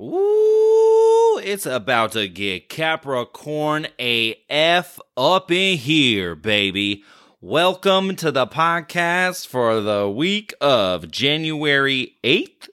Ooh, 0.00 1.40
it's 1.42 1.66
about 1.66 2.12
to 2.12 2.28
get 2.28 2.68
Capricorn 2.68 3.88
AF 3.98 5.00
up 5.16 5.50
in 5.50 5.76
here, 5.76 6.36
baby. 6.36 7.02
Welcome 7.40 8.14
to 8.14 8.30
the 8.30 8.46
podcast 8.46 9.48
for 9.48 9.80
the 9.80 10.08
week 10.08 10.54
of 10.60 11.10
January 11.10 12.12
8th 12.22 12.68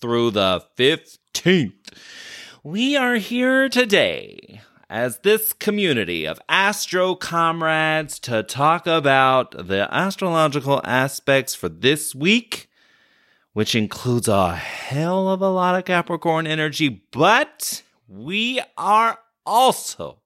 through 0.00 0.32
the 0.32 0.64
15th. 0.76 1.92
We 2.64 2.96
are 2.96 3.14
here 3.14 3.68
today 3.68 4.60
as 4.90 5.20
this 5.20 5.52
community 5.52 6.24
of 6.24 6.40
astro 6.48 7.14
comrades 7.14 8.18
to 8.18 8.42
talk 8.42 8.88
about 8.88 9.68
the 9.68 9.86
astrological 9.94 10.80
aspects 10.82 11.54
for 11.54 11.68
this 11.68 12.12
week 12.12 12.68
which 13.56 13.74
includes 13.74 14.28
a 14.28 14.54
hell 14.54 15.30
of 15.30 15.40
a 15.40 15.48
lot 15.48 15.74
of 15.74 15.86
Capricorn 15.86 16.46
energy, 16.46 17.02
but 17.10 17.82
we 18.06 18.60
are 18.76 19.18
also 19.46 20.20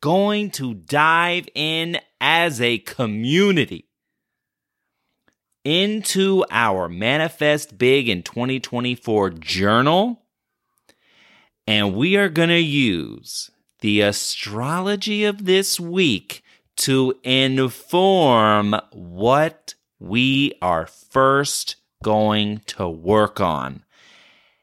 going 0.00 0.50
to 0.50 0.74
dive 0.74 1.48
in 1.54 1.96
as 2.20 2.60
a 2.60 2.78
community 2.78 3.86
into 5.62 6.44
our 6.50 6.88
Manifest 6.88 7.78
Big 7.78 8.08
in 8.08 8.24
2024 8.24 9.30
journal. 9.30 10.20
And 11.68 11.94
we 11.94 12.16
are 12.16 12.28
going 12.28 12.48
to 12.48 12.58
use 12.58 13.48
the 13.78 14.00
astrology 14.00 15.22
of 15.22 15.44
this 15.44 15.78
week 15.78 16.42
to 16.78 17.14
inform 17.22 18.74
what 18.90 19.74
we 19.98 20.54
are 20.62 20.86
first 20.86 21.76
going 22.02 22.60
to 22.66 22.88
work 22.88 23.40
on. 23.40 23.84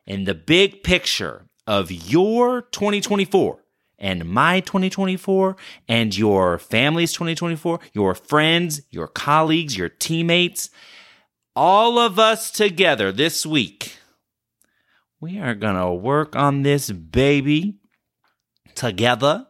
In 0.06 0.24
the 0.24 0.36
big 0.36 0.84
picture 0.84 1.48
of 1.68 1.92
your 1.92 2.62
2024 2.62 3.60
and 3.98 4.26
my 4.26 4.60
2024 4.60 5.56
and 5.88 6.16
your 6.16 6.58
family's 6.58 7.14
2024, 7.14 7.80
your 7.94 8.14
friends, 8.14 8.82
your 8.92 9.08
colleagues, 9.08 9.78
your 9.78 9.90
teammates, 9.90 10.70
all 11.56 11.98
of 11.98 12.20
us 12.20 12.52
together 12.52 13.12
this 13.12 13.46
week, 13.46 13.98
we 15.20 15.40
are 15.40 15.56
going 15.56 15.76
to 15.76 15.92
work 15.92 16.36
on 16.36 16.62
this 16.62 16.92
baby 16.92 17.80
together 18.76 19.48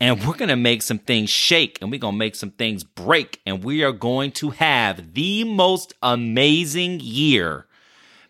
and 0.00 0.24
we're 0.24 0.34
going 0.34 0.48
to 0.48 0.56
make 0.56 0.82
some 0.82 0.98
things 0.98 1.28
shake 1.28 1.78
and 1.80 1.90
we're 1.90 2.00
going 2.00 2.14
to 2.14 2.18
make 2.18 2.34
some 2.34 2.50
things 2.52 2.82
break 2.82 3.40
and 3.44 3.62
we 3.62 3.84
are 3.84 3.92
going 3.92 4.32
to 4.32 4.50
have 4.50 5.14
the 5.14 5.44
most 5.44 5.92
amazing 6.02 7.00
year 7.00 7.66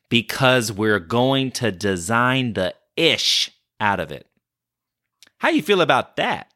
because 0.08 0.72
we're 0.72 0.98
going 0.98 1.52
to 1.52 1.70
design 1.70 2.54
the 2.54 2.74
ish 2.96 3.50
out 3.78 4.00
of 4.00 4.10
it. 4.10 4.26
How 5.38 5.48
you 5.48 5.62
feel 5.62 5.80
about 5.80 6.16
that? 6.16 6.48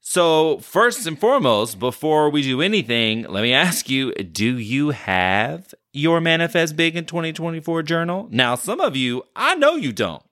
So, 0.00 0.58
first 0.60 1.06
and 1.06 1.18
foremost, 1.18 1.78
before 1.78 2.30
we 2.30 2.40
do 2.42 2.62
anything, 2.62 3.24
let 3.24 3.42
me 3.42 3.52
ask 3.52 3.90
you, 3.90 4.12
do 4.14 4.56
you 4.56 4.90
have 4.90 5.74
your 5.92 6.20
manifest 6.20 6.76
big 6.76 6.96
in 6.96 7.04
2024 7.04 7.82
journal? 7.82 8.26
Now, 8.30 8.54
some 8.54 8.80
of 8.80 8.96
you, 8.96 9.24
I 9.36 9.54
know 9.54 9.76
you 9.76 9.92
don't. 9.92 10.22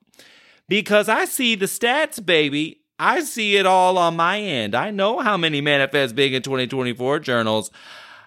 Because 0.67 1.07
I 1.07 1.25
see 1.25 1.53
the 1.53 1.67
stats, 1.67 2.23
baby, 2.23 2.81
I 2.99 3.21
see 3.21 3.57
it 3.57 3.65
all 3.65 3.97
on 3.97 4.15
my 4.15 4.39
end. 4.39 4.75
I 4.75 4.91
know 4.91 5.19
how 5.19 5.37
many 5.37 5.61
Manifest 5.61 6.15
Big 6.15 6.33
in 6.33 6.41
2024 6.41 7.19
journals 7.19 7.71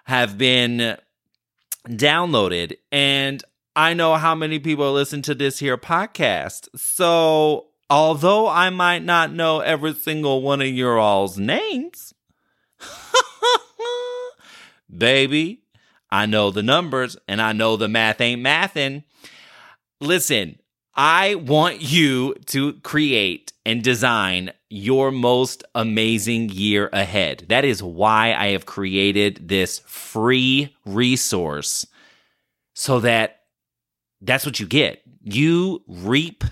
have 0.04 0.38
been 0.38 0.96
downloaded, 1.88 2.76
and 2.92 3.42
I 3.74 3.94
know 3.94 4.14
how 4.14 4.34
many 4.34 4.58
people 4.58 4.92
listen 4.92 5.22
to 5.22 5.34
this 5.34 5.58
here 5.58 5.76
podcast. 5.76 6.68
So, 6.76 7.68
although 7.88 8.48
I 8.48 8.70
might 8.70 9.04
not 9.04 9.32
know 9.32 9.60
every 9.60 9.94
single 9.94 10.42
one 10.42 10.60
of 10.60 10.68
your 10.68 10.98
all's 10.98 11.38
names, 11.38 12.12
baby, 14.96 15.62
I 16.10 16.26
know 16.26 16.50
the 16.50 16.62
numbers 16.62 17.16
and 17.28 17.40
I 17.40 17.52
know 17.52 17.76
the 17.76 17.88
math 17.88 18.20
ain't 18.20 18.42
mathin'. 18.42 19.04
Listen, 20.00 20.58
I 20.94 21.36
want 21.36 21.80
you 21.80 22.34
to 22.46 22.74
create 22.74 23.52
and 23.64 23.82
design 23.82 24.52
your 24.68 25.10
most 25.10 25.64
amazing 25.74 26.48
year 26.50 26.88
ahead. 26.92 27.46
That 27.48 27.64
is 27.64 27.82
why 27.82 28.34
I 28.34 28.48
have 28.48 28.66
created 28.66 29.48
this 29.48 29.80
free 29.86 30.74
resource 30.84 31.86
so 32.74 33.00
that 33.00 33.40
that's 34.20 34.46
what 34.46 34.60
you 34.60 34.66
get. 34.66 35.02
You 35.22 35.82
reap 35.86 36.44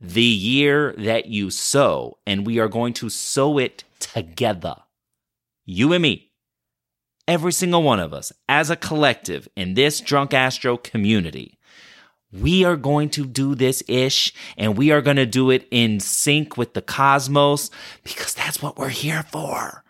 the 0.00 0.22
year 0.22 0.94
that 0.98 1.26
you 1.26 1.50
sow, 1.50 2.18
and 2.26 2.46
we 2.46 2.58
are 2.58 2.68
going 2.68 2.92
to 2.94 3.08
sow 3.08 3.58
it 3.58 3.84
together. 3.98 4.76
You 5.66 5.92
and 5.92 6.02
me, 6.02 6.30
every 7.26 7.52
single 7.52 7.82
one 7.82 8.00
of 8.00 8.12
us, 8.12 8.32
as 8.48 8.70
a 8.70 8.76
collective 8.76 9.48
in 9.56 9.74
this 9.74 10.00
Drunk 10.00 10.32
Astro 10.32 10.76
community 10.76 11.57
we 12.32 12.64
are 12.64 12.76
going 12.76 13.08
to 13.10 13.24
do 13.24 13.54
this 13.54 13.82
ish 13.88 14.32
and 14.56 14.76
we 14.76 14.90
are 14.90 15.00
going 15.00 15.16
to 15.16 15.26
do 15.26 15.50
it 15.50 15.66
in 15.70 16.00
sync 16.00 16.56
with 16.56 16.74
the 16.74 16.82
cosmos 16.82 17.70
because 18.02 18.34
that's 18.34 18.62
what 18.62 18.76
we're 18.76 18.88
here 18.88 19.24
for. 19.24 19.82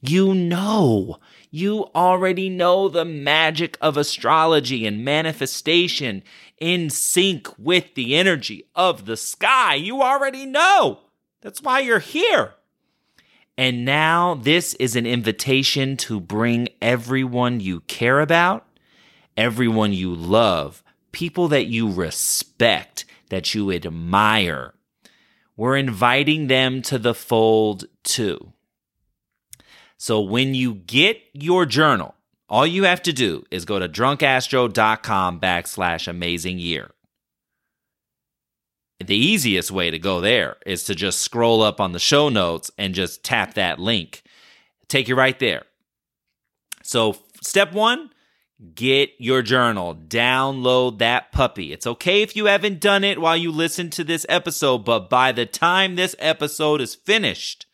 You 0.00 0.34
know, 0.34 1.18
you 1.50 1.86
already 1.94 2.50
know 2.50 2.88
the 2.88 3.04
magic 3.04 3.78
of 3.80 3.96
astrology 3.96 4.86
and 4.86 5.04
manifestation 5.04 6.22
in 6.58 6.90
sync 6.90 7.48
with 7.58 7.94
the 7.94 8.16
energy 8.16 8.68
of 8.74 9.06
the 9.06 9.16
sky. 9.16 9.74
You 9.76 10.02
already 10.02 10.46
know. 10.46 11.00
That's 11.40 11.62
why 11.62 11.80
you're 11.80 12.00
here. 12.00 12.54
And 13.56 13.84
now 13.84 14.34
this 14.34 14.74
is 14.74 14.96
an 14.96 15.06
invitation 15.06 15.96
to 15.98 16.18
bring 16.20 16.68
everyone 16.82 17.60
you 17.60 17.80
care 17.80 18.20
about, 18.20 18.66
everyone 19.36 19.92
you 19.92 20.14
love, 20.14 20.83
people 21.14 21.48
that 21.48 21.66
you 21.66 21.90
respect, 21.90 23.06
that 23.30 23.54
you 23.54 23.70
admire. 23.70 24.74
We're 25.56 25.76
inviting 25.76 26.48
them 26.48 26.82
to 26.82 26.98
the 26.98 27.14
fold 27.14 27.84
too. 28.02 28.52
So 29.96 30.20
when 30.20 30.54
you 30.54 30.74
get 30.74 31.22
your 31.32 31.64
journal, 31.64 32.16
all 32.48 32.66
you 32.66 32.84
have 32.84 33.00
to 33.04 33.12
do 33.12 33.44
is 33.50 33.64
go 33.64 33.78
to 33.78 33.88
drunkastro.com 33.88 35.40
backslash 35.40 36.08
amazing 36.08 36.58
year. 36.58 36.90
The 38.98 39.16
easiest 39.16 39.70
way 39.70 39.90
to 39.90 39.98
go 39.98 40.20
there 40.20 40.56
is 40.66 40.84
to 40.84 40.94
just 40.94 41.20
scroll 41.20 41.62
up 41.62 41.80
on 41.80 41.92
the 41.92 41.98
show 41.98 42.28
notes 42.28 42.70
and 42.76 42.94
just 42.94 43.22
tap 43.22 43.54
that 43.54 43.78
link. 43.78 44.22
Take 44.88 45.08
you 45.08 45.14
right 45.14 45.38
there. 45.38 45.62
So, 46.82 47.16
step 47.40 47.72
one, 47.72 48.10
Get 48.74 49.10
your 49.18 49.42
journal, 49.42 49.96
download 49.96 50.98
that 50.98 51.32
puppy. 51.32 51.72
It's 51.72 51.88
okay 51.88 52.22
if 52.22 52.36
you 52.36 52.46
haven't 52.46 52.80
done 52.80 53.02
it 53.02 53.20
while 53.20 53.36
you 53.36 53.50
listen 53.50 53.90
to 53.90 54.04
this 54.04 54.24
episode, 54.28 54.84
but 54.84 55.10
by 55.10 55.32
the 55.32 55.44
time 55.44 55.96
this 55.96 56.14
episode 56.20 56.80
is 56.80 56.94
finished, 56.94 57.66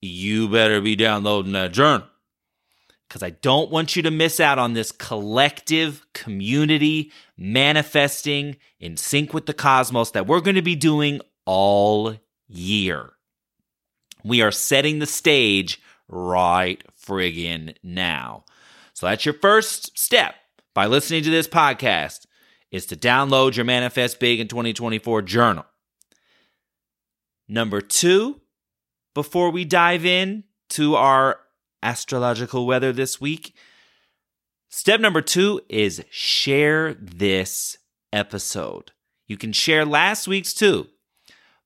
you 0.00 0.48
better 0.48 0.80
be 0.80 0.96
downloading 0.96 1.52
that 1.52 1.72
journal. 1.72 2.08
Because 3.08 3.22
I 3.22 3.30
don't 3.30 3.70
want 3.70 3.94
you 3.94 4.02
to 4.02 4.10
miss 4.10 4.40
out 4.40 4.58
on 4.58 4.72
this 4.72 4.90
collective 4.90 6.04
community 6.12 7.12
manifesting 7.36 8.56
in 8.80 8.96
sync 8.96 9.32
with 9.32 9.46
the 9.46 9.54
cosmos 9.54 10.10
that 10.10 10.26
we're 10.26 10.40
going 10.40 10.56
to 10.56 10.62
be 10.62 10.74
doing 10.74 11.20
all 11.44 12.16
year. 12.48 13.12
We 14.24 14.42
are 14.42 14.50
setting 14.50 14.98
the 14.98 15.06
stage 15.06 15.80
right 16.08 16.82
friggin' 17.00 17.76
now. 17.84 18.44
So 18.96 19.04
that's 19.04 19.26
your 19.26 19.34
first 19.34 19.98
step 19.98 20.36
by 20.74 20.86
listening 20.86 21.22
to 21.24 21.30
this 21.30 21.46
podcast 21.46 22.24
is 22.70 22.86
to 22.86 22.96
download 22.96 23.54
your 23.54 23.66
Manifest 23.66 24.18
Big 24.18 24.40
in 24.40 24.48
2024 24.48 25.20
journal. 25.20 25.66
Number 27.46 27.82
two, 27.82 28.40
before 29.14 29.50
we 29.50 29.66
dive 29.66 30.06
in 30.06 30.44
to 30.70 30.96
our 30.96 31.40
astrological 31.82 32.64
weather 32.64 32.90
this 32.90 33.20
week, 33.20 33.54
step 34.70 34.98
number 34.98 35.20
two 35.20 35.60
is 35.68 36.02
share 36.08 36.94
this 36.94 37.76
episode. 38.14 38.92
You 39.26 39.36
can 39.36 39.52
share 39.52 39.84
last 39.84 40.26
week's 40.26 40.54
too, 40.54 40.86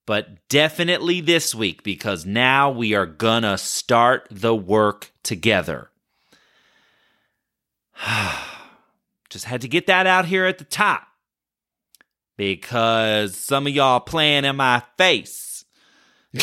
but 0.04 0.48
definitely 0.48 1.20
this 1.20 1.54
week 1.54 1.84
because 1.84 2.26
now 2.26 2.72
we 2.72 2.92
are 2.92 3.06
gonna 3.06 3.56
start 3.56 4.26
the 4.32 4.52
work 4.52 5.12
together. 5.22 5.89
Just 9.30 9.44
had 9.44 9.60
to 9.62 9.68
get 9.68 9.86
that 9.86 10.06
out 10.06 10.26
here 10.26 10.44
at 10.46 10.58
the 10.58 10.64
top 10.64 11.06
because 12.36 13.36
some 13.36 13.66
of 13.66 13.72
y'all 13.72 14.00
playing 14.00 14.44
in 14.44 14.56
my 14.56 14.82
face. 14.96 15.64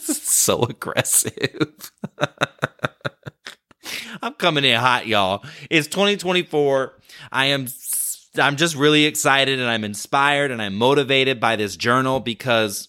so 0.00 0.62
aggressive. 0.64 1.92
I'm 4.22 4.34
coming 4.34 4.64
in 4.64 4.78
hot, 4.78 5.06
y'all. 5.06 5.44
It's 5.70 5.86
2024. 5.88 6.98
I 7.32 7.46
am 7.46 7.66
I'm 8.38 8.56
just 8.56 8.76
really 8.76 9.06
excited 9.06 9.58
and 9.58 9.68
I'm 9.68 9.84
inspired 9.84 10.50
and 10.50 10.60
I'm 10.60 10.74
motivated 10.74 11.40
by 11.40 11.56
this 11.56 11.76
journal 11.76 12.20
because 12.20 12.88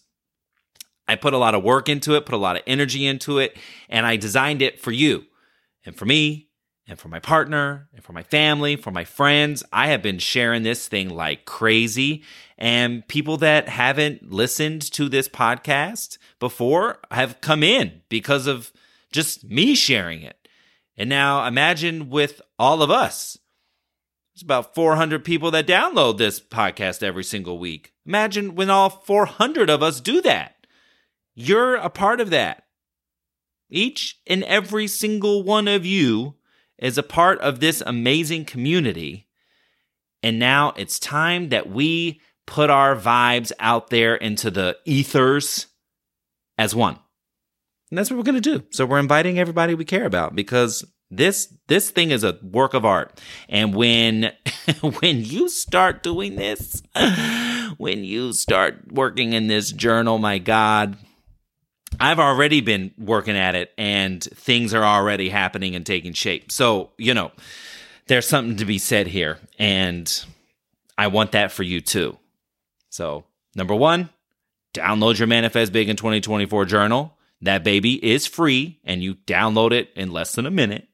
I 1.07 1.15
put 1.15 1.33
a 1.33 1.37
lot 1.37 1.55
of 1.55 1.63
work 1.63 1.89
into 1.89 2.15
it, 2.15 2.25
put 2.25 2.35
a 2.35 2.37
lot 2.37 2.55
of 2.55 2.63
energy 2.67 3.07
into 3.07 3.39
it, 3.39 3.57
and 3.87 4.05
I 4.05 4.17
designed 4.17 4.61
it 4.61 4.79
for 4.79 4.91
you 4.91 5.23
and 5.85 5.95
for 5.95 6.05
me 6.05 6.48
and 6.89 6.97
for 6.97 7.07
my 7.07 7.19
partner 7.19 7.87
and 7.93 8.03
for 8.03 8.13
my 8.13 8.23
family, 8.23 8.75
for 8.75 8.89
my 8.89 9.05
friends. 9.05 9.63
I 9.71 9.87
have 9.87 10.01
been 10.01 10.17
sharing 10.17 10.63
this 10.63 10.87
thing 10.87 11.09
like 11.09 11.45
crazy. 11.45 12.23
And 12.57 13.07
people 13.07 13.37
that 13.37 13.69
haven't 13.69 14.31
listened 14.31 14.81
to 14.93 15.07
this 15.07 15.29
podcast 15.29 16.17
before 16.39 16.99
have 17.11 17.41
come 17.41 17.61
in 17.61 18.01
because 18.09 18.47
of 18.47 18.73
just 19.11 19.43
me 19.43 19.75
sharing 19.75 20.23
it. 20.23 20.47
And 20.97 21.09
now 21.09 21.45
imagine 21.45 22.09
with 22.09 22.41
all 22.57 22.81
of 22.81 22.89
us. 22.89 23.37
There's 24.33 24.43
about 24.43 24.73
400 24.73 25.23
people 25.23 25.51
that 25.51 25.67
download 25.67 26.17
this 26.17 26.39
podcast 26.39 27.03
every 27.03 27.23
single 27.23 27.59
week. 27.59 27.93
Imagine 28.05 28.55
when 28.55 28.69
all 28.69 28.89
400 28.89 29.69
of 29.69 29.83
us 29.83 30.01
do 30.01 30.21
that. 30.21 30.65
You're 31.35 31.75
a 31.75 31.89
part 31.89 32.19
of 32.19 32.31
that. 32.31 32.63
Each 33.69 34.19
and 34.25 34.43
every 34.45 34.87
single 34.87 35.43
one 35.43 35.67
of 35.67 35.85
you 35.85 36.35
is 36.79 36.97
a 36.97 37.03
part 37.03 37.39
of 37.41 37.59
this 37.59 37.81
amazing 37.85 38.45
community. 38.45 39.27
And 40.23 40.39
now 40.39 40.73
it's 40.77 40.99
time 40.99 41.49
that 41.49 41.69
we 41.69 42.21
put 42.45 42.69
our 42.69 42.95
vibes 42.95 43.51
out 43.59 43.89
there 43.89 44.15
into 44.15 44.49
the 44.49 44.77
ethers 44.85 45.67
as 46.57 46.75
one. 46.75 46.97
And 47.89 47.97
that's 47.97 48.09
what 48.09 48.17
we're 48.17 48.23
going 48.23 48.41
to 48.41 48.57
do. 48.57 48.65
So 48.71 48.85
we're 48.85 48.99
inviting 48.99 49.39
everybody 49.39 49.73
we 49.75 49.85
care 49.85 50.05
about 50.05 50.35
because 50.35 50.85
this 51.11 51.51
this 51.67 51.89
thing 51.89 52.11
is 52.11 52.23
a 52.23 52.37
work 52.43 52.73
of 52.73 52.85
art. 52.85 53.19
And 53.47 53.73
when 53.73 54.31
when 54.99 55.23
you 55.23 55.49
start 55.49 56.03
doing 56.03 56.35
this, 56.35 56.83
when 57.77 58.03
you 58.03 58.33
start 58.33 58.91
working 58.91 59.33
in 59.33 59.47
this 59.47 59.71
journal, 59.71 60.17
my 60.19 60.37
god, 60.37 60.97
I've 61.99 62.19
already 62.19 62.61
been 62.61 62.91
working 62.97 63.35
at 63.35 63.55
it 63.55 63.71
and 63.77 64.23
things 64.23 64.73
are 64.73 64.83
already 64.83 65.29
happening 65.29 65.75
and 65.75 65.85
taking 65.85 66.13
shape. 66.13 66.51
So, 66.51 66.91
you 66.97 67.13
know, 67.13 67.31
there's 68.07 68.27
something 68.27 68.57
to 68.57 68.65
be 68.65 68.77
said 68.77 69.07
here 69.07 69.39
and 69.57 70.25
I 70.97 71.07
want 71.07 71.33
that 71.33 71.51
for 71.51 71.63
you 71.63 71.81
too. 71.81 72.17
So, 72.89 73.25
number 73.55 73.75
1, 73.75 74.09
download 74.73 75.19
your 75.19 75.27
Manifest 75.27 75.71
Big 75.71 75.89
in 75.89 75.95
2024 75.95 76.65
journal. 76.65 77.15
That 77.41 77.63
baby 77.63 78.03
is 78.03 78.25
free 78.25 78.79
and 78.83 79.01
you 79.03 79.15
download 79.15 79.71
it 79.71 79.89
in 79.95 80.11
less 80.11 80.33
than 80.33 80.45
a 80.45 80.51
minute. 80.51 80.87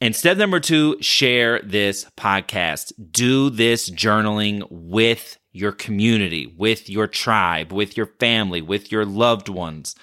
And 0.00 0.14
step 0.14 0.36
number 0.36 0.60
two, 0.60 1.00
share 1.00 1.60
this 1.62 2.04
podcast. 2.16 2.92
Do 3.12 3.48
this 3.48 3.88
journaling 3.88 4.66
with 4.70 5.38
your 5.56 5.72
community, 5.72 6.52
with 6.56 6.88
your 6.88 7.06
tribe, 7.06 7.72
with 7.72 7.96
your 7.96 8.06
family, 8.06 8.60
with 8.60 8.92
your 8.92 9.04
loved 9.04 9.48
ones, 9.48 9.94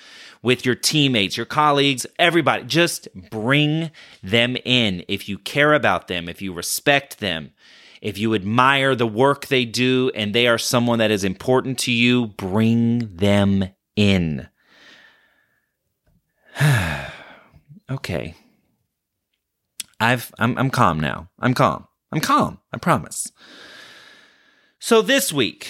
with 0.42 0.66
your 0.66 0.76
teammates, 0.76 1.38
your 1.38 1.46
colleagues, 1.46 2.06
everybody. 2.20 2.64
Just 2.64 3.08
bring 3.30 3.92
them 4.22 4.58
in. 4.66 5.06
If 5.08 5.30
you 5.30 5.38
care 5.38 5.74
about 5.74 6.08
them, 6.08 6.28
if 6.28 6.42
you 6.42 6.54
respect 6.54 7.20
them, 7.20 7.52
if 8.02 8.18
you 8.18 8.34
admire 8.34 8.96
the 8.96 9.08
work 9.08 9.48
they 9.48 9.64
do 9.64 10.12
and 10.14 10.34
they 10.34 10.48
are 10.48 10.58
someone 10.58 11.00
that 11.00 11.12
is 11.12 11.24
important 11.24 11.80
to 11.80 11.92
you, 11.92 12.28
bring 12.28 13.16
them 13.16 13.70
in. 13.96 14.50
okay. 17.90 18.36
I've 20.00 20.34
I'm 20.38 20.58
I'm 20.58 20.70
calm 20.70 21.00
now. 21.00 21.30
I'm 21.40 21.54
calm. 21.54 21.88
I'm 22.12 22.20
calm. 22.20 22.60
I 22.74 22.78
promise. 22.78 23.32
So 24.86 25.02
this 25.02 25.32
week, 25.32 25.70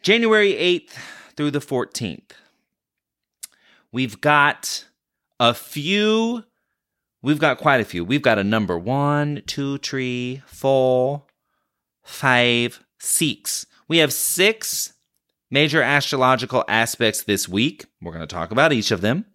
January 0.00 0.54
8th 0.54 0.96
through 1.36 1.50
the 1.50 1.58
14th, 1.58 2.30
we've 3.92 4.18
got 4.18 4.86
a 5.38 5.52
few 5.52 6.42
we've 7.20 7.38
got 7.38 7.58
quite 7.58 7.82
a 7.82 7.84
few. 7.84 8.02
We've 8.02 8.22
got 8.22 8.38
a 8.38 8.42
number 8.42 8.78
one, 8.78 9.42
two, 9.46 9.76
three, 9.76 10.42
four, 10.46 11.24
five, 12.02 12.82
six. 12.98 13.66
We 13.88 13.98
have 13.98 14.10
six 14.10 14.94
major 15.50 15.82
astrological 15.82 16.64
aspects 16.66 17.24
this 17.24 17.46
week. 17.46 17.84
We're 18.00 18.12
going 18.12 18.26
to 18.26 18.34
talk 18.34 18.50
about 18.50 18.72
each 18.72 18.90
of 18.90 19.02
them. 19.02 19.26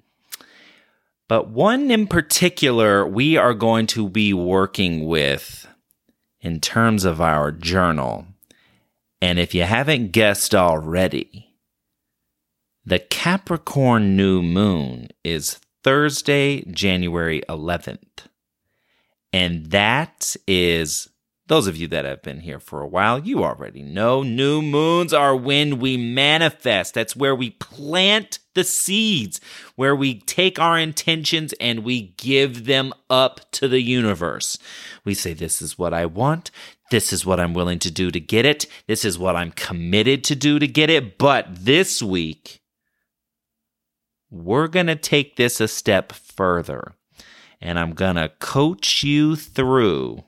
But 1.28 1.52
one 1.52 1.92
in 1.92 2.08
particular, 2.08 3.06
we 3.06 3.38
are 3.38 3.54
going 3.54 3.86
to 3.86 4.10
be 4.10 4.34
working 4.34 5.06
with 5.06 5.68
in 6.42 6.60
terms 6.60 7.06
of 7.06 7.22
our 7.22 7.52
journal. 7.52 8.26
And 9.22 9.40
if 9.40 9.54
you 9.54 9.64
haven't 9.64 10.12
guessed 10.12 10.56
already, 10.56 11.56
the 12.86 13.00
Capricorn 13.00 14.16
new 14.16 14.42
moon 14.42 15.10
is 15.24 15.60
Thursday, 15.84 16.64
January 16.72 17.42
11th. 17.50 18.28
And 19.32 19.68
that 19.68 20.36
is 20.48 21.10
those 21.50 21.66
of 21.66 21.76
you 21.76 21.88
that 21.88 22.06
have 22.06 22.22
been 22.22 22.42
here 22.42 22.60
for 22.60 22.82
a 22.82 22.88
while, 22.88 23.18
you 23.20 23.44
already 23.44 23.82
know 23.82 24.22
new 24.22 24.62
moons 24.62 25.14
are 25.14 25.36
when 25.36 25.80
we 25.80 25.98
manifest. 25.98 26.94
That's 26.94 27.16
where 27.16 27.36
we 27.36 27.50
plant 27.50 28.38
the 28.54 28.64
seeds, 28.64 29.42
where 29.76 29.96
we 29.96 30.20
take 30.22 30.60
our 30.60 30.78
intentions 30.78 31.54
and 31.54 31.84
we 31.84 32.14
give 32.18 32.66
them 32.66 32.94
up 33.10 33.42
to 33.54 33.68
the 33.68 33.82
universe. 33.82 34.60
We 35.04 35.16
say, 35.16 35.34
This 35.34 35.60
is 35.60 35.76
what 35.76 35.92
I 35.92 36.06
want. 36.06 36.52
This 36.90 37.14
is 37.14 37.26
what 37.26 37.40
I'm 37.40 37.54
willing 37.54 37.80
to 37.80 37.92
do 37.92 38.12
to 38.12 38.20
get 38.20 38.46
it. 38.46 38.66
This 38.88 39.06
is 39.06 39.20
what 39.20 39.36
I'm 39.36 39.52
committed 39.52 40.24
to 40.26 40.36
do 40.36 40.60
to 40.60 40.68
get 40.68 40.90
it. 40.90 41.18
But 41.18 41.48
this 41.50 42.02
week, 42.02 42.62
we're 44.32 44.68
going 44.68 44.88
to 44.88 44.96
take 44.96 45.36
this 45.36 45.62
a 45.62 45.68
step 45.68 46.12
further. 46.12 46.94
And 47.62 47.78
I'm 47.78 47.94
going 47.94 48.16
to 48.16 48.32
coach 48.40 49.04
you 49.04 49.36
through 49.36 50.24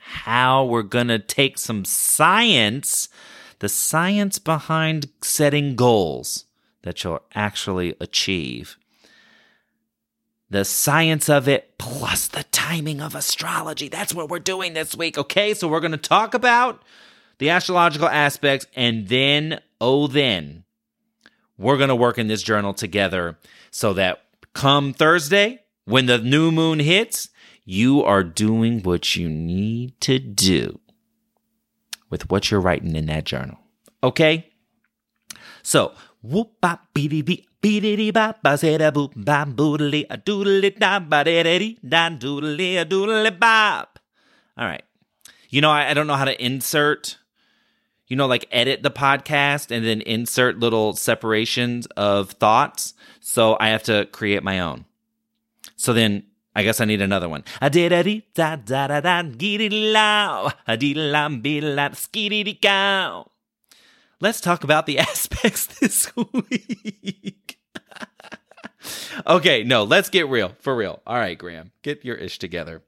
how 0.00 0.64
we're 0.64 0.82
going 0.82 1.08
to 1.08 1.18
take 1.18 1.58
some 1.58 1.84
science, 1.84 3.08
the 3.60 3.68
science 3.68 4.38
behind 4.38 5.08
setting 5.22 5.76
goals 5.76 6.46
that 6.82 7.04
you'll 7.04 7.22
actually 7.34 7.94
achieve. 8.00 8.76
The 10.50 10.64
science 10.64 11.28
of 11.28 11.46
it 11.46 11.78
plus 11.78 12.26
the 12.26 12.42
timing 12.44 13.00
of 13.00 13.14
astrology. 13.14 13.88
That's 13.88 14.12
what 14.12 14.28
we're 14.28 14.40
doing 14.40 14.74
this 14.74 14.96
week. 14.96 15.16
Okay, 15.16 15.54
so 15.54 15.68
we're 15.68 15.80
going 15.80 15.92
to 15.92 15.96
talk 15.96 16.34
about 16.34 16.82
the 17.38 17.50
astrological 17.50 18.08
aspects 18.08 18.66
and 18.74 19.08
then, 19.08 19.60
oh, 19.80 20.08
then 20.08 20.64
we're 21.56 21.76
going 21.76 21.88
to 21.88 21.96
work 21.96 22.18
in 22.18 22.26
this 22.26 22.42
journal 22.42 22.74
together 22.74 23.38
so 23.70 23.92
that 23.92 24.24
come 24.52 24.92
Thursday, 24.92 25.60
when 25.84 26.06
the 26.06 26.18
new 26.18 26.50
moon 26.50 26.80
hits, 26.80 27.28
you 27.64 28.02
are 28.02 28.24
doing 28.24 28.82
what 28.82 29.14
you 29.14 29.28
need 29.28 30.00
to 30.00 30.18
do 30.18 30.80
with 32.08 32.28
what 32.30 32.50
you're 32.50 32.60
writing 32.60 32.96
in 32.96 33.06
that 33.06 33.24
journal. 33.24 33.58
Okay? 34.02 34.50
So, 35.62 35.92
whoop 36.22 36.60
bop 36.60 36.88
beady 36.94 37.46
beady 37.60 38.10
bop 38.10 38.42
ba 38.42 38.56
da 38.56 38.90
boop 38.90 39.12
bop 39.16 39.48
boodly 39.48 40.06
a 40.10 40.16
doodly 40.16 40.78
da 40.78 40.98
ba 40.98 41.24
da 41.24 41.42
da 41.42 42.10
doodly 42.10 42.80
a 42.80 42.84
doodly 42.84 43.38
bop. 43.38 43.98
All 44.56 44.66
right. 44.66 44.82
You 45.48 45.60
know, 45.60 45.70
I, 45.70 45.90
I 45.90 45.94
don't 45.94 46.06
know 46.06 46.14
how 46.14 46.24
to 46.24 46.44
insert, 46.44 47.18
you 48.06 48.16
know, 48.16 48.26
like 48.26 48.46
edit 48.52 48.82
the 48.82 48.90
podcast 48.90 49.70
and 49.70 49.84
then 49.84 50.00
insert 50.02 50.58
little 50.58 50.92
separations 50.94 51.86
of 51.96 52.30
thoughts. 52.30 52.94
So 53.20 53.56
I 53.58 53.68
have 53.68 53.82
to 53.84 54.06
create 54.06 54.42
my 54.42 54.60
own. 54.60 54.84
So 55.76 55.92
then 55.92 56.24
I 56.54 56.62
guess 56.62 56.80
I 56.80 56.84
need 56.84 57.00
another 57.00 57.28
one. 57.28 57.44
Let's 64.20 64.40
talk 64.40 64.64
about 64.64 64.86
the 64.86 64.98
aspects 65.10 65.66
this 65.66 66.14
week. 66.16 67.58
okay, 69.26 69.64
no, 69.64 69.84
let's 69.84 70.10
get 70.10 70.28
real. 70.28 70.52
For 70.60 70.76
real. 70.76 71.00
All 71.06 71.16
right, 71.16 71.38
Graham, 71.38 71.72
get 71.82 72.04
your 72.04 72.16
ish 72.16 72.38
together. 72.38 72.82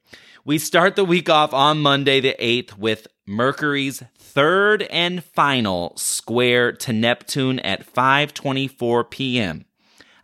We 0.45 0.59
start 0.59 0.97
the 0.97 1.05
week 1.05 1.31
off 1.31 1.55
on 1.55 1.81
Monday, 1.81 2.21
the 2.21 2.35
8th, 2.39 2.77
with 2.77 3.07
Mercury's 3.27 4.03
third 4.19 4.83
and 4.83 5.25
final 5.25 5.97
square 5.97 6.73
to 6.73 6.93
Neptune 6.93 7.61
at 7.61 7.87
5:24 7.91 9.11
p.m. 9.11 9.65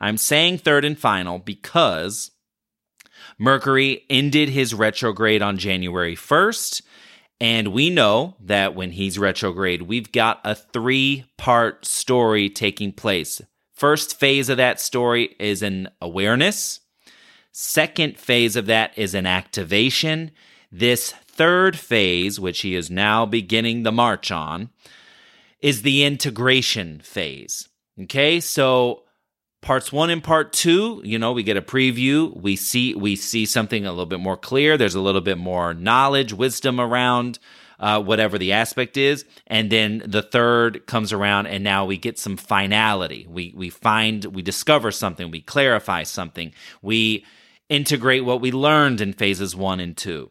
I'm 0.00 0.17
saying 0.17 0.59
third 0.59 0.85
and 0.85 0.99
final 0.99 1.38
because 1.38 2.33
Mercury 3.38 4.03
ended 4.11 4.49
his 4.49 4.75
retrograde 4.75 5.43
on 5.43 5.57
January 5.59 6.17
1st. 6.17 6.83
And 7.40 7.68
we 7.68 7.88
know 7.88 8.35
that 8.40 8.75
when 8.75 8.92
he's 8.92 9.18
retrograde, 9.18 9.83
we've 9.83 10.11
got 10.11 10.40
a 10.45 10.54
three 10.54 11.25
part 11.37 11.87
story 11.87 12.50
taking 12.50 12.92
place. 12.92 13.40
First 13.73 14.18
phase 14.18 14.49
of 14.49 14.57
that 14.57 14.80
story 14.80 15.37
is 15.38 15.62
an 15.62 15.88
awareness. 16.00 16.80
Second 17.52 18.18
phase 18.18 18.57
of 18.57 18.66
that 18.66 18.97
is 18.97 19.14
an 19.14 19.26
activation. 19.26 20.33
This 20.73 21.12
third 21.12 21.78
phase, 21.78 22.40
which 22.40 22.62
he 22.62 22.75
is 22.75 22.90
now 22.90 23.25
beginning 23.25 23.85
the 23.85 23.92
march 23.92 24.33
on, 24.33 24.71
is 25.61 25.83
the 25.83 26.04
integration 26.04 27.00
phase. 27.00 27.68
Okay, 28.02 28.40
so 28.40 29.04
parts 29.61 29.93
one 29.93 30.11
and 30.11 30.23
part 30.23 30.53
two 30.53 31.00
you 31.05 31.19
know 31.19 31.33
we 31.33 31.43
get 31.43 31.57
a 31.57 31.62
preview. 31.62 32.35
We 32.41 32.57
see 32.57 32.95
we 32.95 33.17
see 33.17 33.47
something 33.47 33.85
a 33.85 33.91
little 33.91 34.07
bit 34.07 34.21
more 34.21 34.37
clear. 34.37 34.77
There's 34.77 34.95
a 34.95 35.00
little 35.00 35.21
bit 35.21 35.38
more 35.38 35.75
knowledge 35.75 36.33
wisdom 36.33 36.81
around 36.81 37.38
uh, 37.81 38.03
whatever 38.03 38.38
the 38.38 38.53
aspect 38.53 38.97
is. 38.97 39.25
And 39.47 39.71
then 39.71 40.03
the 40.05 40.23
third 40.23 40.87
comes 40.87 41.12
around 41.12 41.47
and 41.47 41.62
now 41.62 41.85
we 41.85 41.97
get 41.97 42.19
some 42.19 42.37
finality. 42.37 43.27
We 43.29 43.53
we 43.57 43.71
find 43.71 44.25
we 44.27 44.43
discover 44.43 44.91
something. 44.91 45.31
We 45.31 45.41
clarify 45.41 46.05
something. 46.05 46.53
We 46.83 47.25
integrate 47.69 48.25
what 48.25 48.41
we 48.41 48.50
learned 48.50 49.00
in 49.00 49.12
phases 49.12 49.55
one 49.55 49.81
and 49.81 49.97
two. 49.97 50.31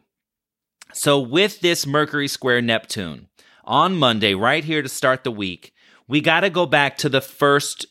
So 0.92 1.20
with 1.20 1.60
this 1.60 1.86
mercury 1.86 2.28
square 2.28 2.62
neptune 2.62 3.28
on 3.64 3.94
monday 3.94 4.32
right 4.32 4.64
here 4.64 4.80
to 4.80 4.88
start 4.88 5.24
the 5.24 5.30
week 5.30 5.74
we 6.08 6.22
got 6.22 6.40
to 6.40 6.48
go 6.50 6.64
back 6.64 6.96
to 6.96 7.08
the 7.10 7.20
first 7.20 7.86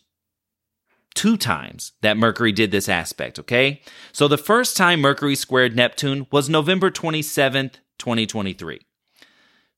two 1.18 1.36
times 1.36 1.94
that 2.02 2.16
Mercury 2.16 2.52
did 2.52 2.70
this 2.70 2.88
aspect, 2.88 3.40
okay? 3.40 3.82
So 4.12 4.28
the 4.28 4.38
first 4.38 4.78
time 4.78 5.02
Mercury 5.02 5.34
squared 5.34 5.76
Neptune 5.76 6.28
was 6.32 6.48
November 6.48 6.92
27th, 6.92 7.78
2023, 7.98 8.80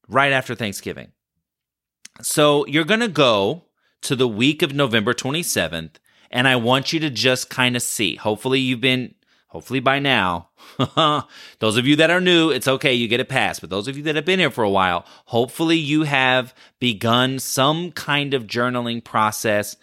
right 0.09 0.33
after 0.33 0.53
Thanksgiving. 0.53 1.13
So 2.21 2.65
you're 2.67 2.83
going 2.83 2.99
to 2.99 3.07
go 3.07 3.63
to 4.01 4.17
the 4.17 4.27
week 4.27 4.61
of 4.61 4.73
November 4.73 5.13
27th, 5.13 5.91
and 6.29 6.45
I 6.45 6.57
want 6.57 6.91
you 6.91 6.99
to 6.99 7.09
just 7.09 7.49
kind 7.49 7.77
of 7.77 7.81
see. 7.81 8.17
Hopefully, 8.17 8.59
you've 8.59 8.81
been, 8.81 9.15
hopefully 9.47 9.79
by 9.79 9.99
now, 9.99 10.49
those 11.59 11.77
of 11.77 11.87
you 11.87 11.95
that 11.95 12.11
are 12.11 12.19
new, 12.19 12.49
it's 12.49 12.67
okay, 12.67 12.93
you 12.93 13.07
get 13.07 13.21
a 13.21 13.25
pass. 13.25 13.61
But 13.61 13.69
those 13.69 13.87
of 13.87 13.95
you 13.95 14.03
that 14.03 14.17
have 14.17 14.25
been 14.25 14.39
here 14.39 14.51
for 14.51 14.65
a 14.65 14.69
while, 14.69 15.05
hopefully 15.27 15.77
you 15.77 16.03
have 16.03 16.53
begun 16.79 17.39
some 17.39 17.93
kind 17.93 18.33
of 18.33 18.45
journaling 18.45 19.01
process 19.01 19.77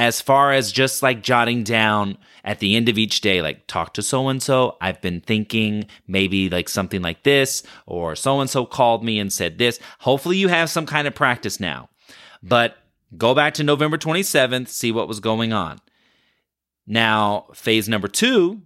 as 0.00 0.22
far 0.22 0.50
as 0.50 0.72
just 0.72 1.02
like 1.02 1.22
jotting 1.22 1.62
down 1.62 2.16
at 2.42 2.58
the 2.58 2.74
end 2.74 2.88
of 2.88 2.96
each 2.96 3.20
day, 3.20 3.42
like 3.42 3.66
talk 3.66 3.92
to 3.92 4.02
so 4.02 4.28
and 4.28 4.42
so. 4.42 4.78
I've 4.80 5.02
been 5.02 5.20
thinking 5.20 5.88
maybe 6.08 6.48
like 6.48 6.70
something 6.70 7.02
like 7.02 7.22
this, 7.22 7.62
or 7.84 8.16
so 8.16 8.40
and 8.40 8.48
so 8.48 8.64
called 8.64 9.04
me 9.04 9.18
and 9.18 9.30
said 9.30 9.58
this. 9.58 9.78
Hopefully, 9.98 10.38
you 10.38 10.48
have 10.48 10.70
some 10.70 10.86
kind 10.86 11.06
of 11.06 11.14
practice 11.14 11.60
now. 11.60 11.90
But 12.42 12.78
go 13.18 13.34
back 13.34 13.52
to 13.54 13.62
November 13.62 13.98
27th, 13.98 14.68
see 14.68 14.90
what 14.90 15.06
was 15.06 15.20
going 15.20 15.52
on. 15.52 15.80
Now, 16.86 17.48
phase 17.52 17.86
number 17.86 18.08
two, 18.08 18.62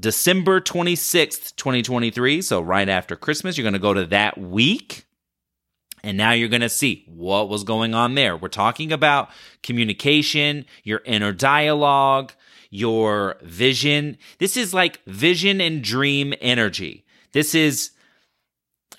December 0.00 0.62
26th, 0.62 1.56
2023. 1.56 2.40
So, 2.40 2.62
right 2.62 2.88
after 2.88 3.16
Christmas, 3.16 3.58
you're 3.58 3.64
going 3.64 3.74
to 3.74 3.78
go 3.78 3.92
to 3.92 4.06
that 4.06 4.38
week. 4.38 5.04
And 6.08 6.16
now 6.16 6.32
you're 6.32 6.48
going 6.48 6.62
to 6.62 6.70
see 6.70 7.04
what 7.06 7.50
was 7.50 7.64
going 7.64 7.94
on 7.94 8.14
there. 8.14 8.34
We're 8.34 8.48
talking 8.48 8.92
about 8.92 9.28
communication, 9.62 10.64
your 10.82 11.02
inner 11.04 11.34
dialogue, 11.34 12.32
your 12.70 13.36
vision. 13.42 14.16
This 14.38 14.56
is 14.56 14.72
like 14.72 15.04
vision 15.04 15.60
and 15.60 15.84
dream 15.84 16.32
energy. 16.40 17.04
This 17.32 17.54
is, 17.54 17.90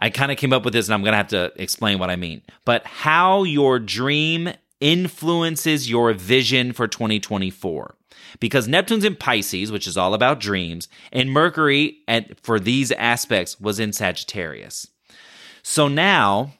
I 0.00 0.10
kind 0.10 0.32
of 0.32 0.36
came 0.36 0.52
up 0.52 0.64
with 0.64 0.74
this 0.74 0.88
and 0.88 0.94
I'm 0.94 1.02
going 1.02 1.12
to 1.12 1.18
have 1.18 1.28
to 1.28 1.52
explain 1.54 2.00
what 2.00 2.10
I 2.10 2.16
mean. 2.16 2.42
But 2.64 2.84
how 2.84 3.44
your 3.44 3.78
dream 3.78 4.52
influences 4.80 5.88
your 5.88 6.12
vision 6.14 6.72
for 6.72 6.88
2024 6.88 7.94
because 8.40 8.66
Neptune's 8.66 9.04
in 9.04 9.14
Pisces, 9.14 9.70
which 9.70 9.86
is 9.86 9.96
all 9.96 10.14
about 10.14 10.40
dreams, 10.40 10.88
and 11.12 11.30
Mercury 11.30 11.98
at, 12.08 12.40
for 12.40 12.58
these 12.58 12.90
aspects 12.90 13.60
was 13.60 13.78
in 13.78 13.92
Sagittarius. 13.92 14.88
So 15.64 15.88
now, 15.88 16.52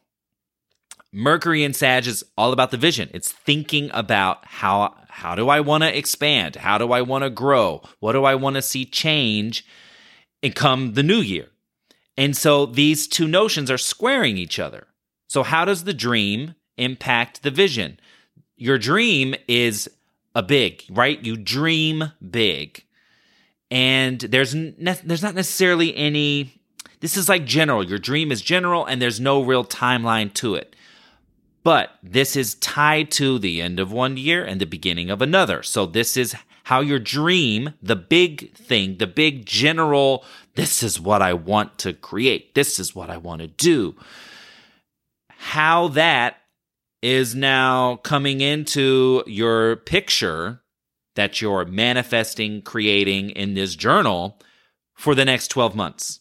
Mercury 1.13 1.63
and 1.63 1.77
Sag 1.77 2.07
is 2.07 2.25
all 2.37 2.53
about 2.53 2.71
the 2.71 2.79
vision. 2.79 3.11
It's 3.13 3.31
thinking 3.31 3.91
about 3.93 4.45
how 4.47 4.97
how 5.09 5.37
do 5.37 5.49
I 5.49 5.61
want 5.61 5.85
to 5.85 5.97
expand? 5.97 6.57
How 6.57 6.79
do 6.79 6.91
I 6.91 7.03
want 7.03 7.23
to 7.23 7.31
grow? 7.31 7.83
What 8.01 8.13
do 8.13 8.25
I 8.25 8.35
want 8.35 8.57
to 8.57 8.63
see 8.63 8.85
change 8.85 9.65
and 10.43 10.57
come 10.57 10.95
the 10.95 11.05
new 11.05 11.21
year? 11.21 11.51
And 12.17 12.37
so 12.37 12.67
these 12.67 13.07
two 13.07 13.29
notions 13.29 13.71
are 13.71 13.79
squaring 13.79 14.39
each 14.39 14.59
other. 14.59 14.89
So 15.29 15.45
how 15.45 15.65
does 15.65 15.85
the 15.85 15.95
dream 15.95 16.55
impact 16.77 17.43
the 17.43 17.51
vision? 17.51 18.01
Your 18.57 18.79
dream 18.79 19.35
is 19.47 19.89
a 20.35 20.43
big, 20.43 20.83
right? 20.91 21.23
You 21.23 21.37
dream 21.37 22.11
big. 22.29 22.85
And 23.71 24.19
there's 24.19 24.55
ne- 24.55 25.01
there's 25.05 25.23
not 25.23 25.35
necessarily 25.35 25.95
any 25.95 26.64
this 27.05 27.19
is 27.19 27.29
like 27.29 27.45
general. 27.45 27.85
Your 27.85 27.99
dream 27.99 28.33
is 28.33 28.41
general 28.41 28.87
and 28.87 29.01
there's 29.01 29.21
no 29.21 29.43
real 29.43 29.63
timeline 29.63 30.33
to 30.33 30.55
it. 30.55 30.75
But 31.63 31.91
this 32.03 32.35
is 32.35 32.55
tied 32.55 33.11
to 33.13 33.39
the 33.39 33.61
end 33.61 33.79
of 33.79 33.93
one 33.93 34.17
year 34.17 34.43
and 34.43 34.59
the 34.59 34.65
beginning 34.65 35.11
of 35.11 35.21
another. 35.21 35.63
So 35.63 35.85
this 35.85 36.17
is 36.17 36.35
how 36.63 36.81
your 36.81 36.99
dream, 36.99 37.75
the 37.83 37.95
big 37.95 38.55
thing, 38.55 38.97
the 38.97 39.07
big 39.07 39.45
general, 39.45 40.25
this 40.55 40.83
is 40.83 40.99
what 40.99 41.21
I 41.21 41.35
want 41.35 41.77
to 41.81 41.93
create. 41.93 42.55
This 42.55 42.81
is 42.81 42.95
what 42.95 43.11
I 43.11 43.19
want 43.19 43.43
to 43.43 43.49
do. 43.49 43.97
How 45.29 45.89
that 45.89 46.39
is 47.03 47.35
now 47.35 47.97
coming 47.97 48.41
into 48.41 49.23
your 49.27 49.77
picture 49.77 50.63
that 51.17 51.43
you're 51.43 51.67
manifesting, 51.67 52.63
creating 52.63 53.29
in 53.29 53.53
this 53.53 53.77
journal 53.77 54.41
for 54.95 55.15
the 55.15 55.27
next 55.27 55.49
12 55.49 55.77
months. 55.77 56.21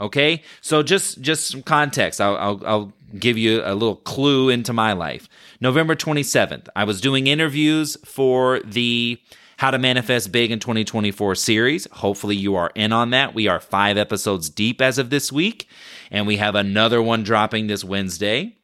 Okay, 0.00 0.42
so 0.60 0.82
just 0.82 1.20
just 1.20 1.48
some 1.48 1.62
context. 1.62 2.20
I'll, 2.20 2.36
I'll, 2.36 2.62
I'll 2.66 2.92
give 3.18 3.36
you 3.36 3.62
a 3.64 3.74
little 3.74 3.96
clue 3.96 4.48
into 4.48 4.72
my 4.72 4.92
life. 4.92 5.28
November 5.60 5.94
twenty 5.94 6.22
seventh, 6.22 6.68
I 6.76 6.84
was 6.84 7.00
doing 7.00 7.26
interviews 7.26 7.96
for 8.04 8.60
the 8.60 9.20
How 9.56 9.72
to 9.72 9.78
Manifest 9.78 10.30
Big 10.30 10.52
in 10.52 10.60
2024 10.60 11.34
series. 11.34 11.88
Hopefully, 11.90 12.36
you 12.36 12.54
are 12.54 12.70
in 12.76 12.92
on 12.92 13.10
that. 13.10 13.34
We 13.34 13.48
are 13.48 13.58
five 13.58 13.98
episodes 13.98 14.48
deep 14.48 14.80
as 14.80 14.98
of 14.98 15.10
this 15.10 15.32
week, 15.32 15.68
and 16.12 16.26
we 16.26 16.36
have 16.36 16.54
another 16.54 17.02
one 17.02 17.24
dropping 17.24 17.66
this 17.66 17.82
Wednesday. 17.82 18.56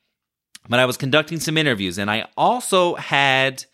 But 0.68 0.78
I 0.78 0.86
was 0.86 0.96
conducting 0.96 1.40
some 1.40 1.58
interviews, 1.58 1.98
and 1.98 2.10
I 2.10 2.28
also 2.36 2.94
had. 2.94 3.64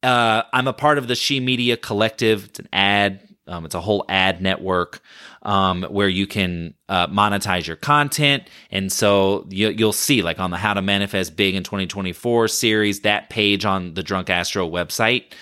Uh, 0.00 0.44
I'm 0.52 0.68
a 0.68 0.72
part 0.72 0.98
of 0.98 1.08
the 1.08 1.16
She 1.16 1.40
Media 1.40 1.76
Collective. 1.76 2.44
It's 2.44 2.60
an 2.60 2.68
ad 2.72 3.28
um, 3.48 3.64
it's 3.64 3.74
a 3.74 3.80
whole 3.80 4.04
ad 4.08 4.40
network 4.40 5.00
um, 5.48 5.82
where 5.84 6.10
you 6.10 6.26
can 6.26 6.74
uh, 6.90 7.06
monetize 7.06 7.66
your 7.66 7.76
content. 7.76 8.42
And 8.70 8.92
so 8.92 9.46
you, 9.48 9.74
will 9.78 9.94
see, 9.94 10.20
like 10.20 10.38
on 10.38 10.50
the 10.50 10.58
How 10.58 10.74
to 10.74 10.82
Manifest 10.82 11.36
Big 11.36 11.54
in 11.54 11.62
2024 11.62 12.48
series, 12.48 13.00
that 13.00 13.30
page 13.30 13.64
on 13.64 13.94
the 13.94 14.02
Drunk 14.02 14.28
Astro 14.28 14.68
website. 14.68 15.32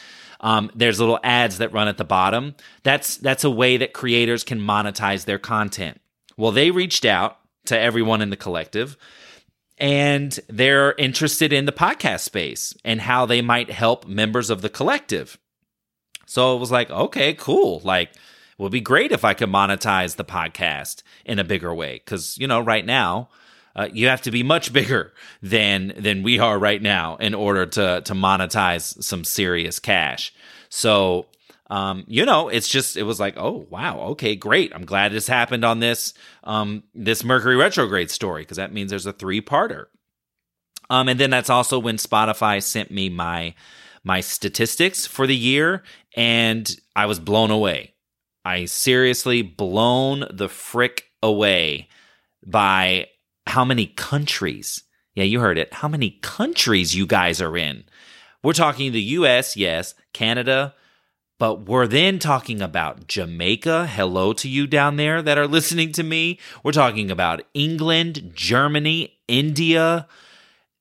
Um, 0.41 0.71
there's 0.77 1.01
little 1.01 1.19
ads 1.25 1.59
that 1.59 1.73
run 1.73 1.89
at 1.89 1.99
the 1.99 2.05
bottom. 2.05 2.55
That's 2.85 3.17
that's 3.17 3.43
a 3.43 3.51
way 3.51 3.79
that 3.79 3.95
creators 3.95 4.45
can 4.45 4.61
monetize 4.61 5.25
their 5.25 5.41
content. 5.41 6.01
Well, 6.37 6.53
they 6.53 6.71
reached 6.71 7.05
out 7.05 7.39
to 7.65 7.77
everyone 7.77 8.23
in 8.23 8.31
the 8.31 8.37
collective 8.37 8.97
and 9.77 10.39
they're 10.49 10.95
interested 10.99 11.53
in 11.53 11.65
the 11.65 11.73
podcast 11.73 12.21
space 12.21 12.75
and 12.85 13.01
how 13.01 13.27
they 13.27 13.43
might 13.43 13.71
help 13.71 14.07
members 14.07 14.51
of 14.51 14.63
the 14.63 14.69
collective. 14.69 15.37
So 16.27 16.55
it 16.55 16.61
was 16.61 16.71
like, 16.71 16.91
okay, 16.91 17.35
cool. 17.35 17.81
Like, 17.83 18.11
would 18.59 18.73
be 18.73 18.81
great 18.81 19.13
if 19.13 19.25
I 19.25 19.35
could 19.35 19.51
monetize 19.51 20.17
the 20.17 20.25
podcast 20.25 21.03
in 21.25 21.39
a 21.39 21.45
bigger 21.45 21.75
way. 21.75 21.99
Cause, 22.01 22.37
you 22.39 22.47
know, 22.47 22.61
right 22.61 22.85
now, 22.85 23.29
uh, 23.75 23.89
you 23.93 24.09
have 24.09 24.23
to 24.23 24.31
be 24.31 24.43
much 24.43 24.73
bigger 24.73 25.13
than 25.43 25.93
than 25.97 26.23
we 26.23 26.39
are 26.39 26.59
right 26.59 26.81
now 26.81 27.17
in 27.17 27.35
order 27.35 27.67
to 27.67 28.01
to 28.01 28.15
monetize 28.15 29.03
some 29.03 29.23
serious 29.23 29.79
cash. 29.79 30.33
So, 30.69 31.27
um, 31.69 32.05
you 32.07 32.25
know, 32.25 32.49
it's 32.49 32.69
just 32.69 32.97
it 32.97 33.03
was 33.03 33.21
like, 33.21 33.35
oh 33.37 33.67
wow, 33.71 34.01
okay, 34.13 34.35
great. 34.35 34.73
I'm 34.75 34.87
glad 34.87 35.13
this 35.13 35.27
happened 35.27 35.65
on 35.65 35.81
this 35.81 36.15
um 36.45 36.83
this 36.95 37.23
Mercury 37.23 37.57
retrograde 37.57 38.11
story 38.11 38.43
because 38.43 38.57
that 38.57 38.73
means 38.73 38.91
there's 38.91 39.07
a 39.07 39.13
three 39.13 39.43
parter. 39.43 39.87
Um, 40.89 41.09
and 41.09 41.19
then 41.19 41.31
that's 41.31 41.51
also 41.51 41.79
when 41.79 41.97
Spotify 41.97 42.63
sent 42.63 42.91
me 42.91 43.09
my 43.09 43.55
my 44.05 44.21
statistics 44.21 45.05
for 45.05 45.27
the 45.27 45.37
year 45.37 45.83
and 46.15 46.75
I 46.95 47.07
was 47.07 47.19
blown 47.19 47.51
away. 47.51 47.93
I 48.47 48.67
seriously 48.67 49.43
blown 49.43 50.25
the 50.33 50.49
frick 50.49 51.07
away 51.21 51.89
by 52.47 53.09
how 53.45 53.65
many 53.65 53.87
countries. 53.87 54.85
Yeah, 55.17 55.25
you 55.25 55.41
heard 55.41 55.59
it. 55.59 55.75
How 55.75 55.89
many 55.89 56.21
countries 56.23 56.95
you 56.95 57.09
guys 57.09 57.41
are 57.43 57.57
in. 57.57 57.83
We're 58.45 58.53
talking 58.53 58.93
the 58.93 59.03
US, 59.03 59.57
yes, 59.57 59.95
Canada, 60.13 60.77
but 61.41 61.67
we're 61.67 61.89
then 61.89 62.21
talking 62.21 62.63
about 62.63 63.09
Jamaica. 63.09 63.89
Hello 63.89 64.33
to 64.35 64.49
you 64.49 64.69
down 64.69 64.95
there 64.95 65.23
that 65.23 65.39
are 65.39 65.49
listening 65.49 65.91
to 65.93 66.05
me. 66.05 66.39
We're 66.63 66.71
talking 66.71 67.11
about 67.11 67.43
England, 67.53 68.31
Germany, 68.33 69.19
India, 69.27 70.07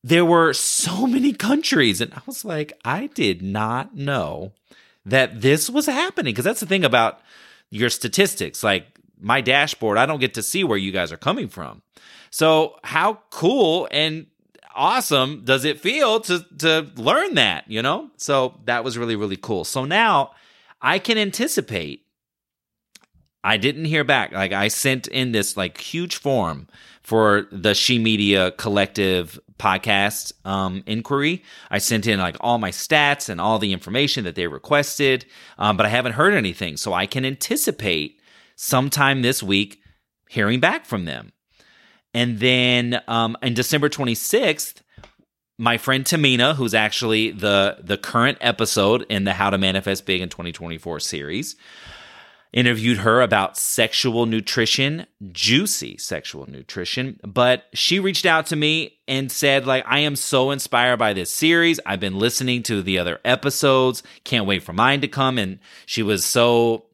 there 0.04 0.24
were 0.24 0.54
so 0.54 1.08
many 1.08 1.34
countries. 1.34 2.00
And 2.00 2.14
I 2.14 2.22
was 2.28 2.46
like, 2.46 2.74
I 2.86 3.08
did 3.08 3.42
not 3.42 3.96
know 3.96 4.52
that 5.04 5.42
this 5.42 5.68
was 5.68 5.88
happening. 5.88 6.32
Because 6.32 6.46
that's 6.46 6.60
the 6.60 6.68
thing 6.68 6.86
about 6.86 7.22
your 7.72 7.90
statistics. 7.90 8.64
Like 8.64 8.86
my 9.20 9.42
dashboard, 9.42 9.98
I 9.98 10.06
don't 10.06 10.20
get 10.20 10.34
to 10.36 10.44
see 10.44 10.64
where 10.64 10.78
you 10.78 10.92
guys 10.92 11.12
are 11.12 11.18
coming 11.18 11.48
from. 11.48 11.82
So, 12.30 12.78
how 12.84 13.20
cool 13.32 13.88
and 13.92 14.28
awesome 14.76 15.44
does 15.46 15.64
it 15.64 15.80
feel 15.80 16.20
to 16.22 16.46
to 16.60 16.92
learn 16.96 17.36
that, 17.36 17.70
you 17.70 17.82
know? 17.82 18.10
So, 18.18 18.60
that 18.66 18.84
was 18.84 18.98
really 18.98 19.16
really 19.16 19.38
cool. 19.38 19.64
So 19.64 19.86
now 19.86 20.32
I 20.82 21.00
can 21.00 21.18
anticipate 21.18 22.06
I 23.46 23.58
didn't 23.58 23.86
hear 23.86 24.04
back. 24.04 24.32
Like 24.32 24.54
I 24.54 24.70
sent 24.70 25.08
in 25.08 25.32
this 25.32 25.56
like 25.56 25.80
huge 25.80 26.16
form 26.16 26.68
for 27.04 27.48
the 27.52 27.76
She 27.76 28.00
Media 28.00 28.50
Collective 28.52 29.40
podcast 29.58 30.34
um, 30.46 30.84
inquiry. 30.86 31.44
I 31.70 31.78
sent 31.78 32.08
in 32.08 32.20
like 32.20 32.38
all 32.40 32.58
my 32.58 32.72
stats 32.72 33.30
and 33.30 33.40
all 33.40 33.60
the 33.60 33.74
information 33.74 34.24
that 34.26 34.36
they 34.36 34.48
requested, 34.48 35.26
um, 35.58 35.78
but 35.78 35.86
I 35.86 35.90
haven't 35.90 36.14
heard 36.14 36.34
anything. 36.34 36.78
So 36.78 36.94
I 36.94 37.06
can 37.06 37.26
anticipate 37.26 38.20
sometime 38.56 39.22
this 39.22 39.42
week 39.42 39.82
hearing 40.30 40.60
back 40.60 40.86
from 40.86 41.06
them. 41.06 41.32
And 42.14 42.40
then 42.40 43.02
um, 43.08 43.38
in 43.42 43.54
December 43.54 43.90
26th, 43.90 44.82
my 45.58 45.78
friend 45.78 46.04
Tamina, 46.04 46.56
who's 46.56 46.74
actually 46.74 47.32
the 47.32 47.78
the 47.82 47.98
current 47.98 48.38
episode 48.42 49.06
in 49.10 49.24
the 49.24 49.34
How 49.34 49.50
to 49.50 49.58
Manifest 49.58 50.06
Big 50.06 50.22
in 50.22 50.30
2024 50.30 51.00
series, 51.00 51.56
interviewed 52.56 53.00
her 53.00 53.22
about 53.22 53.58
sexual 53.58 54.26
nutrition, 54.26 55.06
juicy 55.32 55.98
sexual 55.98 56.50
nutrition, 56.50 57.20
but 57.24 57.66
she 57.74 58.00
reached 58.00 58.26
out 58.26 58.48
to 58.48 58.56
me 58.56 58.98
and 59.08 59.32
said 59.32 59.68
like 59.68 59.84
I 59.86 60.00
am 60.00 60.16
so 60.16 60.50
inspired 60.50 60.98
by 60.98 61.14
this 61.14 61.30
series. 61.30 61.80
I've 61.86 62.00
been 62.00 62.18
listening 62.18 62.64
to 62.64 62.82
the 62.82 62.98
other 62.98 63.20
episodes. 63.26 64.02
Can't 64.24 64.48
wait 64.48 64.64
for 64.64 64.74
mine 64.74 65.02
to 65.02 65.08
come 65.08 65.38
and 65.38 65.60
she 65.86 66.02
was 66.02 66.26
so 66.26 66.86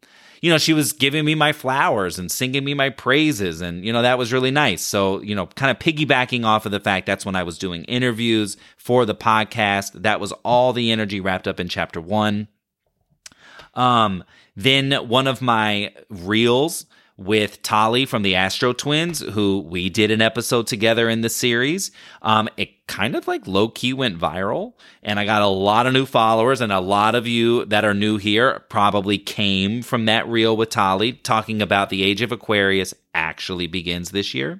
you 0.41 0.49
know, 0.49 0.57
she 0.57 0.73
was 0.73 0.91
giving 0.91 1.23
me 1.23 1.35
my 1.35 1.53
flowers 1.53 2.17
and 2.17 2.31
singing 2.31 2.63
me 2.63 2.73
my 2.73 2.89
praises. 2.89 3.61
And, 3.61 3.85
you 3.85 3.93
know, 3.93 4.01
that 4.01 4.17
was 4.17 4.33
really 4.33 4.49
nice. 4.49 4.81
So, 4.81 5.21
you 5.21 5.35
know, 5.35 5.45
kind 5.45 5.69
of 5.69 5.77
piggybacking 5.77 6.43
off 6.43 6.65
of 6.65 6.71
the 6.71 6.79
fact 6.79 7.05
that's 7.05 7.27
when 7.27 7.35
I 7.35 7.43
was 7.43 7.59
doing 7.59 7.83
interviews 7.83 8.57
for 8.75 9.05
the 9.05 9.13
podcast. 9.13 10.01
That 10.01 10.19
was 10.19 10.31
all 10.43 10.73
the 10.73 10.91
energy 10.91 11.19
wrapped 11.19 11.47
up 11.47 11.59
in 11.59 11.67
chapter 11.67 12.01
one. 12.01 12.47
Um, 13.73 14.23
then 14.55 14.91
one 15.07 15.27
of 15.27 15.41
my 15.41 15.93
reels 16.09 16.85
with 17.17 17.61
Tali 17.61 18.05
from 18.05 18.23
the 18.23 18.35
Astro 18.35 18.73
Twins, 18.73 19.19
who 19.19 19.59
we 19.59 19.89
did 19.89 20.11
an 20.11 20.21
episode 20.21 20.67
together 20.67 21.07
in 21.07 21.21
the 21.21 21.29
series. 21.29 21.91
Um, 22.21 22.49
it 22.57 22.87
kind 22.87 23.15
of 23.15 23.27
like 23.27 23.45
low 23.45 23.69
key 23.69 23.93
went 23.93 24.19
viral, 24.19 24.73
and 25.03 25.19
I 25.19 25.25
got 25.25 25.41
a 25.41 25.47
lot 25.47 25.85
of 25.85 25.93
new 25.93 26.05
followers, 26.05 26.61
and 26.61 26.71
a 26.71 26.79
lot 26.79 27.13
of 27.15 27.27
you 27.27 27.65
that 27.65 27.85
are 27.85 27.93
new 27.93 28.17
here 28.17 28.61
probably 28.69 29.17
came 29.17 29.81
from 29.81 30.05
that 30.05 30.27
reel 30.27 30.57
with 30.57 30.69
Tali 30.69 31.13
talking 31.13 31.61
about 31.61 31.89
the 31.89 32.03
age 32.03 32.21
of 32.21 32.31
Aquarius 32.31 32.93
actually 33.13 33.67
begins 33.67 34.11
this 34.11 34.33
year. 34.33 34.59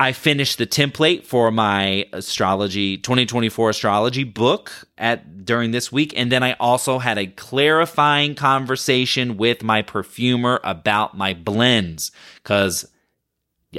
I 0.00 0.12
finished 0.12 0.58
the 0.58 0.66
template 0.66 1.24
for 1.24 1.50
my 1.50 2.06
astrology 2.12 2.98
2024 2.98 3.70
astrology 3.70 4.22
book 4.24 4.70
at 4.96 5.44
during 5.44 5.72
this 5.72 5.90
week 5.90 6.12
and 6.16 6.30
then 6.30 6.42
I 6.42 6.52
also 6.54 7.00
had 7.00 7.18
a 7.18 7.26
clarifying 7.26 8.36
conversation 8.36 9.36
with 9.36 9.64
my 9.64 9.82
perfumer 9.82 10.60
about 10.62 11.16
my 11.16 11.34
blends 11.34 12.12
cuz 12.44 12.84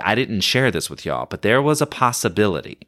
I 0.04 0.14
didn't 0.14 0.42
share 0.42 0.72
this 0.72 0.90
with 0.90 1.06
y'all 1.06 1.26
but 1.26 1.42
there 1.42 1.62
was 1.62 1.82
a 1.82 1.86
possibility 1.86 2.80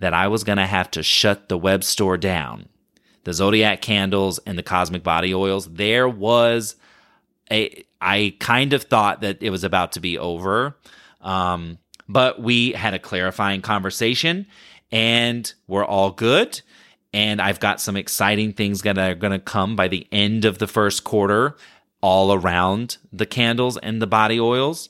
that 0.00 0.12
I 0.12 0.28
was 0.28 0.44
going 0.44 0.58
to 0.58 0.66
have 0.66 0.90
to 0.92 1.02
shut 1.02 1.48
the 1.48 1.58
web 1.58 1.84
store 1.84 2.16
down. 2.16 2.68
The 3.24 3.34
zodiac 3.34 3.82
candles 3.82 4.38
and 4.46 4.56
the 4.56 4.62
cosmic 4.62 5.02
body 5.02 5.34
oils 5.34 5.66
there 5.72 6.08
was 6.08 6.76
a 7.50 7.84
I 8.02 8.34
kind 8.38 8.72
of 8.72 8.84
thought 8.84 9.20
that 9.20 9.42
it 9.42 9.50
was 9.50 9.64
about 9.64 9.92
to 9.92 10.00
be 10.00 10.18
over. 10.18 10.76
Um 11.22 11.78
but 12.12 12.40
we 12.40 12.72
had 12.72 12.92
a 12.92 12.98
clarifying 12.98 13.62
conversation 13.62 14.46
and 14.90 15.52
we're 15.68 15.84
all 15.84 16.10
good. 16.10 16.60
And 17.12 17.40
I've 17.40 17.60
got 17.60 17.80
some 17.80 17.96
exciting 17.96 18.52
things 18.52 18.82
that 18.82 18.98
are 18.98 19.14
going 19.14 19.32
to 19.32 19.38
come 19.38 19.76
by 19.76 19.88
the 19.88 20.06
end 20.10 20.44
of 20.44 20.58
the 20.58 20.66
first 20.66 21.04
quarter 21.04 21.56
all 22.00 22.32
around 22.32 22.96
the 23.12 23.26
candles 23.26 23.76
and 23.76 24.02
the 24.02 24.06
body 24.06 24.40
oils. 24.40 24.88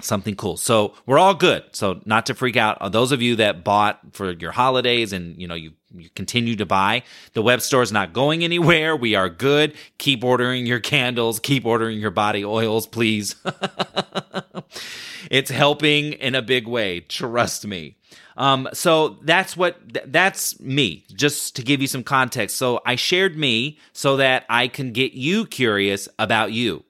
Something 0.00 0.36
cool. 0.36 0.56
So 0.56 0.94
we're 1.06 1.18
all 1.18 1.34
good. 1.34 1.64
So 1.72 2.00
not 2.04 2.26
to 2.26 2.34
freak 2.34 2.56
out. 2.56 2.78
Uh, 2.80 2.90
those 2.90 3.12
of 3.12 3.22
you 3.22 3.36
that 3.36 3.64
bought 3.64 3.98
for 4.12 4.32
your 4.32 4.52
holidays 4.52 5.12
and 5.12 5.40
you 5.40 5.48
know 5.48 5.54
you 5.54 5.72
you 5.94 6.10
continue 6.10 6.54
to 6.56 6.66
buy, 6.66 7.02
the 7.32 7.40
web 7.40 7.62
store 7.62 7.80
is 7.80 7.92
not 7.92 8.12
going 8.12 8.44
anywhere. 8.44 8.94
We 8.94 9.14
are 9.14 9.30
good. 9.30 9.74
Keep 9.96 10.22
ordering 10.22 10.66
your 10.66 10.80
candles. 10.80 11.40
Keep 11.40 11.64
ordering 11.64 11.98
your 11.98 12.10
body 12.10 12.44
oils, 12.44 12.86
please. 12.86 13.36
it's 15.30 15.50
helping 15.50 16.12
in 16.14 16.34
a 16.34 16.42
big 16.42 16.66
way. 16.66 17.00
Trust 17.00 17.66
me. 17.66 17.96
Um, 18.36 18.68
so 18.72 19.18
that's 19.22 19.56
what 19.56 19.80
that's 20.06 20.60
me. 20.60 21.04
Just 21.14 21.56
to 21.56 21.62
give 21.62 21.80
you 21.80 21.88
some 21.88 22.04
context. 22.04 22.56
So 22.56 22.80
I 22.84 22.96
shared 22.96 23.36
me 23.36 23.78
so 23.92 24.16
that 24.18 24.44
I 24.48 24.68
can 24.68 24.92
get 24.92 25.12
you 25.12 25.46
curious 25.46 26.08
about 26.18 26.52
you. 26.52 26.84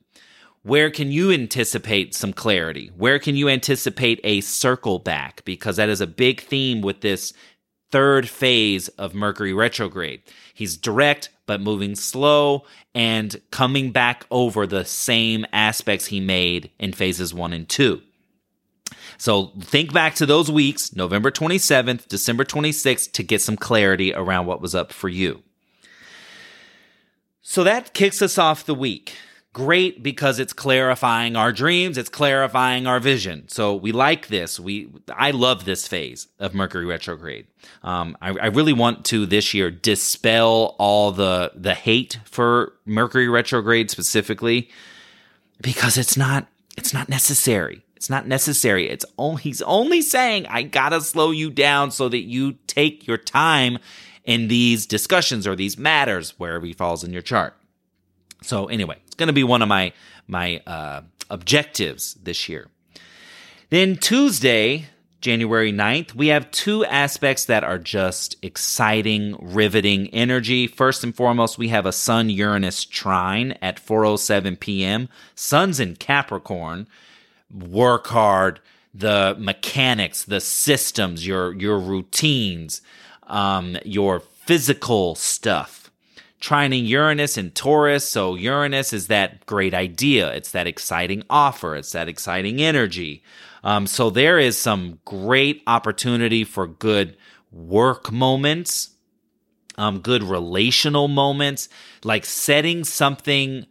Where 0.63 0.91
can 0.91 1.13
you 1.13 1.31
anticipate 1.31 2.13
some 2.13 2.33
clarity? 2.33 2.91
Where 2.97 3.21
can 3.21 3.37
you 3.37 3.49
anticipate 3.49 4.19
a 4.25 4.41
circle 4.41 4.99
back? 4.99 5.45
Because 5.45 5.77
that 5.77 5.89
is 5.89 6.01
a 6.01 6.09
big 6.09 6.41
theme 6.41 6.81
with 6.81 7.03
this 7.03 7.33
third 7.93 8.29
phase 8.29 8.89
of 8.89 9.15
Mercury 9.15 9.53
retrograde. 9.53 10.23
He's 10.53 10.77
direct, 10.77 11.29
but 11.47 11.61
moving 11.61 11.95
slow 11.95 12.65
and 12.97 13.41
coming 13.53 13.93
back 13.93 14.27
over 14.29 14.67
the 14.67 14.85
same 14.85 15.47
aspects 15.53 16.07
he 16.07 16.19
made 16.19 16.71
in 16.81 16.93
phases 16.93 17.33
one 17.33 17.53
and 17.53 17.69
two. 17.69 18.03
So 19.19 19.53
think 19.61 19.93
back 19.93 20.15
to 20.17 20.27
those 20.27 20.51
weeks, 20.51 20.95
November 20.95 21.31
27th, 21.31 22.09
December 22.09 22.45
26th, 22.45 23.13
to 23.13 23.23
get 23.23 23.41
some 23.41 23.57
clarity 23.57 24.13
around 24.13 24.47
what 24.47 24.61
was 24.61 24.75
up 24.75 24.93
for 24.93 25.09
you. 25.09 25.43
So 27.49 27.63
that 27.65 27.95
kicks 27.95 28.21
us 28.23 28.39
off 28.39 28.67
the 28.67 28.75
week. 28.75 29.15
Great 29.53 30.03
because 30.03 30.39
it's 30.39 30.53
clarifying 30.53 31.35
our 31.35 31.51
dreams, 31.51 31.97
it's 31.97 32.11
clarifying 32.11 32.87
our 32.87 33.01
vision. 33.01 33.49
So 33.49 33.75
we 33.75 33.91
like 33.93 34.27
this. 34.27 34.61
We 34.61 34.91
I 35.09 35.31
love 35.31 35.65
this 35.65 35.89
phase 35.89 36.29
of 36.39 36.55
Mercury 36.55 36.85
retrograde. 36.85 37.47
Um, 37.83 38.19
I, 38.21 38.31
I 38.37 38.47
really 38.49 38.75
want 38.75 39.07
to 39.07 39.25
this 39.25 39.55
year 39.55 39.71
dispel 39.71 40.75
all 40.79 41.13
the 41.13 41.53
the 41.55 41.73
hate 41.73 42.19
for 42.25 42.75
Mercury 42.85 43.29
retrograde 43.29 43.91
specifically 43.91 44.69
because 45.63 45.97
it's 45.97 46.19
not 46.19 46.49
it's 46.77 46.93
not 46.93 47.09
necessary. 47.09 47.86
It's 48.07 48.11
not 48.13 48.29
necessary. 48.29 48.89
It's 48.89 49.05
only, 49.19 49.43
he's 49.43 49.63
only 49.63 50.01
saying, 50.01 50.47
I 50.47 50.63
gotta 50.63 51.01
slow 51.01 51.33
you 51.33 51.51
down 51.51 51.91
so 51.91 52.09
that 52.09 52.21
you 52.21 52.53
take 52.69 53.05
your 53.05 53.17
time 53.19 53.79
in 54.23 54.47
these 54.47 54.87
discussions 54.87 55.45
or 55.45 55.57
these 55.57 55.77
matters 55.77 56.33
wherever 56.39 56.65
he 56.65 56.73
falls 56.73 57.03
in 57.03 57.13
your 57.13 57.21
chart. 57.21 57.57
So 58.43 58.67
anyway, 58.67 58.99
it's 59.07 59.17
going 59.17 59.27
to 59.27 59.33
be 59.33 59.43
one 59.43 59.61
of 59.61 59.67
my 59.67 59.93
my 60.29 60.63
uh, 60.69 61.03
objectives 61.31 62.15
this 62.23 62.49
year. 62.49 62.69
Then 63.71 63.97
Tuesday, 63.97 64.87
January 65.21 65.73
9th, 65.73 66.15
we 66.15 66.29
have 66.29 66.49
two 66.53 66.85
aspects 66.85 67.47
that 67.47 67.65
are 67.65 67.79
just 67.79 68.37
exciting, 68.41 69.37
riveting 69.41 70.07
energy. 70.11 70.69
First 70.69 71.03
and 71.03 71.13
foremost, 71.13 71.59
we 71.59 71.71
have 71.71 71.87
a 71.87 71.93
Sun 71.93 72.31
Uranus 72.31 72.85
trine 72.85 73.59
at 73.61 73.85
4:07 73.85 74.61
p.m. 74.61 75.09
Sun's 75.35 75.81
in 75.81 75.97
Capricorn, 75.97 76.87
work 77.51 78.07
hard, 78.09 78.61
the 78.95 79.37
mechanics, 79.39 80.25
the 80.25 80.41
systems, 80.41 81.27
your 81.27 81.55
your 81.55 81.79
routines, 81.79 82.83
um, 83.25 83.77
your 83.85 84.21
physical 84.21 85.15
stuff. 85.15 85.91
Trining 86.41 86.87
Uranus 86.87 87.39
and 87.39 87.55
Taurus. 87.55 88.09
So 88.09 88.35
Uranus 88.35 88.93
is 88.93 89.07
that 89.09 89.47
great 89.47 89.73
idea. 89.73 90.33
It's 90.33 90.51
that 90.53 90.67
exciting 90.67 91.23
offer. 91.31 91.75
It's 91.75 91.93
that 91.93 92.09
exciting 92.09 92.61
energy. 92.61 93.23
Um, 93.65 93.87
so 93.87 94.11
there 94.11 94.39
is 94.39 94.59
some 94.59 95.01
great 95.05 95.63
opportunity 95.67 96.45
for 96.45 96.67
good 96.67 97.17
work 97.51 98.13
moments, 98.13 98.91
um, 99.77 100.01
good 100.01 100.23
relational 100.23 101.09
moments, 101.09 101.69
like 102.05 102.25
setting 102.25 102.85
something 102.85 103.67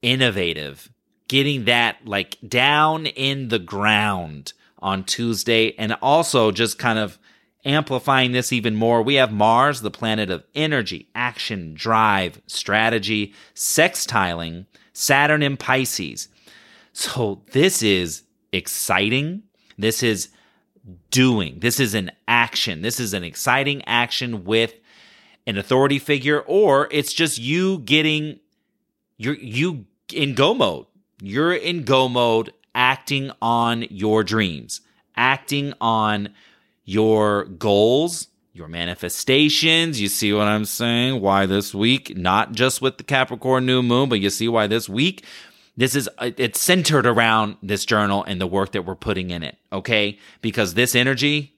innovative 0.00 0.88
getting 1.28 1.66
that 1.66 1.98
like 2.04 2.38
down 2.46 3.06
in 3.06 3.48
the 3.48 3.58
ground 3.58 4.52
on 4.80 5.04
Tuesday 5.04 5.74
and 5.76 5.92
also 6.02 6.50
just 6.50 6.78
kind 6.78 6.98
of 6.98 7.18
amplifying 7.64 8.32
this 8.32 8.52
even 8.52 8.74
more. 8.74 9.02
We 9.02 9.16
have 9.16 9.32
Mars, 9.32 9.82
the 9.82 9.90
planet 9.90 10.30
of 10.30 10.44
energy, 10.54 11.08
action, 11.14 11.74
drive, 11.74 12.40
strategy, 12.46 13.34
sextiling, 13.54 14.66
Saturn 14.92 15.42
in 15.42 15.56
Pisces. 15.56 16.28
So 16.92 17.42
this 17.52 17.82
is 17.82 18.22
exciting. 18.52 19.44
This 19.76 20.02
is 20.02 20.30
doing. 21.10 21.60
This 21.60 21.78
is 21.78 21.94
an 21.94 22.10
action. 22.26 22.82
This 22.82 22.98
is 22.98 23.14
an 23.14 23.22
exciting 23.22 23.84
action 23.84 24.44
with 24.44 24.74
an 25.46 25.56
authority 25.56 25.98
figure, 25.98 26.40
or 26.40 26.88
it's 26.90 27.12
just 27.12 27.38
you 27.38 27.78
getting 27.78 28.40
you're 29.16 29.36
you 29.36 29.86
in 30.12 30.34
go 30.34 30.54
mode. 30.54 30.86
You're 31.20 31.54
in 31.54 31.84
go 31.84 32.08
mode, 32.08 32.52
acting 32.74 33.32
on 33.42 33.82
your 33.90 34.22
dreams, 34.22 34.80
acting 35.16 35.74
on 35.80 36.30
your 36.84 37.44
goals, 37.44 38.28
your 38.52 38.68
manifestations. 38.68 40.00
You 40.00 40.08
see 40.08 40.32
what 40.32 40.48
I'm 40.48 40.64
saying? 40.64 41.20
Why 41.20 41.46
this 41.46 41.74
week, 41.74 42.16
not 42.16 42.52
just 42.52 42.80
with 42.80 42.98
the 42.98 43.04
Capricorn 43.04 43.66
new 43.66 43.82
moon, 43.82 44.08
but 44.08 44.20
you 44.20 44.30
see 44.30 44.48
why 44.48 44.66
this 44.66 44.88
week 44.88 45.24
this 45.76 45.94
is 45.94 46.08
it's 46.20 46.60
centered 46.60 47.06
around 47.06 47.56
this 47.62 47.84
journal 47.84 48.24
and 48.24 48.40
the 48.40 48.48
work 48.48 48.72
that 48.72 48.82
we're 48.82 48.96
putting 48.96 49.30
in 49.30 49.44
it, 49.44 49.56
okay? 49.72 50.18
Because 50.42 50.74
this 50.74 50.96
energy 50.96 51.54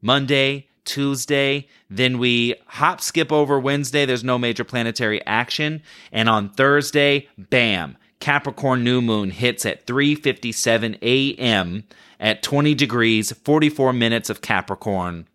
Monday, 0.00 0.68
Tuesday. 0.84 1.66
Then 1.90 2.18
we 2.18 2.54
hop 2.66 3.00
skip 3.00 3.32
over 3.32 3.58
Wednesday. 3.58 4.06
There's 4.06 4.24
no 4.24 4.38
major 4.38 4.64
planetary 4.64 5.24
action. 5.26 5.82
And 6.12 6.28
on 6.28 6.50
Thursday, 6.50 7.28
bam, 7.36 7.96
Capricorn 8.20 8.82
new 8.84 9.00
moon 9.00 9.30
hits 9.30 9.64
at 9.64 9.86
3:57 9.86 10.98
a.m. 11.02 11.84
at 12.18 12.42
20 12.42 12.74
degrees, 12.74 13.32
44 13.32 13.92
minutes 13.92 14.30
of 14.30 14.40
Capricorn. 14.40 15.26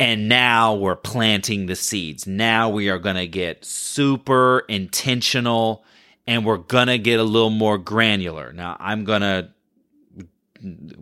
And 0.00 0.28
now 0.28 0.74
we're 0.74 0.96
planting 0.96 1.66
the 1.66 1.74
seeds. 1.74 2.26
Now 2.26 2.68
we 2.68 2.88
are 2.88 2.98
going 2.98 3.16
to 3.16 3.26
get 3.26 3.64
super 3.64 4.60
intentional 4.68 5.84
and 6.26 6.44
we're 6.44 6.58
going 6.58 6.86
to 6.86 6.98
get 6.98 7.18
a 7.18 7.24
little 7.24 7.50
more 7.50 7.78
granular. 7.78 8.52
Now 8.52 8.76
I'm 8.78 9.04
going 9.04 9.22
to 9.22 9.50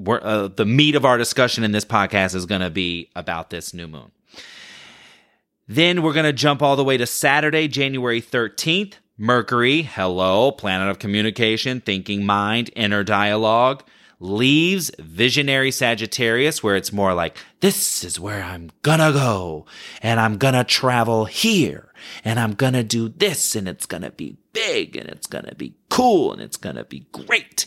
uh, 0.08 0.48
the 0.48 0.66
meat 0.66 0.94
of 0.94 1.04
our 1.04 1.16
discussion 1.16 1.64
in 1.64 1.72
this 1.72 1.84
podcast 1.84 2.34
is 2.34 2.46
going 2.46 2.60
to 2.60 2.70
be 2.70 3.10
about 3.16 3.50
this 3.50 3.72
new 3.72 3.86
moon. 3.86 4.10
Then 5.66 6.02
we're 6.02 6.12
going 6.12 6.26
to 6.26 6.32
jump 6.32 6.62
all 6.62 6.76
the 6.76 6.84
way 6.84 6.96
to 6.96 7.06
Saturday, 7.06 7.66
January 7.66 8.20
13th. 8.20 8.94
Mercury, 9.18 9.80
hello, 9.80 10.52
planet 10.52 10.90
of 10.90 10.98
communication, 10.98 11.80
thinking 11.80 12.26
mind, 12.26 12.68
inner 12.76 13.02
dialogue, 13.02 13.82
leaves 14.20 14.90
visionary 14.98 15.70
Sagittarius, 15.70 16.62
where 16.62 16.76
it's 16.76 16.92
more 16.92 17.14
like, 17.14 17.38
this 17.60 18.04
is 18.04 18.20
where 18.20 18.42
I'm 18.42 18.70
gonna 18.82 19.12
go, 19.12 19.64
and 20.02 20.20
I'm 20.20 20.36
gonna 20.36 20.64
travel 20.64 21.24
here, 21.24 21.94
and 22.26 22.38
I'm 22.38 22.52
gonna 22.52 22.84
do 22.84 23.08
this, 23.08 23.56
and 23.56 23.66
it's 23.66 23.86
gonna 23.86 24.10
be 24.10 24.36
big, 24.52 24.96
and 24.96 25.08
it's 25.08 25.26
gonna 25.26 25.54
be 25.54 25.72
cool, 25.88 26.34
and 26.34 26.42
it's 26.42 26.58
gonna 26.58 26.84
be 26.84 27.06
great. 27.10 27.64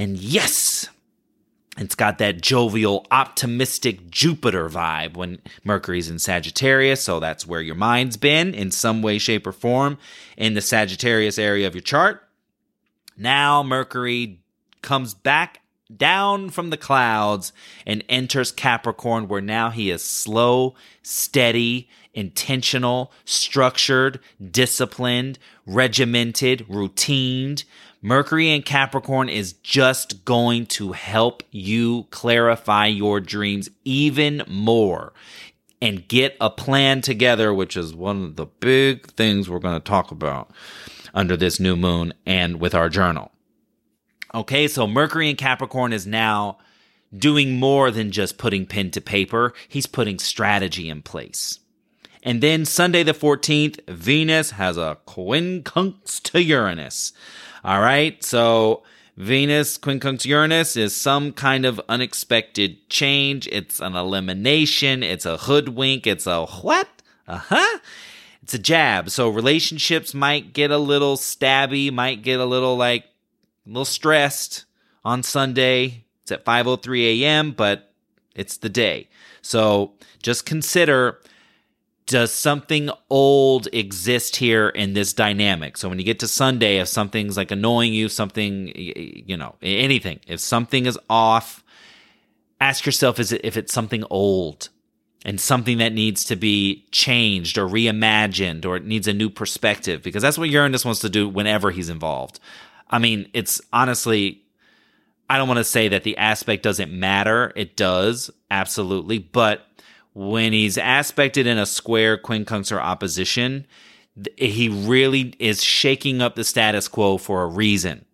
And 0.00 0.18
yes, 0.18 0.88
it's 1.78 1.94
got 1.94 2.18
that 2.18 2.40
jovial, 2.40 3.06
optimistic 3.10 4.10
Jupiter 4.10 4.68
vibe 4.68 5.16
when 5.16 5.38
Mercury's 5.64 6.10
in 6.10 6.18
Sagittarius. 6.18 7.02
So 7.02 7.20
that's 7.20 7.46
where 7.46 7.60
your 7.60 7.74
mind's 7.74 8.16
been 8.16 8.54
in 8.54 8.70
some 8.70 9.02
way, 9.02 9.18
shape, 9.18 9.46
or 9.46 9.52
form 9.52 9.98
in 10.36 10.54
the 10.54 10.60
Sagittarius 10.60 11.38
area 11.38 11.66
of 11.66 11.74
your 11.74 11.82
chart. 11.82 12.22
Now 13.16 13.62
Mercury 13.62 14.40
comes 14.82 15.14
back 15.14 15.60
down 15.94 16.50
from 16.50 16.70
the 16.70 16.76
clouds 16.76 17.52
and 17.86 18.04
enters 18.08 18.52
Capricorn, 18.52 19.28
where 19.28 19.40
now 19.40 19.70
he 19.70 19.90
is 19.90 20.04
slow, 20.04 20.74
steady, 21.02 21.88
intentional, 22.12 23.12
structured, 23.24 24.20
disciplined, 24.50 25.38
regimented, 25.66 26.66
routined. 26.68 27.64
Mercury 28.00 28.50
in 28.50 28.62
Capricorn 28.62 29.28
is 29.28 29.54
just 29.54 30.24
going 30.24 30.66
to 30.66 30.92
help 30.92 31.42
you 31.50 32.06
clarify 32.10 32.86
your 32.86 33.20
dreams 33.20 33.68
even 33.84 34.42
more 34.46 35.12
and 35.82 36.06
get 36.06 36.36
a 36.40 36.48
plan 36.48 37.00
together, 37.00 37.52
which 37.52 37.76
is 37.76 37.94
one 37.94 38.24
of 38.24 38.36
the 38.36 38.46
big 38.46 39.08
things 39.12 39.48
we're 39.48 39.58
going 39.58 39.80
to 39.80 39.84
talk 39.84 40.12
about 40.12 40.50
under 41.12 41.36
this 41.36 41.58
new 41.58 41.76
moon 41.76 42.14
and 42.24 42.60
with 42.60 42.74
our 42.74 42.88
journal. 42.88 43.32
Okay, 44.32 44.68
so 44.68 44.86
Mercury 44.86 45.30
in 45.30 45.36
Capricorn 45.36 45.92
is 45.92 46.06
now 46.06 46.58
doing 47.16 47.58
more 47.58 47.90
than 47.90 48.12
just 48.12 48.38
putting 48.38 48.66
pen 48.66 48.90
to 48.92 49.00
paper, 49.00 49.54
he's 49.68 49.86
putting 49.86 50.18
strategy 50.18 50.88
in 50.88 51.02
place. 51.02 51.58
And 52.22 52.42
then 52.42 52.64
Sunday 52.64 53.02
the 53.02 53.12
14th, 53.12 53.80
Venus 53.88 54.52
has 54.52 54.76
a 54.76 54.98
quincunx 55.06 56.20
to 56.24 56.42
Uranus. 56.42 57.12
All 57.64 57.80
right. 57.80 58.22
So 58.22 58.82
Venus 59.16 59.78
quincunx 59.78 60.24
Uranus 60.24 60.76
is 60.76 60.94
some 60.94 61.32
kind 61.32 61.66
of 61.66 61.80
unexpected 61.88 62.88
change. 62.88 63.48
It's 63.50 63.80
an 63.80 63.96
elimination. 63.96 65.02
It's 65.02 65.26
a 65.26 65.36
hoodwink. 65.36 66.06
It's 66.06 66.26
a 66.26 66.46
what? 66.46 66.88
Uh 67.26 67.38
huh. 67.38 67.78
It's 68.42 68.54
a 68.54 68.58
jab. 68.58 69.10
So 69.10 69.28
relationships 69.28 70.14
might 70.14 70.52
get 70.52 70.70
a 70.70 70.78
little 70.78 71.16
stabby, 71.16 71.92
might 71.92 72.22
get 72.22 72.40
a 72.40 72.44
little 72.44 72.76
like 72.76 73.04
a 73.66 73.68
little 73.68 73.84
stressed 73.84 74.64
on 75.04 75.22
Sunday. 75.22 76.04
It's 76.22 76.32
at 76.32 76.44
5:03 76.44 77.22
a.m., 77.22 77.52
but 77.52 77.92
it's 78.34 78.56
the 78.56 78.68
day. 78.68 79.08
So 79.42 79.94
just 80.22 80.46
consider 80.46 81.20
does 82.08 82.32
something 82.32 82.90
old 83.10 83.68
exist 83.72 84.36
here 84.36 84.70
in 84.70 84.94
this 84.94 85.12
dynamic? 85.12 85.76
So 85.76 85.88
when 85.88 85.98
you 85.98 86.04
get 86.04 86.18
to 86.20 86.26
Sunday, 86.26 86.78
if 86.78 86.88
something's 86.88 87.36
like 87.36 87.50
annoying 87.50 87.92
you, 87.92 88.08
something, 88.08 88.72
you 88.74 89.36
know, 89.36 89.54
anything, 89.62 90.18
if 90.26 90.40
something 90.40 90.86
is 90.86 90.98
off, 91.08 91.62
ask 92.60 92.86
yourself 92.86 93.20
is 93.20 93.30
it, 93.30 93.42
if 93.44 93.56
it's 93.58 93.72
something 93.72 94.04
old 94.10 94.70
and 95.24 95.38
something 95.38 95.78
that 95.78 95.92
needs 95.92 96.24
to 96.24 96.34
be 96.34 96.86
changed 96.92 97.58
or 97.58 97.68
reimagined 97.68 98.64
or 98.64 98.76
it 98.76 98.86
needs 98.86 99.06
a 99.06 99.12
new 99.12 99.28
perspective 99.28 100.02
because 100.02 100.22
that's 100.22 100.38
what 100.38 100.48
Uranus 100.48 100.86
wants 100.86 101.00
to 101.00 101.10
do 101.10 101.28
whenever 101.28 101.70
he's 101.70 101.90
involved. 101.90 102.40
I 102.88 102.98
mean, 102.98 103.28
it's 103.34 103.60
honestly, 103.70 104.42
I 105.28 105.36
don't 105.36 105.46
want 105.46 105.58
to 105.58 105.64
say 105.64 105.88
that 105.88 106.04
the 106.04 106.16
aspect 106.16 106.62
doesn't 106.62 106.90
matter. 106.90 107.52
It 107.54 107.76
does, 107.76 108.30
absolutely. 108.50 109.18
But 109.18 109.67
when 110.18 110.52
he's 110.52 110.76
aspected 110.76 111.46
in 111.46 111.58
a 111.58 111.64
square 111.64 112.18
quincunx 112.18 112.72
or 112.74 112.80
opposition, 112.80 113.64
he 114.36 114.68
really 114.68 115.32
is 115.38 115.62
shaking 115.62 116.20
up 116.20 116.34
the 116.34 116.42
status 116.42 116.88
quo 116.88 117.18
for 117.18 117.44
a 117.44 117.46
reason. 117.46 118.04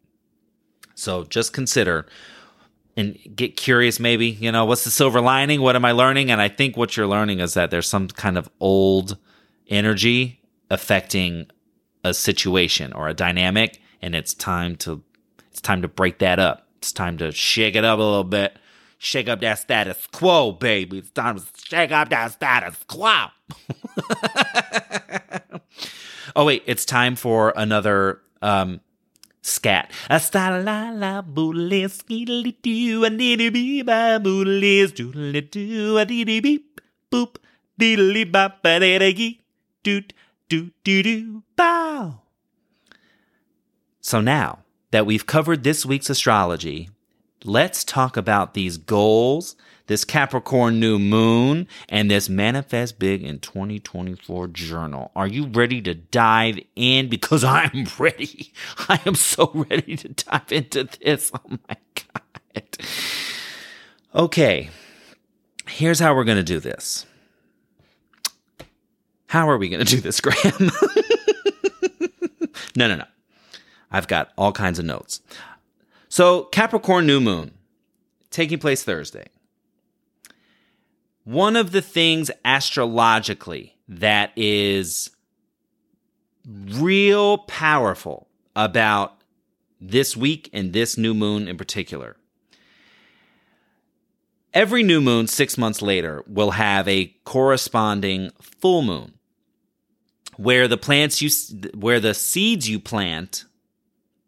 So 0.95 1.25
just 1.25 1.55
consider 1.55 2.05
and 2.95 3.19
get 3.35 3.57
curious 3.57 3.99
maybe, 3.99 4.27
you 4.27 4.53
know, 4.53 4.67
what's 4.67 4.85
the 4.85 4.91
silver 4.91 5.23
lining? 5.23 5.63
What 5.63 5.77
am 5.77 5.87
I 5.87 5.93
learning? 5.93 6.31
And 6.31 6.43
I 6.43 6.49
think 6.49 6.77
what 6.77 6.95
you're 6.95 7.07
learning 7.07 7.41
is 7.41 7.55
that 7.55 7.71
there's 7.71 7.89
some 7.89 8.09
kind 8.09 8.37
of 8.37 8.51
old 8.61 9.17
energy 9.69 10.43
affecting 10.71 11.47
a 12.05 12.13
situation 12.13 12.93
or 12.93 13.09
a 13.09 13.15
dynamic 13.15 13.81
and 14.03 14.15
it's 14.15 14.35
time 14.35 14.77
to 14.77 15.03
it's 15.51 15.63
time 15.63 15.81
to 15.81 15.89
break 15.89 16.19
that 16.19 16.39
up. 16.39 16.69
It's 16.77 16.93
time 16.93 17.17
to 17.17 17.33
shake 17.33 17.77
it 17.77 17.85
up 17.85 17.99
a 17.99 18.03
little 18.03 18.25
bit 18.25 18.59
shake 19.05 19.29
up 19.29 19.41
that 19.41 19.59
status 19.59 20.07
quo, 20.13 20.53
baby. 20.53 20.99
It's 20.99 21.11
time 21.11 21.39
to 21.39 21.45
shake 21.57 21.93
up 21.93 22.09
that 22.09 22.33
status 22.33 22.83
quo. 22.89 23.27
oh 26.37 26.45
wait, 26.45 26.63
it's 26.67 26.85
time 26.85 27.15
for 27.17 27.53
another 27.57 28.21
um 28.43 28.81
scat. 29.43 29.91
A 30.09 30.21
la 30.33 30.91
la 30.91 30.91
a 30.91 31.23
a 36.07 36.41
beep 36.41 36.81
boop 37.13 37.37
bop 38.33 38.63
dee 38.63 39.41
doot 39.83 40.13
doot 40.49 40.73
doo 40.83 41.03
doo 41.03 41.43
bow. 41.57 42.21
So 44.01 44.21
now 44.21 44.61
that 44.91 45.07
we've 45.07 45.27
covered 45.27 45.63
this 45.63 45.85
week's 45.85 46.09
astrology, 46.09 46.89
let's 47.45 47.85
talk 47.85 48.17
about 48.17 48.55
these 48.55 48.77
goals, 48.77 49.57
this 49.87 50.05
Capricorn 50.05 50.81
new 50.81 50.99
moon, 50.99 51.69
and 51.89 52.11
this 52.11 52.29
Manifest 52.29 52.99
Big 52.99 53.23
in 53.23 53.39
2024 53.39 54.49
journal. 54.49 55.11
Are 55.15 55.27
you 55.27 55.47
ready 55.47 55.83
to 55.83 55.95
dive 55.95 56.59
in? 56.75 57.09
Because 57.09 57.45
I'm 57.45 57.87
ready. 57.99 58.53
I 58.89 59.01
am 59.07 59.15
so 59.15 59.51
ready 59.55 59.97
to 59.97 60.09
dive 60.09 60.51
into 60.51 60.85
this. 60.85 61.31
Oh 61.35 61.59
my 61.69 61.77
God. 61.95 62.65
Okay, 64.15 64.71
here's 65.69 65.99
how 65.99 66.15
we're 66.15 66.25
going 66.25 66.39
to 66.39 66.45
do 66.45 66.61
this. 66.61 67.05
How 69.27 69.51
are 69.51 69.59
we 69.59 69.69
going 69.69 69.85
to 69.85 69.97
do 69.97 70.01
this, 70.01 70.21
Graham? 70.23 70.71
no, 72.77 72.87
no, 72.87 72.95
no. 72.95 73.05
I've 73.91 74.07
got 74.07 74.31
all 74.39 74.53
kinds 74.53 74.79
of 74.79 74.85
notes. 74.85 75.21
So, 76.15 76.45
Capricorn 76.45 77.09
new 77.09 77.21
moon 77.21 77.51
taking 78.31 78.61
place 78.61 78.85
Thursday. 78.85 79.27
One 81.25 81.57
of 81.57 81.73
the 81.73 81.83
things 81.83 82.31
astrologically 82.45 83.75
that 83.89 84.31
is 84.37 85.11
real 86.47 87.39
powerful 87.39 88.29
about 88.55 89.23
this 89.81 90.17
week 90.17 90.49
and 90.53 90.73
this 90.73 90.97
new 90.97 91.15
moon 91.15 91.49
in 91.49 91.57
particular 91.57 92.15
Every 94.53 94.85
new 94.85 95.01
moon, 95.01 95.27
six 95.27 95.59
months 95.59 95.83
later, 95.83 96.23
will 96.29 96.53
have 96.53 96.87
a 96.87 97.13
corresponding 97.25 98.31
full 98.41 98.83
moon 98.83 99.15
where 100.37 100.69
the 100.69 100.77
plants 100.77 101.21
you, 101.21 101.29
where 101.75 101.99
the 101.99 102.15
seeds 102.15 102.69
you 102.69 102.79
plant 102.79 103.47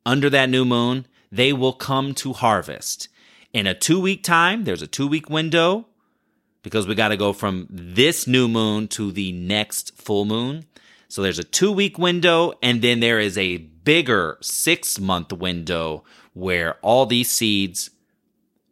under 0.05 0.29
that 0.31 0.51
new 0.51 0.65
moon, 0.65 1.07
they 1.37 1.53
will 1.53 1.73
come 1.73 2.15
to 2.15 2.33
harvest. 2.33 3.09
In 3.53 3.67
a 3.67 3.75
two 3.75 4.01
week 4.01 4.23
time, 4.23 4.65
there's 4.65 4.83
a 4.83 4.87
two 4.87 5.07
week 5.07 5.31
window 5.31 5.87
because 6.63 6.87
we 6.87 6.95
got 6.95 7.09
to 7.09 7.17
go 7.17 7.33
from 7.33 7.67
this 7.71 8.27
new 8.27 8.49
moon 8.49 8.89
to 8.89 9.13
the 9.13 9.33
next 9.33 9.97
full 9.97 10.25
moon. 10.25 10.67
So 11.09 11.23
there's 11.23 11.39
a 11.39 11.45
two 11.45 11.71
week 11.71 11.99
window, 11.99 12.55
and 12.63 12.83
then 12.83 13.01
there 13.01 13.21
is 13.21 13.39
a 13.39 13.59
bigger 13.59 14.39
six 14.41 14.99
month 14.99 15.33
window 15.33 16.03
where 16.33 16.75
all 16.83 17.07
these 17.07 17.31
seeds 17.31 17.91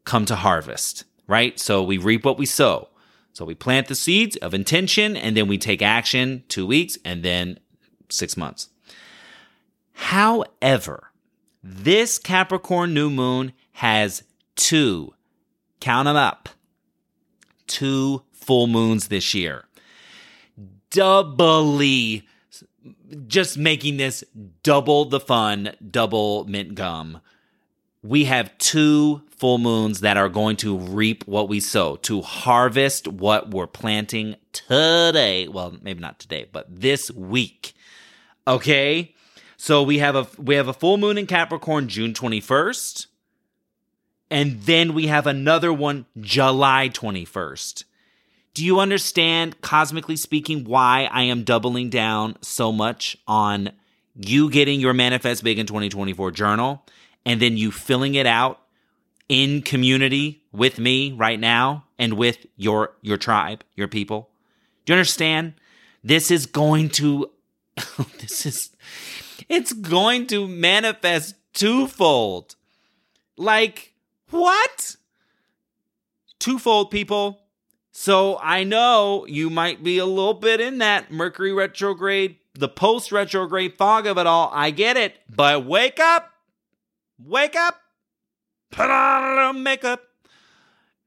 come 0.05 0.25
to 0.27 0.37
harvest, 0.37 1.05
right? 1.27 1.59
So 1.59 1.83
we 1.83 1.97
reap 1.97 2.25
what 2.25 2.37
we 2.37 2.47
sow. 2.47 2.89
So 3.33 3.45
we 3.45 3.55
plant 3.55 3.89
the 3.89 3.95
seeds 3.95 4.37
of 4.37 4.55
intention 4.55 5.17
and 5.17 5.37
then 5.37 5.49
we 5.49 5.59
take 5.59 5.83
action 5.83 6.45
two 6.49 6.67
weeks 6.67 6.99
and 7.05 7.23
then 7.23 7.59
six 8.09 8.37
months. 8.37 8.69
However, 9.93 11.11
this 11.67 12.19
Capricorn 12.19 12.93
new 12.93 13.09
moon 13.09 13.55
has 13.73 14.23
two, 14.55 15.15
count 15.81 16.05
them 16.05 16.15
up, 16.15 16.51
two 17.67 18.23
full 18.33 18.67
moons 18.67 19.09
this 19.09 19.33
year. 19.33 19.65
Doubly 20.91 22.29
just 23.27 23.57
making 23.57 23.97
this 23.97 24.23
double 24.63 25.07
the 25.07 25.19
fun, 25.19 25.75
double 25.91 26.45
mint 26.45 26.75
gum. 26.75 27.23
We 28.03 28.25
have 28.25 28.57
two 28.59 29.23
full 29.31 29.57
moons 29.57 30.01
that 30.01 30.19
are 30.19 30.29
going 30.29 30.57
to 30.59 30.77
reap 30.77 31.27
what 31.27 31.49
we 31.49 31.61
sow, 31.61 31.97
to 31.97 32.21
harvest 32.21 33.09
what 33.09 33.53
we're 33.53 33.67
planting 33.67 34.37
today. 34.53 35.49
Well, 35.49 35.79
maybe 35.81 36.01
not 36.01 36.19
today, 36.19 36.47
but 36.53 36.67
this 36.69 37.11
week. 37.11 37.73
Okay? 38.47 39.14
So 39.65 39.83
we 39.83 39.97
have 40.01 40.15
a 40.15 40.27
we 40.37 40.57
have 40.57 40.69
a 40.69 40.75
full 40.75 40.99
moon 40.99 41.17
in 41.17 41.27
Capricorn 41.27 41.89
June 41.89 42.13
21st. 42.13 43.07
And 44.31 44.61
then 44.61 44.93
we 44.93 45.07
have 45.07 45.27
another 45.27 45.73
one 45.73 46.05
July 46.21 46.91
21st. 46.93 47.85
Do 48.53 48.63
you 48.63 48.79
understand, 48.79 49.63
cosmically 49.63 50.17
speaking, 50.17 50.65
why 50.65 51.09
I 51.11 51.23
am 51.23 51.45
doubling 51.45 51.89
down 51.89 52.37
so 52.43 52.73
much 52.73 53.17
on 53.27 53.73
you 54.15 54.51
getting 54.51 54.81
your 54.81 54.93
Manifest 54.93 55.43
Big 55.43 55.59
in 55.59 55.65
2024 55.67 56.31
journal 56.33 56.85
and 57.25 57.41
then 57.41 57.57
you 57.57 57.73
filling 57.73 58.17
it 58.17 58.27
out 58.27 58.61
in 59.31 59.63
community 59.63 60.43
with 60.53 60.79
me 60.79 61.13
right 61.13 61.41
now 61.41 61.87
and 61.99 62.19
with 62.19 62.45
your 62.59 62.93
your 63.01 63.17
tribe, 63.17 63.65
your 63.77 63.89
people? 63.89 64.29
Do 64.85 64.93
you 64.93 64.99
understand? 64.99 65.55
This 66.03 66.31
is 66.31 66.45
going 66.45 66.91
to 66.91 67.31
this 68.21 68.45
is 68.45 68.71
it's 69.49 69.73
going 69.73 70.27
to 70.29 70.47
manifest 70.49 71.37
twofold. 71.53 72.57
Like 73.37 73.95
what? 74.31 74.97
Twofold 76.39 76.91
people 76.91 77.45
so 77.97 78.39
I 78.43 78.65
know 78.65 79.25
you 79.29 79.49
might 79.49 79.85
be 79.85 79.99
a 79.99 80.05
little 80.05 80.35
bit 80.35 80.61
in 80.61 80.79
that 80.79 81.13
Mercury 81.13 81.53
retrograde, 81.53 82.37
the 82.53 82.69
post 82.69 83.13
retrograde 83.13 83.79
fog 83.79 84.09
of 84.09 84.19
it 84.19 84.27
all. 84.27 84.51
I 84.53 84.73
get 84.73 84.97
it. 84.97 85.15
But 85.31 85.65
wake 85.65 86.01
up. 86.01 86.33
Wake 87.25 87.55
up. 87.55 87.81
Put 88.73 88.91
on 88.91 89.23
a 89.23 89.37
little 89.37 89.53
makeup. 89.53 90.03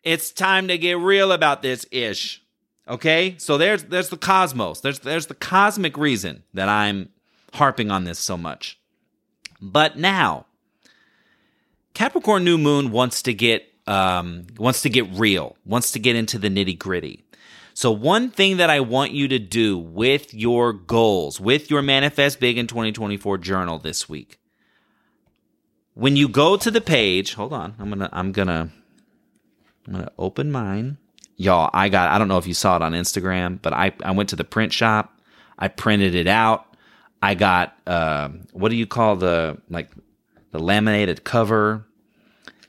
It's 0.02 0.32
time 0.32 0.70
to 0.70 0.78
get 0.78 0.98
real 0.98 1.34
about 1.34 1.62
this 1.62 1.86
ish. 1.92 2.42
Okay? 2.88 3.36
So 3.38 3.58
there's 3.58 3.84
there's 3.84 4.08
the 4.08 4.18
cosmos. 4.18 4.80
There's 4.80 5.00
there's 5.00 5.28
the 5.28 5.36
cosmic 5.36 5.98
reason 5.98 6.44
that 6.54 6.70
I'm 6.70 7.10
harping 7.54 7.92
on 7.92 8.04
this 8.04 8.20
so 8.20 8.38
much. 8.38 8.80
But 9.62 9.98
now 9.98 10.46
Capricorn 11.98 12.44
new 12.44 12.60
moon 12.60 12.92
wants 12.92 13.24
to 13.24 13.34
get 13.34 13.74
um, 13.88 14.46
wants 14.58 14.84
to 14.84 14.90
get 14.90 15.08
real, 15.14 15.58
wants 15.66 15.92
to 15.94 16.00
get 16.00 16.16
into 16.16 16.38
the 16.38 16.48
nitty 16.48 16.78
gritty. 16.78 17.24
So, 17.74 17.92
one 17.92 18.30
thing 18.30 18.58
that 18.58 18.70
I 18.70 18.82
want 18.82 19.14
you 19.14 19.28
to 19.30 19.40
do 19.40 19.80
with 19.80 20.32
your 20.32 20.74
goals, 20.74 21.40
with 21.40 21.72
your 21.72 21.82
Manifest 21.82 22.40
Big 22.40 22.58
in 22.58 22.68
2024 22.68 23.40
journal 23.40 23.80
this 23.80 24.08
week, 24.08 24.40
when 25.96 26.16
you 26.16 26.28
go 26.28 26.56
to 26.56 26.70
the 26.70 26.82
page, 26.82 27.34
hold 27.34 27.52
on, 27.52 27.74
I'm 27.80 27.90
gonna, 27.90 28.10
I'm 28.12 28.32
gonna, 28.32 28.70
I'm 29.88 29.94
gonna 29.94 30.12
open 30.20 30.52
mine. 30.52 31.00
Y'all, 31.36 31.72
I 31.74 31.90
got, 31.90 32.12
I 32.12 32.20
don't 32.20 32.28
know 32.28 32.38
if 32.38 32.46
you 32.46 32.54
saw 32.54 32.76
it 32.76 32.84
on 32.84 32.94
Instagram, 32.94 33.60
but 33.60 33.74
I, 33.74 33.92
I 34.04 34.12
went 34.12 34.30
to 34.30 34.36
the 34.36 34.44
print 34.44 34.72
shop, 34.72 35.20
I 35.58 35.68
printed 35.68 36.14
it 36.14 36.28
out. 36.28 36.67
I 37.22 37.34
got, 37.34 37.78
uh, 37.88 38.30
what 38.54 38.70
do 38.70 38.76
you 38.76 38.88
call 38.88 39.16
the, 39.16 39.58
like, 39.70 39.90
the 40.52 40.60
laminated 40.60 41.24
cover, 41.24 41.86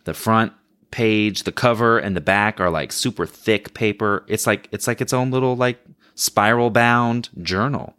the 0.05 0.15
front 0.15 0.53
page, 0.91 1.43
the 1.43 1.53
cover 1.53 1.99
and 1.99 2.17
the 2.17 2.21
back 2.21 2.61
are 2.61 2.71
like 2.71 2.93
super 2.93 3.27
thick 3.27 3.75
paper. 3.75 4.25
It's 4.29 4.47
like 4.47 4.69
it's 4.73 4.87
like 4.87 5.01
its 5.01 5.13
own 5.13 5.31
little 5.31 5.57
like 5.57 5.79
spiral 6.15 6.71
bound 6.71 7.29
journal. 7.43 7.95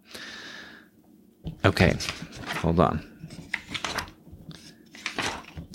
Okay. 1.64 1.96
Hold 2.58 2.80
on. 2.80 3.06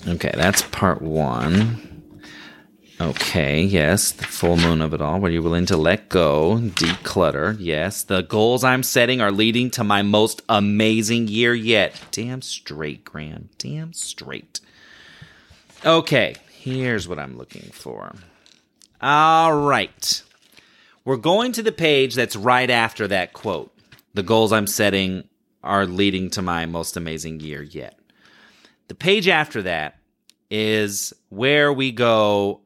Okay, 0.07 0.31
that's 0.35 0.61
part 0.61 1.01
1. 1.01 1.94
Okay, 3.01 3.61
yes, 3.61 4.11
the 4.13 4.23
full 4.23 4.55
moon 4.55 4.81
of 4.81 4.93
it 4.93 5.01
all. 5.01 5.19
Were 5.19 5.29
you 5.29 5.43
willing 5.43 5.65
to 5.65 5.75
let 5.75 6.07
go, 6.07 6.59
declutter? 6.61 7.57
Yes, 7.59 8.03
the 8.03 8.21
goals 8.21 8.63
I'm 8.63 8.83
setting 8.83 9.19
are 9.19 9.31
leading 9.31 9.69
to 9.71 9.83
my 9.83 10.01
most 10.01 10.41
amazing 10.47 11.27
year 11.27 11.53
yet. 11.53 11.99
Damn 12.11 12.41
straight, 12.41 13.03
Graham. 13.03 13.49
Damn 13.57 13.91
straight. 13.91 14.61
Okay, 15.85 16.35
Here's 16.65 17.07
what 17.07 17.19
I'm 17.19 17.37
looking 17.37 17.69
for. 17.73 18.15
All 18.99 19.55
right. 19.55 20.23
We're 21.03 21.15
going 21.15 21.51
to 21.51 21.61
the 21.61 21.71
page 21.71 22.15
that's 22.15 22.35
right 22.35 22.71
after 22.71 23.07
that 23.07 23.33
quote. 23.33 23.71
The 24.15 24.23
goals 24.23 24.51
I'm 24.51 24.65
setting 24.65 25.29
are 25.63 25.85
leading 25.85 26.31
to 26.31 26.41
my 26.41 26.65
most 26.65 26.97
amazing 26.97 27.39
year 27.41 27.61
yet. 27.61 27.99
The 28.87 28.95
page 28.95 29.27
after 29.27 29.61
that 29.61 29.99
is 30.49 31.13
where 31.29 31.71
we 31.71 31.91
go 31.91 32.61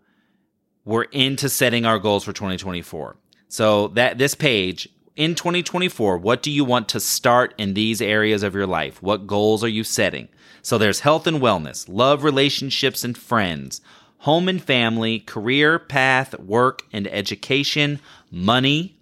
we're 0.90 1.04
into 1.04 1.48
setting 1.48 1.86
our 1.86 2.00
goals 2.00 2.24
for 2.24 2.34
2024. 2.34 3.16
So 3.48 3.90
that 3.90 4.18
this 4.18 4.34
page 4.34 4.90
in 5.16 5.36
2024, 5.36 6.18
what 6.18 6.42
do 6.42 6.50
you 6.50 6.66
want 6.66 6.90
to 6.90 7.00
start 7.00 7.54
in 7.60 7.76
these 7.76 8.02
areas 8.02 8.42
of 8.42 8.56
your 8.56 8.66
life? 8.66 9.02
What 9.04 9.28
goals 9.28 9.64
are 9.64 9.70
you 9.70 9.84
setting? 9.84 10.30
So 10.64 10.80
there's 10.80 11.02
health 11.02 11.28
and 11.28 11.40
wellness, 11.40 11.86
love, 11.88 12.24
relationships, 12.24 13.04
and 13.04 13.16
friends, 13.16 13.82
home 14.20 14.50
and 14.50 14.60
family, 14.62 15.20
career 15.20 15.78
path, 15.78 16.38
work 16.40 16.82
and 16.92 17.08
education, 17.10 18.00
money, 18.32 18.98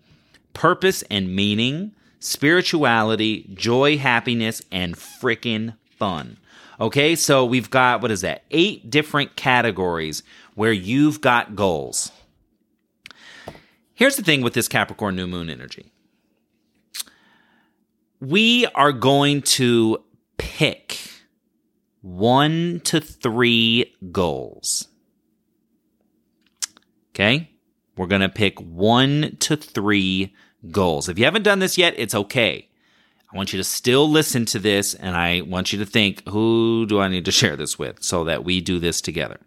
purpose 0.53 1.03
and 1.09 1.33
meaning, 1.33 1.93
spirituality, 2.19 3.49
joy, 3.53 3.97
happiness, 3.97 4.61
and 4.73 4.95
freaking 4.95 5.77
fun. 5.89 6.37
Okay, 6.79 7.15
so 7.15 7.43
we've 7.43 7.71
got, 7.71 8.01
what 8.01 8.11
is 8.11 8.21
that? 8.21 8.43
Eight 8.51 8.91
different 8.91 9.35
categories 9.35 10.21
where 10.57 10.73
you've 10.73 11.21
got 11.21 11.55
goals. 11.55 12.11
Here's 13.93 14.15
the 14.15 14.23
thing 14.23 14.41
with 14.41 14.55
this 14.55 14.67
Capricorn 14.67 15.15
new 15.15 15.27
moon 15.27 15.51
energy 15.51 15.91
we 18.19 18.65
are 18.73 18.91
going 18.91 19.43
to 19.43 20.03
pick 20.39 20.97
one 22.01 22.81
to 22.85 22.99
three 22.99 23.93
goals. 24.11 24.87
Okay? 27.11 27.51
We're 27.95 28.07
going 28.07 28.21
to 28.21 28.29
pick 28.29 28.59
one 28.59 29.37
to 29.41 29.55
three 29.55 30.33
goals. 30.71 31.07
If 31.07 31.19
you 31.19 31.25
haven't 31.25 31.43
done 31.43 31.59
this 31.59 31.77
yet, 31.77 31.93
it's 31.97 32.15
okay. 32.15 32.67
I 33.31 33.37
want 33.37 33.53
you 33.53 33.57
to 33.57 33.63
still 33.63 34.09
listen 34.09 34.45
to 34.45 34.57
this 34.57 34.95
and 34.95 35.15
I 35.15 35.41
want 35.41 35.71
you 35.71 35.77
to 35.77 35.85
think, 35.85 36.27
who 36.27 36.87
do 36.87 36.99
I 36.99 37.09
need 37.09 37.25
to 37.25 37.31
share 37.31 37.55
this 37.55 37.77
with 37.77 38.01
so 38.01 38.23
that 38.23 38.43
we 38.43 38.59
do 38.59 38.79
this 38.79 39.01
together? 39.01 39.39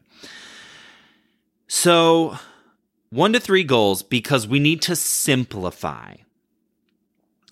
So, 1.73 2.37
one 3.11 3.33
to 3.33 3.39
three 3.39 3.63
goals 3.63 4.03
because 4.03 4.45
we 4.45 4.59
need 4.59 4.83
to 4.83 4.97
simplify. 4.97 6.17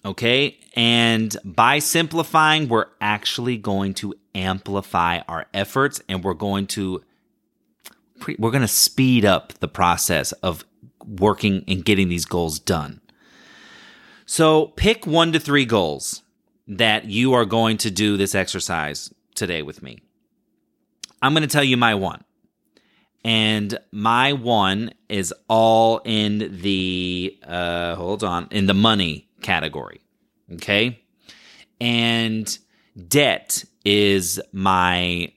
Okay. 0.04 0.58
And 0.74 1.36
by 1.44 1.78
simplifying, 1.78 2.68
we're 2.68 2.88
actually 3.00 3.56
going 3.58 3.94
to 3.94 4.14
amplify 4.34 5.20
our 5.28 5.46
efforts 5.54 6.02
and 6.08 6.24
we're 6.24 6.34
going 6.34 6.66
to 6.66 7.04
we're 8.40 8.50
going 8.50 8.62
to 8.62 8.66
speed 8.66 9.24
up 9.24 9.52
the 9.60 9.68
process 9.68 10.32
of 10.32 10.64
working 11.06 11.62
and 11.68 11.84
getting 11.84 12.08
these 12.08 12.24
goals 12.24 12.58
done. 12.58 13.00
So 14.26 14.72
pick 14.74 15.06
1 15.06 15.30
to 15.30 15.38
3 15.38 15.64
goals 15.64 16.22
that 16.66 17.04
you 17.04 17.34
are 17.34 17.44
going 17.44 17.76
to 17.78 17.90
do 17.90 18.16
this 18.16 18.34
exercise 18.34 19.14
today 19.36 19.62
with 19.62 19.80
me. 19.80 20.00
I'm 21.22 21.34
going 21.34 21.42
to 21.42 21.48
tell 21.48 21.62
you 21.62 21.76
my 21.76 21.94
one. 21.94 22.24
And 23.24 23.78
my 23.92 24.32
one 24.32 24.92
is 25.08 25.34
all 25.48 26.00
in 26.04 26.60
the 26.62 27.38
uh 27.46 27.94
hold 27.94 28.22
on 28.24 28.48
in 28.50 28.66
the 28.66 28.74
money 28.74 29.28
category 29.42 30.00
okay? 30.54 31.00
And 31.80 32.58
debt 33.08 33.64
is 33.84 34.40
my 34.52 35.32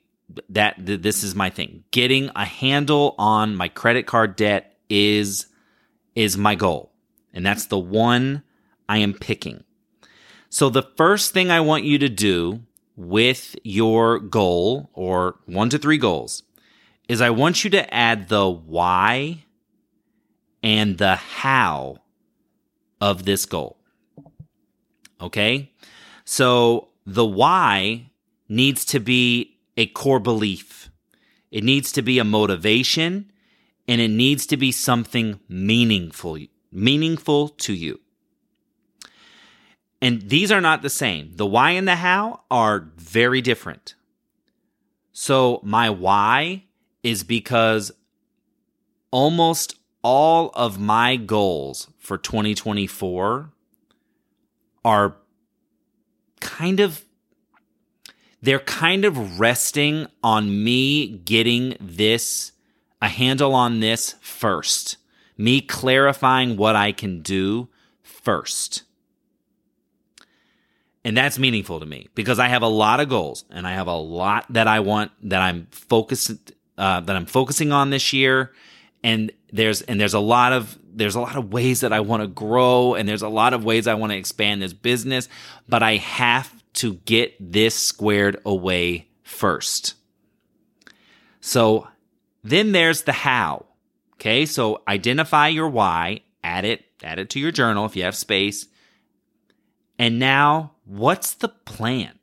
that 0.49 0.85
th- 0.85 1.01
this 1.01 1.23
is 1.23 1.35
my 1.35 1.49
thing. 1.49 1.83
Getting 1.91 2.29
a 2.35 2.45
handle 2.45 3.15
on 3.17 3.55
my 3.55 3.67
credit 3.67 4.07
card 4.07 4.35
debt 4.35 4.77
is 4.89 5.47
is 6.15 6.37
my 6.37 6.55
goal. 6.55 6.91
And 7.33 7.45
that's 7.45 7.65
the 7.65 7.79
one 7.79 8.43
i 8.89 8.97
am 8.97 9.13
picking. 9.13 9.63
So 10.49 10.69
the 10.69 10.83
first 10.97 11.31
thing 11.31 11.49
i 11.49 11.59
want 11.59 11.83
you 11.83 11.97
to 11.99 12.09
do 12.09 12.61
with 12.95 13.55
your 13.63 14.19
goal 14.19 14.89
or 14.93 15.39
one 15.45 15.69
to 15.69 15.77
three 15.77 15.97
goals 15.97 16.43
is 17.11 17.19
I 17.19 17.29
want 17.29 17.65
you 17.65 17.69
to 17.71 17.93
add 17.93 18.29
the 18.29 18.49
why 18.49 19.43
and 20.63 20.97
the 20.97 21.17
how 21.17 21.97
of 23.01 23.25
this 23.25 23.45
goal. 23.45 23.75
Okay? 25.19 25.73
So 26.23 26.87
the 27.05 27.25
why 27.25 28.11
needs 28.47 28.85
to 28.85 29.01
be 29.01 29.57
a 29.75 29.87
core 29.87 30.21
belief. 30.21 30.89
It 31.51 31.65
needs 31.65 31.91
to 31.91 32.01
be 32.01 32.17
a 32.17 32.23
motivation 32.23 33.29
and 33.89 33.99
it 33.99 34.07
needs 34.07 34.45
to 34.45 34.55
be 34.55 34.71
something 34.71 35.41
meaningful, 35.49 36.37
meaningful 36.71 37.49
to 37.49 37.73
you. 37.73 37.99
And 40.01 40.29
these 40.29 40.49
are 40.49 40.61
not 40.61 40.81
the 40.81 40.89
same. 40.89 41.33
The 41.35 41.45
why 41.45 41.71
and 41.71 41.89
the 41.89 41.97
how 41.97 42.43
are 42.49 42.87
very 42.95 43.41
different. 43.41 43.95
So 45.11 45.59
my 45.61 45.89
why 45.89 46.67
is 47.03 47.23
because 47.23 47.91
almost 49.11 49.75
all 50.03 50.49
of 50.53 50.79
my 50.79 51.15
goals 51.15 51.87
for 51.99 52.17
2024 52.17 53.51
are 54.83 55.17
kind 56.39 56.79
of 56.79 57.05
they're 58.41 58.59
kind 58.59 59.05
of 59.05 59.39
resting 59.39 60.07
on 60.23 60.63
me 60.63 61.07
getting 61.07 61.77
this 61.79 62.53
a 63.01 63.07
handle 63.07 63.53
on 63.53 63.79
this 63.79 64.15
first. 64.21 64.97
Me 65.37 65.61
clarifying 65.61 66.57
what 66.57 66.75
i 66.75 66.91
can 66.91 67.21
do 67.21 67.69
first. 68.01 68.83
And 71.03 71.17
that's 71.17 71.39
meaningful 71.39 71.79
to 71.79 71.85
me 71.85 72.07
because 72.15 72.39
i 72.39 72.47
have 72.47 72.61
a 72.61 72.67
lot 72.67 72.99
of 72.99 73.09
goals 73.09 73.45
and 73.49 73.65
i 73.65 73.73
have 73.73 73.87
a 73.87 73.95
lot 73.95 74.45
that 74.49 74.67
i 74.67 74.79
want 74.79 75.11
that 75.23 75.41
i'm 75.41 75.67
focused 75.71 76.51
uh, 76.81 76.99
that 76.99 77.15
I'm 77.15 77.27
focusing 77.27 77.71
on 77.71 77.91
this 77.91 78.11
year, 78.11 78.51
and 79.03 79.31
there's 79.53 79.83
and 79.83 80.01
there's 80.01 80.15
a 80.15 80.19
lot 80.19 80.51
of 80.51 80.79
there's 80.91 81.13
a 81.13 81.21
lot 81.21 81.35
of 81.35 81.53
ways 81.53 81.81
that 81.81 81.93
I 81.93 81.99
want 81.99 82.23
to 82.23 82.27
grow, 82.27 82.95
and 82.95 83.07
there's 83.07 83.21
a 83.21 83.29
lot 83.29 83.53
of 83.53 83.63
ways 83.63 83.85
I 83.85 83.93
want 83.93 84.11
to 84.13 84.17
expand 84.17 84.63
this 84.63 84.73
business, 84.73 85.29
but 85.69 85.83
I 85.83 85.97
have 85.97 86.51
to 86.73 86.95
get 87.05 87.35
this 87.39 87.75
squared 87.75 88.41
away 88.43 89.09
first. 89.21 89.93
So 91.39 91.87
then 92.43 92.71
there's 92.71 93.03
the 93.03 93.11
how. 93.11 93.67
Okay, 94.15 94.47
so 94.47 94.81
identify 94.87 95.49
your 95.49 95.69
why, 95.69 96.21
add 96.43 96.65
it, 96.65 96.85
add 97.03 97.19
it 97.19 97.29
to 97.31 97.39
your 97.39 97.51
journal 97.51 97.85
if 97.85 97.95
you 97.95 98.03
have 98.03 98.15
space. 98.15 98.67
And 99.99 100.17
now, 100.17 100.71
what's 100.85 101.35
the 101.35 101.49
plan? 101.49 102.17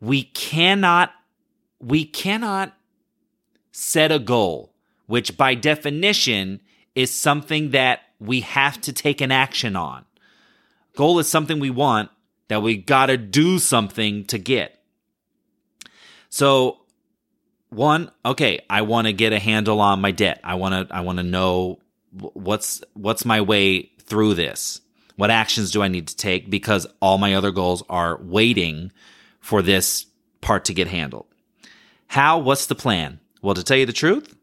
We 0.00 0.22
cannot 0.22 1.10
we 1.80 2.04
cannot 2.04 2.77
set 3.78 4.10
a 4.10 4.18
goal, 4.18 4.72
which 5.06 5.36
by 5.36 5.54
definition 5.54 6.60
is 6.94 7.14
something 7.14 7.70
that 7.70 8.00
we 8.18 8.40
have 8.40 8.80
to 8.80 8.92
take 8.92 9.20
an 9.20 9.30
action 9.30 9.76
on. 9.76 10.04
Goal 10.96 11.20
is 11.20 11.28
something 11.28 11.60
we 11.60 11.70
want 11.70 12.10
that 12.48 12.60
we 12.60 12.76
got 12.76 13.06
to 13.06 13.16
do 13.16 13.58
something 13.58 14.24
to 14.24 14.38
get. 14.38 14.82
So, 16.28 16.78
one, 17.70 18.10
okay, 18.24 18.60
I 18.68 18.82
want 18.82 19.06
to 19.06 19.12
get 19.12 19.32
a 19.32 19.38
handle 19.38 19.80
on 19.80 20.00
my 20.00 20.10
debt. 20.10 20.40
I 20.42 20.56
want 20.56 20.88
to 20.88 20.94
I 20.94 21.02
want 21.02 21.18
to 21.18 21.24
know 21.24 21.78
what's 22.10 22.82
what's 22.94 23.24
my 23.24 23.40
way 23.40 23.92
through 24.00 24.34
this. 24.34 24.80
What 25.16 25.30
actions 25.30 25.70
do 25.70 25.82
I 25.82 25.88
need 25.88 26.08
to 26.08 26.16
take 26.16 26.50
because 26.50 26.86
all 27.00 27.18
my 27.18 27.34
other 27.34 27.52
goals 27.52 27.82
are 27.88 28.18
waiting 28.20 28.90
for 29.40 29.62
this 29.62 30.06
part 30.40 30.64
to 30.66 30.74
get 30.74 30.88
handled. 30.88 31.26
How? 32.08 32.38
What's 32.38 32.66
the 32.66 32.74
plan? 32.74 33.20
Well, 33.40 33.54
to 33.54 33.62
tell 33.62 33.76
you 33.76 33.86
the 33.86 33.92
truth, 33.92 34.34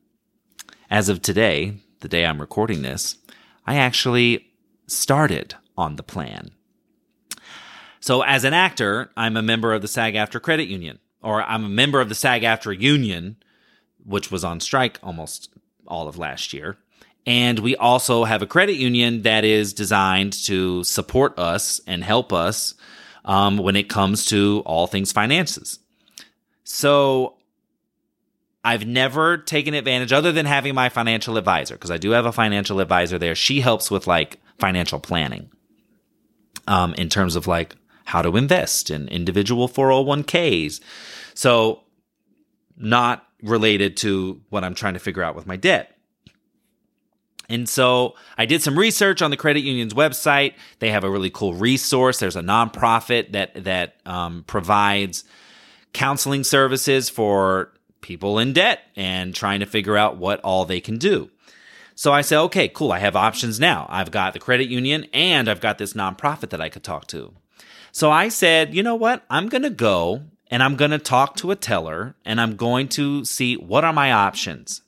as 0.90 1.10
of 1.10 1.22
today, 1.22 1.78
the 2.00 2.08
day 2.08 2.26
I'm 2.26 2.40
recording 2.40 2.82
this, 2.82 3.18
I 3.66 3.76
actually 3.76 4.48
started 4.88 5.56
on 5.78 5.98
the 5.98 6.04
plan. 6.04 6.52
So, 8.00 8.22
as 8.22 8.44
an 8.44 8.54
actor, 8.54 9.12
I'm 9.18 9.36
a 9.36 9.42
member 9.42 9.74
of 9.74 9.82
the 9.82 9.88
SAG 9.88 10.14
AFTRA 10.14 10.42
Credit 10.42 10.68
Union, 10.68 11.00
or 11.22 11.42
I'm 11.42 11.66
a 11.66 11.70
member 11.70 12.00
of 12.00 12.08
the 12.08 12.16
SAG 12.16 12.44
AFTRA 12.44 12.80
Union, 12.80 13.38
which 14.06 14.32
was 14.32 14.46
on 14.46 14.60
strike 14.60 15.00
almost 15.04 15.54
all 15.88 16.08
of 16.08 16.18
last 16.18 16.54
year. 16.54 16.78
And 17.26 17.60
we 17.60 17.76
also 17.76 18.24
have 18.24 18.44
a 18.44 18.48
credit 18.48 18.76
union 18.76 19.24
that 19.24 19.44
is 19.44 19.74
designed 19.74 20.34
to 20.46 20.84
support 20.84 21.38
us 21.40 21.82
and 21.88 22.04
help 22.04 22.32
us 22.32 22.76
um, 23.26 23.58
when 23.58 23.76
it 23.76 23.90
comes 23.90 24.26
to 24.28 24.62
all 24.66 24.86
things 24.86 25.12
finances. 25.12 25.80
So 26.64 27.35
I've 28.66 28.88
never 28.88 29.38
taken 29.38 29.76
advantage 29.76 30.12
other 30.12 30.32
than 30.32 30.48
having 30.48 30.74
my 30.74 30.90
financial 30.90 31.38
advisor 31.38 31.76
because 31.76 31.92
I 31.92 31.98
do 31.98 32.12
have 32.12 32.26
a 32.26 32.32
financial 32.32 32.80
advisor 32.80 33.20
there. 33.20 33.36
She 33.36 33.62
helps 33.62 33.92
with 33.92 34.08
like 34.08 34.40
financial 34.58 35.00
planning. 35.00 35.52
Um, 36.68 36.96
in 36.96 37.10
terms 37.10 37.36
of 37.36 37.46
like 37.46 37.76
how 38.06 38.24
to 38.24 38.38
invest 38.38 38.90
in 38.90 39.08
individual 39.10 39.70
401ks. 39.70 40.82
So 41.36 41.84
not 42.76 43.24
related 43.44 43.98
to 43.98 44.42
what 44.50 44.64
I'm 44.64 44.74
trying 44.74 44.94
to 44.94 45.00
figure 45.00 45.22
out 45.22 45.36
with 45.36 45.46
my 45.46 45.58
debt. 45.58 45.96
And 47.48 47.70
so 47.70 48.16
I 48.38 48.48
did 48.48 48.64
some 48.64 48.80
research 48.80 49.22
on 49.22 49.30
the 49.30 49.38
credit 49.38 49.60
union's 49.62 49.94
website. 49.94 50.56
They 50.80 50.90
have 50.90 51.04
a 51.04 51.10
really 51.10 51.30
cool 51.30 51.54
resource. 51.54 52.18
There's 52.18 52.36
a 52.36 52.42
nonprofit 52.42 53.34
that 53.34 53.66
that 53.66 53.98
um, 54.08 54.44
provides 54.48 55.24
counseling 55.94 56.44
services 56.44 57.10
for 57.10 57.72
people 58.06 58.38
in 58.38 58.54
debt 58.54 58.82
and 58.96 59.34
trying 59.34 59.60
to 59.62 59.66
figure 59.66 59.98
out 59.98 60.18
what 60.18 60.40
all 60.42 60.64
they 60.64 60.80
can 60.80 61.00
do. 61.00 61.32
So 61.96 62.14
I 62.14 62.22
say, 62.22 62.38
okay, 62.38 62.68
cool. 62.68 62.92
I 62.92 63.00
have 63.00 63.16
options 63.16 63.60
now. 63.60 63.88
I've 63.90 64.12
got 64.12 64.34
the 64.34 64.40
credit 64.40 64.70
union 64.70 65.08
and 65.12 65.50
I've 65.50 65.60
got 65.60 65.80
this 65.80 65.94
nonprofit 65.94 66.52
that 66.52 66.62
I 66.62 66.70
could 66.70 66.84
talk 66.84 67.08
to. 67.08 67.34
So 67.92 68.12
I 68.12 68.30
said, 68.30 68.76
you 68.76 68.84
know 68.84 68.96
what? 68.96 69.26
I'm 69.28 69.50
going 69.50 69.64
to 69.64 69.72
go 69.72 70.22
and 70.52 70.62
I'm 70.62 70.76
going 70.76 70.92
to 70.92 71.00
talk 71.00 71.36
to 71.38 71.50
a 71.50 71.56
teller 71.56 72.16
and 72.24 72.40
I'm 72.40 72.56
going 72.56 72.90
to 72.90 73.26
see 73.26 73.56
what 73.56 73.84
are 73.84 73.94
my 73.94 74.12
options. 74.12 74.84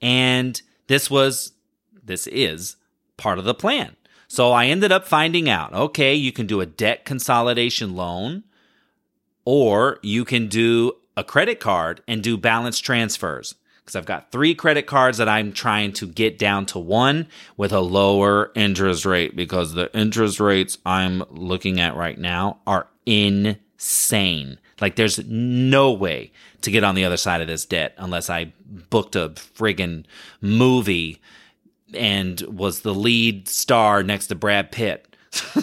And 0.00 0.60
this 0.86 1.10
was, 1.10 1.52
this 2.04 2.28
is 2.28 2.76
part 3.16 3.40
of 3.40 3.44
the 3.44 3.54
plan. 3.54 3.96
So 4.28 4.52
I 4.52 4.66
ended 4.66 4.92
up 4.92 5.08
finding 5.08 5.48
out, 5.48 5.72
okay, 5.72 6.14
you 6.14 6.30
can 6.30 6.46
do 6.46 6.60
a 6.60 6.66
debt 6.66 7.04
consolidation 7.04 7.96
loan 7.96 8.44
or 9.44 9.98
you 10.02 10.24
can 10.24 10.46
do 10.46 10.92
a 11.16 11.24
credit 11.24 11.60
card 11.60 12.02
and 12.06 12.22
do 12.22 12.36
balance 12.36 12.78
transfers 12.78 13.54
because 13.90 13.96
I've 13.96 14.06
got 14.06 14.30
three 14.30 14.54
credit 14.54 14.86
cards 14.86 15.18
that 15.18 15.28
I'm 15.28 15.52
trying 15.52 15.92
to 15.94 16.06
get 16.06 16.38
down 16.38 16.64
to 16.66 16.78
one 16.78 17.26
with 17.56 17.72
a 17.72 17.80
lower 17.80 18.52
interest 18.54 19.04
rate 19.04 19.34
because 19.34 19.72
the 19.72 19.92
interest 19.96 20.38
rates 20.38 20.78
I'm 20.86 21.24
looking 21.30 21.80
at 21.80 21.96
right 21.96 22.16
now 22.16 22.60
are 22.68 22.86
insane. 23.04 24.60
Like 24.80 24.94
there's 24.94 25.18
no 25.26 25.92
way 25.92 26.30
to 26.62 26.70
get 26.70 26.84
on 26.84 26.94
the 26.94 27.04
other 27.04 27.16
side 27.16 27.40
of 27.40 27.48
this 27.48 27.64
debt 27.64 27.94
unless 27.98 28.30
I 28.30 28.52
booked 28.64 29.16
a 29.16 29.30
friggin' 29.30 30.04
movie 30.40 31.20
and 31.92 32.40
was 32.42 32.82
the 32.82 32.94
lead 32.94 33.48
star 33.48 34.04
next 34.04 34.28
to 34.28 34.36
Brad 34.36 34.70
Pitt. 34.70 35.16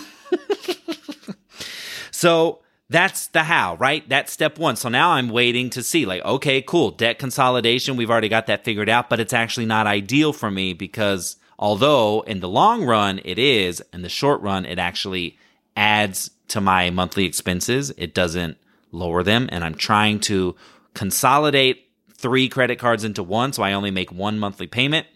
so 2.12 2.60
that's 2.90 3.28
the 3.28 3.44
how, 3.44 3.76
right? 3.76 4.08
That's 4.08 4.32
step 4.32 4.58
one. 4.58 4.76
So 4.76 4.90
now 4.90 5.12
I'm 5.12 5.30
waiting 5.30 5.70
to 5.72 5.84
see, 5.84 6.06
like, 6.06 6.24
okay, 6.24 6.62
cool, 6.62 6.92
debt 6.92 7.20
consolidation. 7.20 7.98
We've 7.98 8.10
already 8.10 8.30
got 8.30 8.48
that 8.48 8.64
figured 8.64 8.90
out, 8.90 9.10
but 9.10 9.20
it's 9.20 9.34
actually 9.34 9.66
not 9.66 9.88
ideal 9.88 10.32
for 10.32 10.50
me 10.50 10.74
because 10.74 11.36
although 11.60 12.22
in 12.22 12.40
the 12.40 12.50
long 12.50 12.86
run 12.86 13.20
it 13.26 13.38
is, 13.38 13.84
in 13.92 14.04
the 14.04 14.10
short 14.10 14.42
run 14.42 14.66
it 14.66 14.80
actually 14.80 15.38
adds 15.76 16.32
to 16.50 16.62
my 16.62 16.90
monthly 16.90 17.26
expenses. 17.26 17.92
It 17.98 18.14
doesn't 18.14 18.58
lower 18.92 19.24
them. 19.24 19.50
And 19.52 19.64
I'm 19.64 19.76
trying 19.76 20.20
to 20.22 20.56
consolidate 20.94 21.86
three 22.14 22.50
credit 22.50 22.80
cards 22.80 23.04
into 23.04 23.22
one. 23.22 23.54
So 23.54 23.64
I 23.64 23.74
only 23.74 23.92
make 23.92 24.12
one 24.12 24.40
monthly 24.40 24.68
payment. 24.68 25.08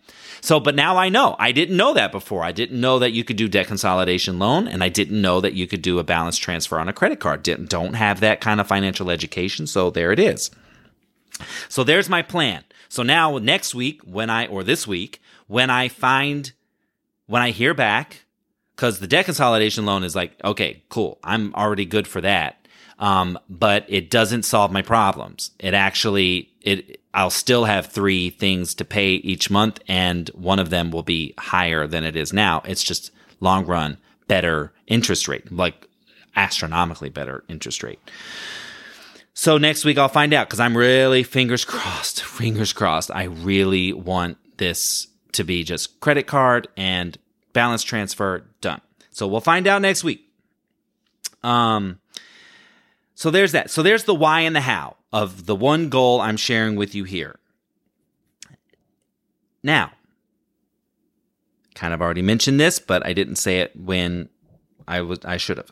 So, 0.41 0.59
but 0.59 0.75
now 0.75 0.97
I 0.97 1.09
know. 1.09 1.35
I 1.37 1.51
didn't 1.51 1.77
know 1.77 1.93
that 1.93 2.11
before. 2.11 2.43
I 2.43 2.51
didn't 2.51 2.81
know 2.81 2.97
that 2.99 3.11
you 3.11 3.23
could 3.23 3.37
do 3.37 3.47
debt 3.47 3.67
consolidation 3.67 4.39
loan, 4.39 4.67
and 4.67 4.83
I 4.83 4.89
didn't 4.89 5.21
know 5.21 5.39
that 5.39 5.53
you 5.53 5.67
could 5.67 5.83
do 5.83 5.99
a 5.99 6.03
balance 6.03 6.37
transfer 6.37 6.79
on 6.79 6.89
a 6.89 6.93
credit 6.93 7.19
card. 7.19 7.43
Didn't 7.43 7.69
don't 7.69 7.93
have 7.93 8.19
that 8.21 8.41
kind 8.41 8.59
of 8.59 8.67
financial 8.67 9.11
education, 9.11 9.67
so 9.67 9.91
there 9.91 10.11
it 10.11 10.19
is. 10.19 10.49
So 11.69 11.83
there's 11.83 12.09
my 12.09 12.21
plan. 12.21 12.63
So 12.89 13.03
now 13.03 13.37
next 13.37 13.73
week 13.73 14.01
when 14.03 14.29
I 14.29 14.47
or 14.47 14.63
this 14.63 14.85
week 14.85 15.21
when 15.47 15.69
I 15.69 15.87
find 15.87 16.51
when 17.27 17.41
I 17.41 17.51
hear 17.51 17.73
back 17.73 18.25
cuz 18.75 18.99
the 18.99 19.07
debt 19.07 19.25
consolidation 19.25 19.85
loan 19.85 20.03
is 20.03 20.15
like 20.15 20.33
okay, 20.43 20.83
cool. 20.89 21.19
I'm 21.23 21.53
already 21.55 21.85
good 21.85 22.07
for 22.07 22.21
that. 22.21 22.67
Um, 22.99 23.39
but 23.49 23.85
it 23.87 24.09
doesn't 24.09 24.43
solve 24.43 24.71
my 24.71 24.81
problems. 24.81 25.51
It 25.59 25.73
actually 25.73 26.51
it 26.61 27.00
I'll 27.13 27.29
still 27.29 27.65
have 27.65 27.87
three 27.87 28.29
things 28.29 28.73
to 28.75 28.85
pay 28.85 29.13
each 29.13 29.49
month 29.49 29.79
and 29.87 30.29
one 30.29 30.59
of 30.59 30.69
them 30.69 30.91
will 30.91 31.03
be 31.03 31.33
higher 31.37 31.87
than 31.87 32.03
it 32.03 32.15
is 32.15 32.31
now. 32.31 32.61
It's 32.65 32.83
just 32.83 33.11
long 33.39 33.65
run 33.65 33.97
better 34.27 34.71
interest 34.87 35.27
rate, 35.27 35.51
like 35.51 35.87
astronomically 36.35 37.09
better 37.09 37.43
interest 37.49 37.83
rate. 37.83 37.99
So 39.33 39.57
next 39.57 39.83
week 39.83 39.97
I'll 39.97 40.07
find 40.07 40.33
out 40.33 40.47
because 40.47 40.59
I'm 40.59 40.77
really 40.77 41.23
fingers 41.23 41.65
crossed, 41.65 42.23
fingers 42.23 42.71
crossed. 42.71 43.11
I 43.11 43.23
really 43.23 43.91
want 43.91 44.37
this 44.57 45.07
to 45.33 45.43
be 45.43 45.63
just 45.63 45.99
credit 45.99 46.27
card 46.27 46.67
and 46.77 47.17
balance 47.53 47.83
transfer 47.83 48.45
done. 48.61 48.81
So 49.11 49.27
we'll 49.27 49.41
find 49.41 49.67
out 49.67 49.81
next 49.81 50.03
week. 50.03 50.29
Um, 51.43 51.99
so 53.15 53.31
there's 53.31 53.51
that. 53.51 53.69
So 53.69 53.83
there's 53.83 54.05
the 54.05 54.15
why 54.15 54.41
and 54.41 54.55
the 54.55 54.61
how 54.61 54.95
of 55.13 55.45
the 55.45 55.55
one 55.55 55.89
goal 55.89 56.21
I'm 56.21 56.37
sharing 56.37 56.75
with 56.75 56.95
you 56.95 57.03
here. 57.03 57.39
Now, 59.63 59.91
kind 61.75 61.93
of 61.93 62.01
already 62.01 62.21
mentioned 62.21 62.59
this, 62.59 62.79
but 62.79 63.05
I 63.05 63.13
didn't 63.13 63.35
say 63.35 63.59
it 63.59 63.75
when 63.75 64.29
I 64.87 65.01
was 65.01 65.19
I 65.25 65.37
should 65.37 65.57
have. 65.57 65.71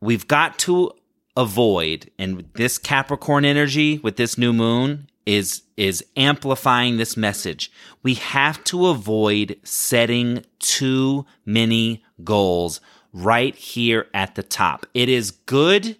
We've 0.00 0.28
got 0.28 0.58
to 0.60 0.92
avoid 1.36 2.10
and 2.18 2.44
this 2.54 2.78
Capricorn 2.78 3.44
energy 3.44 3.98
with 3.98 4.16
this 4.16 4.36
new 4.36 4.52
moon 4.52 5.08
is 5.26 5.62
is 5.76 6.04
amplifying 6.16 6.96
this 6.96 7.16
message. 7.16 7.70
We 8.02 8.14
have 8.14 8.62
to 8.64 8.88
avoid 8.88 9.58
setting 9.62 10.44
too 10.58 11.26
many 11.44 12.02
goals 12.24 12.80
right 13.12 13.54
here 13.54 14.06
at 14.14 14.34
the 14.34 14.42
top. 14.42 14.86
It 14.94 15.08
is 15.08 15.30
good 15.30 15.96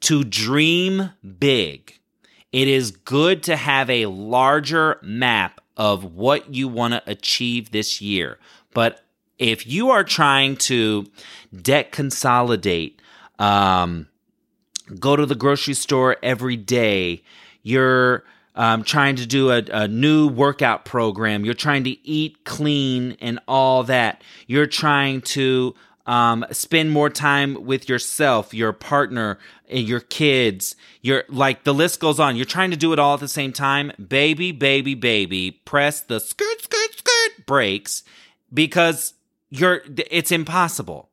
to 0.00 0.24
dream 0.24 1.10
big. 1.38 1.98
It 2.52 2.68
is 2.68 2.90
good 2.90 3.42
to 3.44 3.56
have 3.56 3.90
a 3.90 4.06
larger 4.06 4.98
map 5.02 5.60
of 5.76 6.02
what 6.14 6.54
you 6.54 6.68
want 6.68 6.94
to 6.94 7.02
achieve 7.06 7.70
this 7.70 8.00
year. 8.00 8.38
But 8.72 9.02
if 9.38 9.66
you 9.66 9.90
are 9.90 10.04
trying 10.04 10.56
to 10.56 11.06
debt 11.62 11.92
consolidate, 11.92 13.00
um, 13.38 14.08
go 14.98 15.14
to 15.14 15.26
the 15.26 15.34
grocery 15.34 15.74
store 15.74 16.16
every 16.22 16.56
day, 16.56 17.22
you're 17.62 18.24
um, 18.56 18.82
trying 18.82 19.16
to 19.16 19.26
do 19.26 19.50
a, 19.50 19.62
a 19.70 19.86
new 19.86 20.26
workout 20.26 20.84
program, 20.84 21.44
you're 21.44 21.54
trying 21.54 21.84
to 21.84 22.06
eat 22.06 22.44
clean 22.44 23.16
and 23.20 23.38
all 23.46 23.84
that, 23.84 24.22
you're 24.46 24.66
trying 24.66 25.20
to 25.20 25.74
um, 26.08 26.46
spend 26.50 26.90
more 26.90 27.10
time 27.10 27.66
with 27.66 27.86
yourself, 27.86 28.54
your 28.54 28.72
partner, 28.72 29.38
your 29.68 30.00
kids. 30.00 30.74
Your 31.02 31.24
like 31.28 31.64
the 31.64 31.74
list 31.74 32.00
goes 32.00 32.18
on. 32.18 32.34
You're 32.34 32.46
trying 32.46 32.70
to 32.70 32.78
do 32.78 32.94
it 32.94 32.98
all 32.98 33.14
at 33.14 33.20
the 33.20 33.28
same 33.28 33.52
time. 33.52 33.92
Baby, 34.08 34.50
baby, 34.50 34.94
baby, 34.94 35.50
press 35.50 36.00
the 36.00 36.18
skirt, 36.18 36.62
skirt, 36.62 36.94
skirt 36.96 37.46
brakes 37.46 38.04
because 38.52 39.12
you're. 39.50 39.82
It's 40.10 40.32
impossible. 40.32 41.10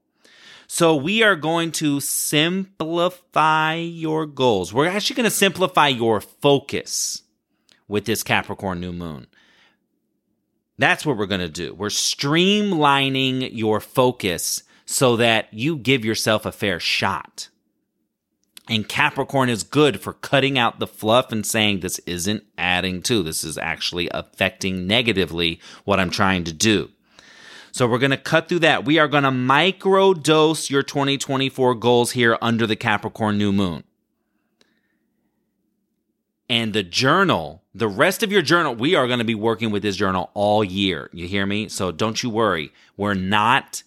So 0.67 0.95
we 0.95 1.21
are 1.21 1.35
going 1.35 1.73
to 1.73 1.99
simplify 1.99 3.75
your 3.75 4.25
goals. 4.25 4.73
We're 4.73 4.87
actually 4.87 5.17
going 5.17 5.25
to 5.25 5.29
simplify 5.29 5.89
your 5.89 6.21
focus 6.21 7.21
with 7.87 8.05
this 8.05 8.23
Capricorn 8.23 8.79
new 8.79 8.93
moon. 8.93 9.27
That's 10.77 11.05
what 11.05 11.17
we're 11.17 11.27
going 11.27 11.41
to 11.41 11.49
do. 11.49 11.73
We're 11.73 11.89
streamlining 11.89 13.49
your 13.53 13.79
focus 13.79 14.63
so 14.85 15.15
that 15.17 15.53
you 15.53 15.77
give 15.77 16.05
yourself 16.05 16.45
a 16.45 16.51
fair 16.51 16.79
shot. 16.79 17.49
And 18.67 18.87
Capricorn 18.87 19.49
is 19.49 19.63
good 19.63 20.01
for 20.01 20.13
cutting 20.13 20.57
out 20.57 20.79
the 20.79 20.87
fluff 20.87 21.31
and 21.31 21.45
saying 21.45 21.79
this 21.79 21.99
isn't 21.99 22.43
adding 22.57 23.01
to, 23.03 23.21
this 23.21 23.43
is 23.43 23.57
actually 23.57 24.09
affecting 24.11 24.87
negatively 24.87 25.59
what 25.83 25.99
I'm 25.99 26.09
trying 26.09 26.43
to 26.45 26.53
do. 26.53 26.89
So 27.71 27.87
we're 27.87 27.99
going 27.99 28.11
to 28.11 28.17
cut 28.17 28.47
through 28.47 28.59
that. 28.59 28.85
We 28.85 28.99
are 28.99 29.07
going 29.07 29.23
to 29.23 29.31
micro 29.31 30.13
dose 30.13 30.69
your 30.69 30.81
2024 30.81 31.75
goals 31.75 32.11
here 32.11 32.37
under 32.41 32.65
the 32.65 32.75
Capricorn 32.75 33.37
new 33.37 33.51
moon. 33.51 33.83
And 36.49 36.73
the 36.73 36.83
journal, 36.83 37.63
the 37.73 37.87
rest 37.87 38.23
of 38.23 38.31
your 38.31 38.43
journal, 38.43 38.75
we 38.75 38.95
are 38.95 39.07
going 39.07 39.19
to 39.19 39.25
be 39.25 39.35
working 39.35 39.71
with 39.71 39.83
this 39.83 39.95
journal 39.95 40.31
all 40.33 40.63
year. 40.63 41.09
You 41.11 41.27
hear 41.27 41.45
me? 41.45 41.67
So 41.67 41.91
don't 41.91 42.21
you 42.23 42.29
worry. 42.29 42.71
We're 42.97 43.13
not 43.13 43.83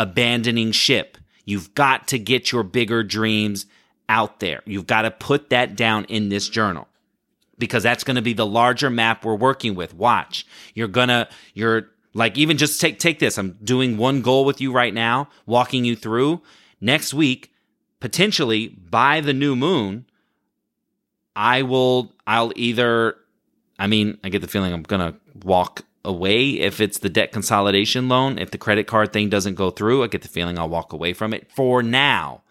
abandoning 0.00 0.72
ship. 0.72 1.18
You've 1.44 1.74
got 1.74 2.08
to 2.08 2.18
get 2.18 2.50
your 2.50 2.62
bigger 2.62 3.02
dreams 3.02 3.66
out 4.08 4.40
there. 4.40 4.62
You've 4.64 4.86
got 4.86 5.02
to 5.02 5.10
put 5.10 5.50
that 5.50 5.76
down 5.76 6.06
in 6.06 6.30
this 6.30 6.48
journal 6.48 6.88
because 7.58 7.82
that's 7.82 8.02
going 8.02 8.16
to 8.16 8.22
be 8.22 8.32
the 8.32 8.46
larger 8.46 8.88
map 8.88 9.24
we're 9.24 9.34
working 9.34 9.74
with. 9.74 9.92
Watch. 9.92 10.46
You're 10.74 10.88
going 10.88 11.08
to, 11.08 11.28
you're 11.52 11.90
like, 12.14 12.38
even 12.38 12.56
just 12.56 12.80
take, 12.80 12.98
take 12.98 13.18
this. 13.18 13.36
I'm 13.36 13.58
doing 13.62 13.98
one 13.98 14.22
goal 14.22 14.46
with 14.46 14.60
you 14.60 14.72
right 14.72 14.94
now, 14.94 15.28
walking 15.44 15.84
you 15.84 15.94
through. 15.94 16.40
Next 16.80 17.12
week, 17.12 17.52
potentially 18.00 18.68
by 18.68 19.20
the 19.20 19.34
new 19.34 19.54
moon, 19.54 20.06
I 21.36 21.60
will, 21.60 22.14
I'll 22.26 22.52
either, 22.56 23.16
I 23.78 23.86
mean, 23.86 24.18
I 24.24 24.30
get 24.30 24.40
the 24.40 24.48
feeling 24.48 24.72
I'm 24.72 24.82
going 24.82 25.12
to 25.12 25.18
walk 25.44 25.84
away 26.04 26.50
if 26.60 26.80
it's 26.80 26.98
the 26.98 27.08
debt 27.08 27.32
consolidation 27.32 28.08
loan. 28.08 28.38
If 28.38 28.50
the 28.50 28.58
credit 28.58 28.86
card 28.86 29.12
thing 29.12 29.28
doesn't 29.28 29.54
go 29.54 29.70
through, 29.70 30.02
I 30.02 30.06
get 30.06 30.22
the 30.22 30.28
feeling 30.28 30.58
I'll 30.58 30.68
walk 30.68 30.92
away 30.92 31.12
from 31.12 31.34
it 31.34 31.50
for 31.52 31.82
now. 31.82 32.42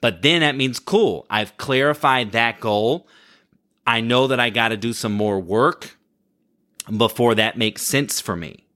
But 0.00 0.22
then 0.22 0.40
that 0.40 0.56
means 0.56 0.78
cool. 0.78 1.26
I've 1.30 1.56
clarified 1.56 2.32
that 2.32 2.60
goal. 2.60 3.06
I 3.86 4.00
know 4.00 4.26
that 4.26 4.40
I 4.40 4.50
got 4.50 4.68
to 4.68 4.76
do 4.76 4.92
some 4.92 5.12
more 5.12 5.40
work 5.40 5.96
before 6.94 7.34
that 7.36 7.56
makes 7.56 7.82
sense 7.82 8.20
for 8.20 8.36
me. 8.36 8.66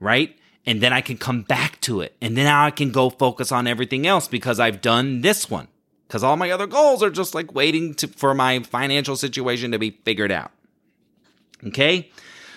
Right? 0.00 0.36
And 0.64 0.80
then 0.80 0.92
I 0.92 1.00
can 1.00 1.16
come 1.16 1.42
back 1.42 1.80
to 1.82 2.00
it. 2.00 2.16
And 2.20 2.36
then 2.36 2.44
now 2.44 2.64
I 2.64 2.70
can 2.70 2.90
go 2.90 3.10
focus 3.10 3.52
on 3.52 3.66
everything 3.66 4.06
else 4.06 4.28
because 4.28 4.58
I've 4.58 4.80
done 4.80 5.20
this 5.20 5.48
one. 5.48 5.68
Because 6.06 6.22
all 6.22 6.36
my 6.36 6.50
other 6.50 6.66
goals 6.66 7.02
are 7.02 7.10
just 7.10 7.34
like 7.34 7.54
waiting 7.54 7.94
to, 7.94 8.08
for 8.08 8.34
my 8.34 8.60
financial 8.60 9.16
situation 9.16 9.72
to 9.72 9.78
be 9.78 9.90
figured 10.04 10.32
out. 10.32 10.52
Okay? 11.66 12.10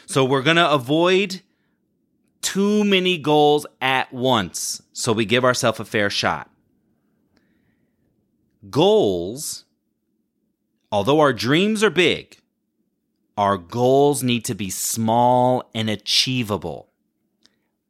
So 0.09 0.25
we're 0.25 0.41
going 0.41 0.55
to 0.55 0.71
avoid 0.71 1.41
too 2.41 2.83
many 2.83 3.19
goals 3.19 3.67
at 3.79 4.11
once 4.11 4.81
so 4.91 5.13
we 5.13 5.23
give 5.23 5.45
ourselves 5.45 5.79
a 5.79 5.85
fair 5.85 6.09
shot. 6.09 6.49
Goals, 8.71 9.65
although 10.91 11.19
our 11.19 11.31
dreams 11.31 11.83
are 11.83 11.91
big, 11.91 12.39
our 13.37 13.55
goals 13.55 14.23
need 14.23 14.45
to 14.45 14.55
be 14.55 14.71
small 14.71 15.69
and 15.75 15.91
achievable. 15.91 16.89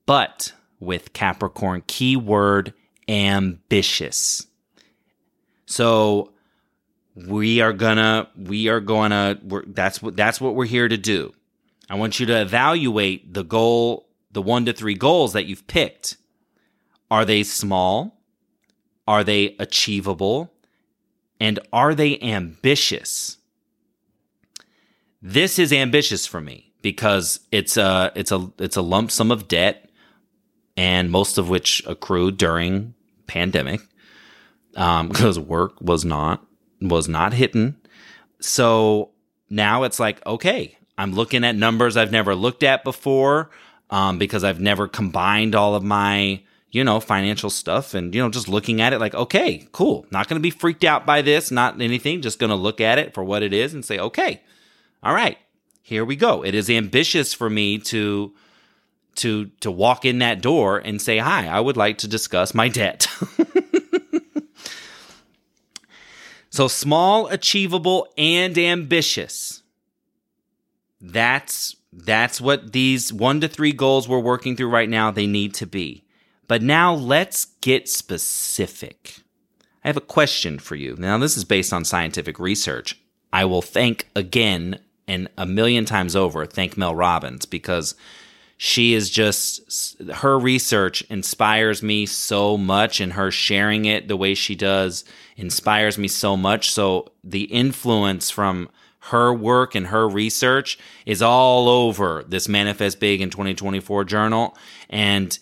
But 0.06 0.52
with 0.78 1.14
Capricorn, 1.14 1.84
keyword 1.88 2.74
ambitious. 3.08 4.46
So 5.66 6.34
we 7.16 7.62
are 7.62 7.72
gonna, 7.72 8.28
we 8.36 8.68
are 8.68 8.82
gonna, 8.82 9.40
that's 9.68 10.02
what, 10.02 10.18
that's 10.18 10.42
what 10.42 10.56
we're 10.56 10.66
here 10.66 10.90
to 10.90 10.98
do. 10.98 11.32
I 11.90 11.96
want 11.96 12.20
you 12.20 12.26
to 12.28 12.42
evaluate 12.42 13.34
the 13.34 13.44
goal, 13.44 14.08
the 14.32 14.42
one 14.42 14.66
to 14.66 14.74
three 14.74 14.94
goals 14.94 15.34
that 15.34 15.46
you've 15.46 15.68
picked. 15.68 16.18
Are 17.10 17.26
they 17.26 17.44
small? 17.44 18.22
Are 19.08 19.24
they 19.24 19.56
achievable? 19.58 20.54
And 21.40 21.60
are 21.74 21.96
they 21.96 22.20
ambitious? 22.20 23.38
This 25.22 25.58
is 25.58 25.74
ambitious 25.74 26.28
for 26.28 26.40
me 26.40 26.72
because 26.82 27.40
it's 27.52 27.76
a 27.76 28.12
it's 28.16 28.32
a 28.32 28.52
it's 28.60 28.78
a 28.78 28.82
lump 28.82 29.12
sum 29.12 29.32
of 29.32 29.48
debt, 29.48 29.90
and 30.78 31.12
most 31.12 31.38
of 31.38 31.50
which 31.50 31.84
accrued 31.86 32.38
during 32.38 32.94
pandemic, 33.28 33.82
um, 34.76 35.08
because 35.10 35.40
work 35.40 35.74
was 35.82 36.06
not 36.06 36.46
was 36.82 37.08
not 37.08 37.34
hitting. 37.34 37.76
So 38.40 39.12
now 39.50 39.84
it's 39.84 40.00
like 40.00 40.26
okay, 40.26 40.78
I'm 41.00 41.14
looking 41.14 41.44
at 41.44 41.56
numbers 41.56 41.98
I've 41.98 42.12
never 42.12 42.36
looked 42.36 42.64
at 42.64 42.84
before 42.84 43.50
um, 43.90 44.18
because 44.18 44.44
I've 44.44 44.60
never 44.60 44.88
combined 44.88 45.56
all 45.56 45.74
of 45.76 45.84
my, 45.84 46.42
you 46.72 46.84
know, 46.84 47.00
financial 47.00 47.50
stuff 47.50 47.94
and, 47.94 48.14
you 48.14 48.22
know, 48.22 48.30
just 48.30 48.50
looking 48.50 48.82
at 48.82 48.94
it 48.94 49.00
like, 49.00 49.16
okay, 49.16 49.68
cool. 49.72 50.06
Not 50.12 50.28
going 50.28 50.40
to 50.40 50.44
be 50.44 50.52
freaked 50.52 50.84
out 50.84 51.06
by 51.06 51.22
this, 51.22 51.52
not 51.52 51.82
anything. 51.82 52.22
Just 52.22 52.38
going 52.38 52.50
to 52.52 52.56
look 52.56 52.82
at 52.82 53.00
it 53.00 53.14
for 53.14 53.24
what 53.24 53.44
it 53.44 53.54
is 53.54 53.74
and 53.74 53.84
say, 53.84 53.98
okay, 53.98 54.42
all 55.02 55.14
right, 55.14 55.38
here 55.82 56.06
we 56.06 56.16
go. 56.16 56.44
It 56.44 56.54
is 56.54 56.70
ambitious 56.70 57.34
for 57.34 57.50
me 57.50 57.78
to 57.80 58.34
to 59.16 59.48
to 59.62 59.72
walk 59.72 60.06
in 60.06 60.20
that 60.20 60.40
door 60.40 60.78
and 60.78 61.02
say 61.02 61.18
hi 61.18 61.48
i 61.48 61.60
would 61.60 61.76
like 61.76 61.98
to 61.98 62.08
discuss 62.08 62.54
my 62.54 62.70
debt 62.70 63.08
So 66.50 66.68
small, 66.68 67.28
achievable, 67.28 68.08
and 68.18 68.58
ambitious. 68.58 69.59
That's 71.02 71.76
that's 71.92 72.40
what 72.40 72.72
these 72.72 73.12
1 73.12 73.42
to 73.42 73.48
3 73.48 73.72
goals 73.74 74.08
we're 74.08 74.20
working 74.20 74.56
through 74.56 74.70
right 74.70 74.90
now 74.90 75.10
they 75.10 75.28
need 75.28 75.54
to 75.56 75.66
be. 75.66 76.04
But 76.48 76.62
now 76.62 76.94
let's 76.94 77.46
get 77.62 77.90
specific. 77.90 79.18
I 79.84 79.88
have 79.88 79.98
a 79.98 80.02
question 80.02 80.60
for 80.60 80.76
you. 80.76 80.96
Now 80.98 81.18
this 81.18 81.38
is 81.38 81.46
based 81.46 81.74
on 81.74 81.86
scientific 81.86 82.40
research. 82.40 83.00
I 83.32 83.46
will 83.46 83.62
thank 83.62 84.08
again 84.16 84.80
and 85.08 85.28
a 85.38 85.46
million 85.46 85.86
times 85.86 86.16
over 86.16 86.46
thank 86.46 86.78
Mel 86.78 86.96
Robbins 86.96 87.46
because 87.46 87.96
she 88.58 88.94
is 88.94 89.10
just 89.10 89.96
her 90.16 90.38
research 90.38 91.02
inspires 91.04 91.82
me 91.82 92.06
so 92.06 92.58
much 92.58 93.00
and 93.00 93.14
her 93.14 93.32
sharing 93.32 93.86
it 93.86 94.08
the 94.08 94.18
way 94.18 94.36
she 94.36 94.54
does 94.54 95.06
inspires 95.38 95.98
me 95.98 96.10
so 96.10 96.36
much 96.36 96.70
so 96.70 97.08
the 97.24 97.44
influence 97.44 98.30
from 98.30 98.70
her 99.02 99.34
work 99.34 99.76
and 99.76 99.88
her 99.88 100.08
research 100.08 100.78
is 101.06 101.22
all 101.22 101.70
over 101.70 102.24
this 102.28 102.48
manifest 102.48 103.00
big 103.00 103.22
in 103.22 103.30
2024 103.30 104.04
journal 104.04 104.58
and 104.90 105.40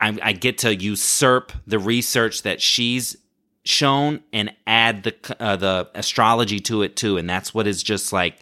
I, 0.00 0.18
I 0.22 0.32
get 0.32 0.58
to 0.58 0.74
usurp 0.74 1.52
the 1.66 1.78
research 1.78 2.42
that 2.42 2.60
she's 2.60 3.16
shown 3.64 4.20
and 4.32 4.52
add 4.66 5.04
the 5.04 5.36
uh, 5.38 5.56
the 5.56 5.88
astrology 5.94 6.58
to 6.60 6.82
it 6.82 6.96
too 6.96 7.16
and 7.16 7.28
that's 7.28 7.54
what 7.54 7.66
is 7.66 7.82
just 7.82 8.12
like 8.12 8.38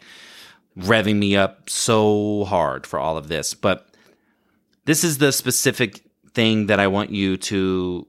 revving 0.77 1.17
me 1.17 1.35
up 1.35 1.69
so 1.69 2.45
hard 2.45 2.87
for 2.87 2.99
all 2.99 3.17
of 3.17 3.27
this. 3.27 3.53
But 3.53 3.87
this 4.85 5.03
is 5.03 5.17
the 5.17 5.31
specific 5.31 6.01
thing 6.33 6.67
that 6.67 6.79
I 6.79 6.87
want 6.87 7.11
you 7.11 7.37
to, 7.37 8.07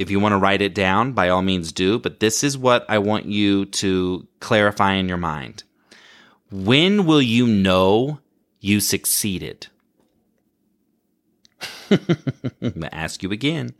if 0.00 0.10
you 0.10 0.18
want 0.18 0.32
to 0.32 0.38
write 0.38 0.62
it 0.62 0.74
down, 0.74 1.12
by 1.12 1.28
all 1.28 1.42
means 1.42 1.72
do. 1.72 1.98
But 1.98 2.20
this 2.20 2.42
is 2.42 2.56
what 2.56 2.86
I 2.88 2.96
want 2.96 3.26
you 3.26 3.66
to 3.66 4.26
clarify 4.40 4.94
in 4.94 5.10
your 5.10 5.18
mind. 5.18 5.62
When 6.50 7.04
will 7.04 7.20
you 7.20 7.46
know 7.46 8.18
you 8.60 8.80
succeeded? 8.80 9.66
I'm 11.90 12.80
to 12.80 12.94
ask 12.94 13.22
you 13.22 13.30
again. 13.30 13.74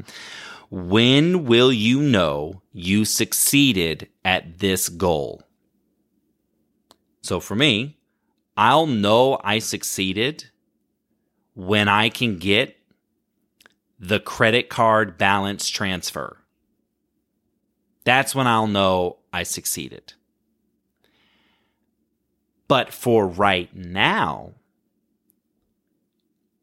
When 0.68 1.46
will 1.46 1.72
you 1.72 2.02
know 2.02 2.60
you 2.70 3.06
succeeded 3.06 4.06
at 4.22 4.58
this 4.58 4.90
goal? 4.90 5.42
So 7.22 7.40
for 7.40 7.54
me, 7.54 7.96
I'll 8.58 8.86
know 8.86 9.40
I 9.42 9.58
succeeded 9.58 10.50
when 11.54 11.88
I 11.88 12.10
can 12.10 12.36
get 12.36 12.76
the 14.00 14.18
credit 14.18 14.70
card 14.70 15.18
balance 15.18 15.68
transfer. 15.68 16.38
That's 18.04 18.34
when 18.34 18.46
I'll 18.46 18.66
know 18.66 19.18
I 19.30 19.42
succeeded. 19.42 20.14
But 22.66 22.94
for 22.94 23.26
right 23.26 23.74
now, 23.76 24.52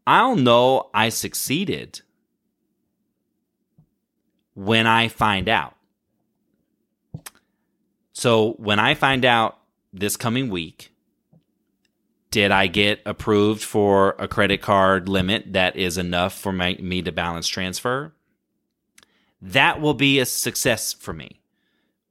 I'll 0.07 0.35
know 0.35 0.89
I 0.93 1.09
succeeded 1.09 2.01
when 4.55 4.87
I 4.87 5.07
find 5.07 5.47
out. 5.47 5.75
So 8.13 8.53
when 8.53 8.79
I 8.79 8.95
find 8.95 9.23
out 9.25 9.59
this 9.93 10.17
coming 10.17 10.49
week 10.49 10.91
did 12.37 12.51
I 12.51 12.67
get 12.67 13.01
approved 13.03 13.63
for 13.63 14.15
a 14.19 14.27
credit 14.27 14.61
card 14.61 15.09
limit 15.09 15.53
that 15.53 15.75
is 15.75 15.97
enough 15.97 16.37
for 16.37 16.51
my, 16.51 16.77
me 16.79 17.01
to 17.01 17.11
balance 17.11 17.47
transfer? 17.47 18.13
That 19.41 19.81
will 19.81 19.95
be 19.95 20.19
a 20.19 20.25
success 20.27 20.93
for 20.93 21.13
me. 21.13 21.39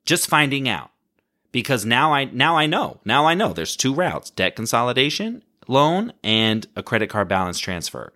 Just 0.05 0.27
finding 0.29 0.69
out. 0.69 0.91
Because 1.53 1.85
now 1.85 2.13
I 2.13 2.25
now 2.25 2.57
I 2.57 2.67
know. 2.67 2.99
Now 3.05 3.27
I 3.27 3.35
know 3.35 3.53
there's 3.53 3.77
two 3.77 3.95
routes, 3.95 4.31
debt 4.31 4.57
consolidation 4.57 5.45
loan 5.69 6.13
and 6.25 6.67
a 6.75 6.83
credit 6.83 7.09
card 7.09 7.29
balance 7.29 7.61
transfer. 7.61 8.13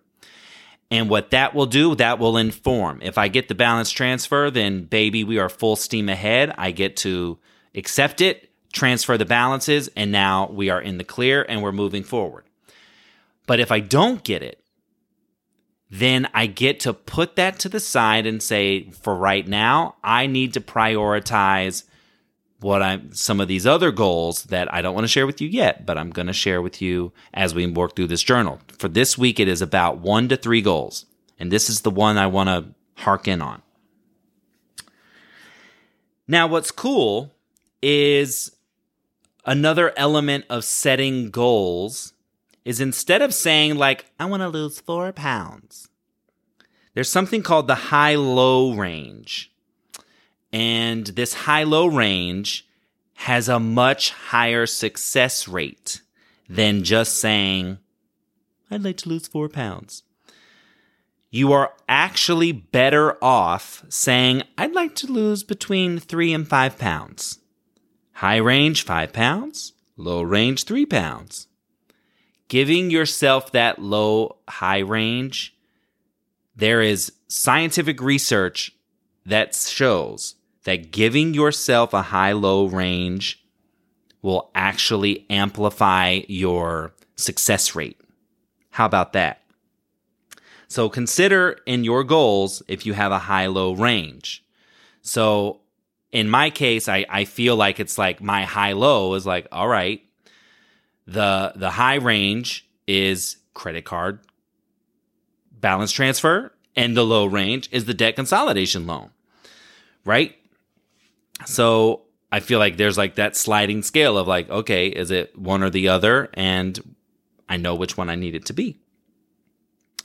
And 0.91 1.09
what 1.09 1.31
that 1.31 1.55
will 1.55 1.65
do, 1.65 1.95
that 1.95 2.19
will 2.19 2.35
inform. 2.35 3.01
If 3.01 3.17
I 3.17 3.29
get 3.29 3.47
the 3.47 3.55
balance 3.55 3.89
transfer, 3.89 4.51
then 4.51 4.83
baby, 4.83 5.23
we 5.23 5.39
are 5.39 5.47
full 5.47 5.77
steam 5.77 6.09
ahead. 6.09 6.53
I 6.57 6.71
get 6.71 6.97
to 6.97 7.39
accept 7.73 8.19
it 8.19 8.50
transfer 8.71 9.17
the 9.17 9.25
balances, 9.25 9.89
and 9.95 10.11
now 10.11 10.49
we 10.51 10.69
are 10.69 10.81
in 10.81 10.97
the 10.97 11.03
clear 11.03 11.45
and 11.47 11.61
we're 11.61 11.71
moving 11.71 12.03
forward. 12.03 12.45
But 13.47 13.59
if 13.59 13.71
I 13.71 13.79
don't 13.79 14.23
get 14.23 14.43
it, 14.43 14.63
then 15.89 16.29
I 16.33 16.45
get 16.45 16.79
to 16.81 16.93
put 16.93 17.35
that 17.35 17.59
to 17.59 17.69
the 17.69 17.79
side 17.79 18.25
and 18.25 18.41
say, 18.41 18.89
for 18.91 19.13
right 19.13 19.45
now, 19.45 19.95
I 20.03 20.25
need 20.25 20.53
to 20.53 20.61
prioritize 20.61 21.83
what 22.61 22.81
I'm 22.81 23.11
some 23.13 23.41
of 23.41 23.47
these 23.47 23.65
other 23.65 23.91
goals 23.91 24.43
that 24.45 24.73
I 24.73 24.81
don't 24.81 24.93
want 24.93 25.03
to 25.03 25.09
share 25.09 25.25
with 25.25 25.41
you 25.41 25.49
yet, 25.49 25.85
but 25.85 25.97
I'm 25.97 26.11
going 26.11 26.27
to 26.27 26.33
share 26.33 26.61
with 26.61 26.81
you 26.81 27.11
as 27.33 27.53
we 27.53 27.65
work 27.67 27.95
through 27.95 28.07
this 28.07 28.23
journal. 28.23 28.59
For 28.77 28.87
this 28.87 29.17
week, 29.17 29.39
it 29.39 29.47
is 29.47 29.61
about 29.61 29.97
one 29.97 30.29
to 30.29 30.37
three 30.37 30.61
goals. 30.61 31.07
And 31.39 31.51
this 31.51 31.69
is 31.69 31.81
the 31.81 31.89
one 31.89 32.17
I 32.17 32.27
want 32.27 32.49
to 32.49 33.01
hark 33.01 33.27
in 33.27 33.41
on. 33.41 33.63
Now, 36.27 36.47
what's 36.47 36.71
cool 36.71 37.33
is 37.81 38.55
another 39.45 39.93
element 39.97 40.45
of 40.49 40.63
setting 40.63 41.29
goals 41.29 42.13
is 42.63 42.79
instead 42.79 43.21
of 43.21 43.33
saying, 43.33 43.75
like, 43.75 44.05
I 44.19 44.25
want 44.25 44.41
to 44.41 44.49
lose 44.49 44.79
four 44.79 45.11
pounds, 45.11 45.89
there's 46.93 47.09
something 47.09 47.41
called 47.41 47.67
the 47.67 47.75
high 47.75 48.15
low 48.15 48.73
range. 48.73 49.51
And 50.53 51.07
this 51.07 51.33
high 51.33 51.63
low 51.63 51.87
range 51.87 52.67
has 53.13 53.47
a 53.47 53.59
much 53.59 54.11
higher 54.11 54.65
success 54.65 55.47
rate 55.47 56.01
than 56.49 56.83
just 56.83 57.17
saying, 57.17 57.77
I'd 58.69 58.83
like 58.83 58.97
to 58.97 59.09
lose 59.09 59.27
four 59.27 59.47
pounds. 59.47 60.03
You 61.29 61.53
are 61.53 61.71
actually 61.87 62.51
better 62.51 63.23
off 63.23 63.85
saying, 63.87 64.43
I'd 64.57 64.73
like 64.73 64.95
to 64.95 65.07
lose 65.07 65.43
between 65.43 65.97
three 65.97 66.33
and 66.33 66.47
five 66.47 66.77
pounds. 66.77 67.39
High 68.21 68.37
range, 68.37 68.85
five 68.85 69.13
pounds. 69.13 69.73
Low 69.97 70.21
range, 70.21 70.65
three 70.65 70.85
pounds. 70.85 71.47
Giving 72.49 72.91
yourself 72.91 73.51
that 73.51 73.79
low 73.79 74.37
high 74.47 74.77
range, 74.77 75.57
there 76.55 76.83
is 76.83 77.13
scientific 77.27 77.99
research 77.99 78.73
that 79.25 79.55
shows 79.55 80.35
that 80.65 80.91
giving 80.91 81.33
yourself 81.33 81.95
a 81.95 82.03
high 82.03 82.33
low 82.33 82.67
range 82.67 83.43
will 84.21 84.51
actually 84.53 85.25
amplify 85.31 86.19
your 86.27 86.93
success 87.15 87.75
rate. 87.75 87.99
How 88.69 88.85
about 88.85 89.13
that? 89.13 89.41
So 90.67 90.89
consider 90.89 91.57
in 91.65 91.83
your 91.83 92.03
goals 92.03 92.61
if 92.67 92.85
you 92.85 92.93
have 92.93 93.11
a 93.11 93.17
high 93.17 93.47
low 93.47 93.73
range. 93.73 94.45
So 95.01 95.61
in 96.11 96.29
my 96.29 96.49
case, 96.49 96.89
I, 96.89 97.05
I 97.09 97.25
feel 97.25 97.55
like 97.55 97.79
it's 97.79 97.97
like 97.97 98.21
my 98.21 98.43
high 98.43 98.73
low 98.73 99.13
is 99.13 99.25
like, 99.25 99.47
all 99.51 99.67
right, 99.67 100.01
the 101.07 101.53
the 101.55 101.71
high 101.71 101.95
range 101.95 102.67
is 102.87 103.37
credit 103.53 103.85
card 103.85 104.19
balance 105.51 105.91
transfer, 105.91 106.51
and 106.75 106.97
the 106.97 107.05
low 107.05 107.25
range 107.25 107.69
is 107.71 107.85
the 107.85 107.93
debt 107.93 108.15
consolidation 108.15 108.87
loan. 108.87 109.11
Right? 110.03 110.35
So 111.45 112.01
I 112.31 112.39
feel 112.39 112.59
like 112.59 112.77
there's 112.77 112.97
like 112.97 113.15
that 113.15 113.35
sliding 113.35 113.83
scale 113.83 114.17
of 114.17 114.27
like, 114.27 114.49
okay, 114.49 114.87
is 114.87 115.11
it 115.11 115.37
one 115.37 115.63
or 115.63 115.69
the 115.69 115.89
other? 115.89 116.29
And 116.33 116.95
I 117.47 117.57
know 117.57 117.75
which 117.75 117.97
one 117.97 118.09
I 118.09 118.15
need 118.15 118.35
it 118.35 118.45
to 118.47 118.53
be. 118.53 118.80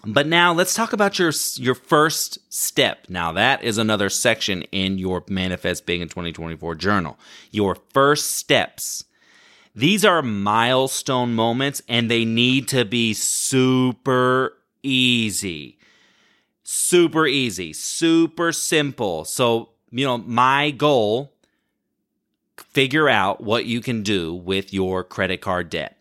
But 0.07 0.28
now 0.28 0.52
let's 0.52 0.72
talk 0.72 0.92
about 0.92 1.18
your 1.18 1.32
your 1.57 1.74
first 1.74 2.38
step. 2.52 3.07
Now 3.09 3.32
that 3.32 3.64
is 3.64 3.76
another 3.76 4.09
section 4.09 4.62
in 4.70 4.98
your 4.98 5.24
Manifest 5.28 5.84
Big 5.84 6.00
in 6.00 6.09
2024 6.09 6.76
journal. 6.76 7.18
Your 7.50 7.76
first 7.92 8.36
steps. 8.36 9.04
These 9.74 10.04
are 10.04 10.22
milestone 10.22 11.34
moments 11.34 11.82
and 11.88 12.09
they 12.09 12.24
need 12.24 12.68
to 12.68 12.84
be 12.84 13.14
super 13.14 14.57
easy. 14.82 15.76
Super 16.62 17.26
easy, 17.26 17.72
super 17.72 18.52
simple. 18.52 19.24
So, 19.24 19.70
you 19.90 20.07
know, 20.07 20.18
my 20.18 20.70
goal 20.70 21.32
figure 22.57 23.09
out 23.09 23.42
what 23.42 23.66
you 23.66 23.80
can 23.80 24.02
do 24.02 24.34
with 24.34 24.72
your 24.72 25.02
credit 25.02 25.40
card 25.40 25.68
debt 25.68 25.96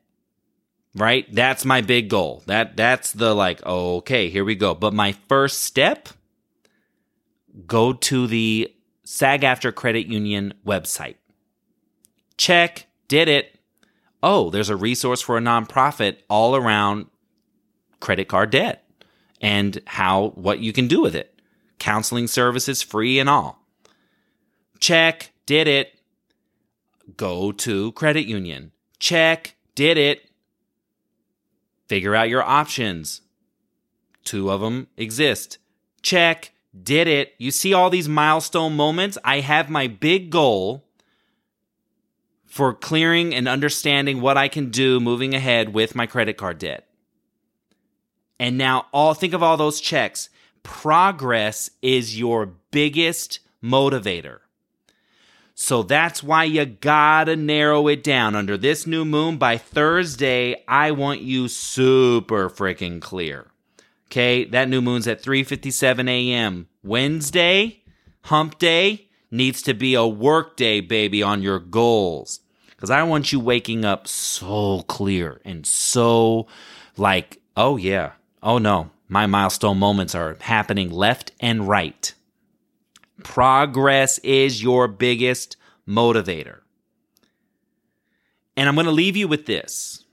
right? 0.96 1.26
That's 1.34 1.66
my 1.66 1.82
big 1.82 2.10
goal. 2.10 2.43
That 2.48 2.78
that's 2.78 3.12
the 3.12 3.36
like, 3.36 3.66
okay, 3.66 4.30
here 4.30 4.46
we 4.46 4.56
go. 4.56 4.74
But 4.74 4.93
my 4.93 5.12
first 5.28 5.62
step 5.62 6.10
go 7.68 7.93
to 7.93 8.28
the 8.28 8.74
SAG 9.04 9.41
AFTRA 9.41 9.76
Credit 9.76 10.08
Union 10.08 10.54
website. 10.66 11.16
Check, 12.38 12.88
did 13.08 13.28
it. 13.28 13.60
Oh, 14.24 14.50
there's 14.50 14.70
a 14.70 14.76
resource 14.76 15.22
for 15.22 15.38
a 15.38 15.41
nonprofit 15.41 16.18
all 16.30 16.56
around 16.56 17.06
credit 18.00 18.28
card 18.28 18.50
debt 18.50 18.84
and 19.41 19.80
how 19.86 20.30
what 20.36 20.60
you 20.60 20.74
can 20.74 20.88
do 20.88 21.02
with 21.02 21.16
it. 21.16 21.39
Counseling 21.80 22.28
services 22.28 22.82
free 22.82 23.20
and 23.20 23.30
all. 23.30 23.62
Check, 24.80 25.32
did 25.46 25.68
it. 25.68 25.93
go 27.18 27.52
to 27.52 27.91
credit 27.93 28.26
union. 28.26 28.72
Check, 29.00 29.56
did 29.76 29.98
it. 29.98 30.30
Figure 31.88 32.16
out 32.16 32.30
your 32.30 32.44
options. 32.44 33.22
Two 34.24 34.50
of 34.50 34.62
them 34.62 34.88
exist. 34.98 35.60
Check, 36.02 36.52
did 36.84 37.08
it. 37.08 37.34
You 37.38 37.52
see 37.52 37.74
all 37.74 37.90
these 37.90 38.10
milestone 38.10 38.76
moments? 38.76 39.18
I 39.24 39.40
have 39.40 39.70
my 39.70 39.88
big 39.88 40.30
goal 40.30 40.84
for 42.46 42.74
clearing 42.74 43.36
and 43.36 43.48
understanding 43.48 44.22
what 44.22 44.38
I 44.38 44.48
can 44.48 44.70
do 44.70 45.00
moving 45.00 45.34
ahead 45.34 45.74
with 45.74 45.96
my 45.96 46.06
credit 46.06 46.38
card 46.38 46.58
debt. 46.58 46.88
And 48.40 48.58
now 48.58 48.88
all 48.94 49.14
think 49.14 49.34
of 49.34 49.44
all 49.44 49.58
those 49.58 49.82
checks. 49.82 50.30
Progress 50.64 51.70
is 51.82 52.18
your 52.18 52.48
biggest 52.72 53.40
motivator. 53.64 54.40
So 55.58 55.84
that's 55.84 56.22
why 56.22 56.43
you 56.43 56.66
gotta 56.66 57.38
narrow 57.38 57.88
it 57.88 58.03
down. 58.03 58.36
Under 58.36 58.58
this 58.58 58.86
new 58.86 59.06
moon, 59.06 59.38
by 59.38 59.58
Thursday, 59.58 60.64
I 60.68 60.91
want 60.91 61.22
you 61.22 61.47
super 61.47 62.49
freaking 62.49 63.01
clear. 63.01 63.47
Okay, 64.08 64.43
that 64.45 64.68
new 64.68 64.82
moon's 64.82 65.08
at 65.08 65.24
3:57 65.24 66.10
a.m. 66.10 66.68
Wednesday, 66.84 67.84
hump 68.24 68.60
day, 68.60 69.08
needs 69.32 69.62
to 69.62 69.74
be 69.74 69.95
a 69.95 70.06
work 70.06 70.58
day, 70.58 70.82
baby, 70.82 71.24
on 71.24 71.41
your 71.41 71.60
goals. 71.60 72.41
Because 72.70 72.89
I 72.89 73.03
want 73.03 73.32
you 73.32 73.39
waking 73.39 73.86
up 73.86 74.10
so 74.10 74.82
clear 74.82 75.39
and 75.45 75.66
so 75.66 76.47
like, 76.97 77.39
oh 77.56 77.78
yeah, 77.78 78.12
oh 78.43 78.58
no, 78.58 78.91
my 79.08 79.26
milestone 79.26 79.80
moments 79.80 80.14
are 80.14 80.38
happening 80.41 80.91
left 80.91 81.32
and 81.39 81.66
right. 81.66 82.14
Progress 83.36 84.18
is 84.20 84.64
your 84.64 84.88
biggest 84.88 85.58
motivator. 85.86 86.60
And 88.56 88.70
I'm 88.70 88.76
going 88.76 88.86
to 88.86 88.94
leave 88.94 89.18
you 89.18 89.28
with 89.28 89.46
this. 89.46 90.06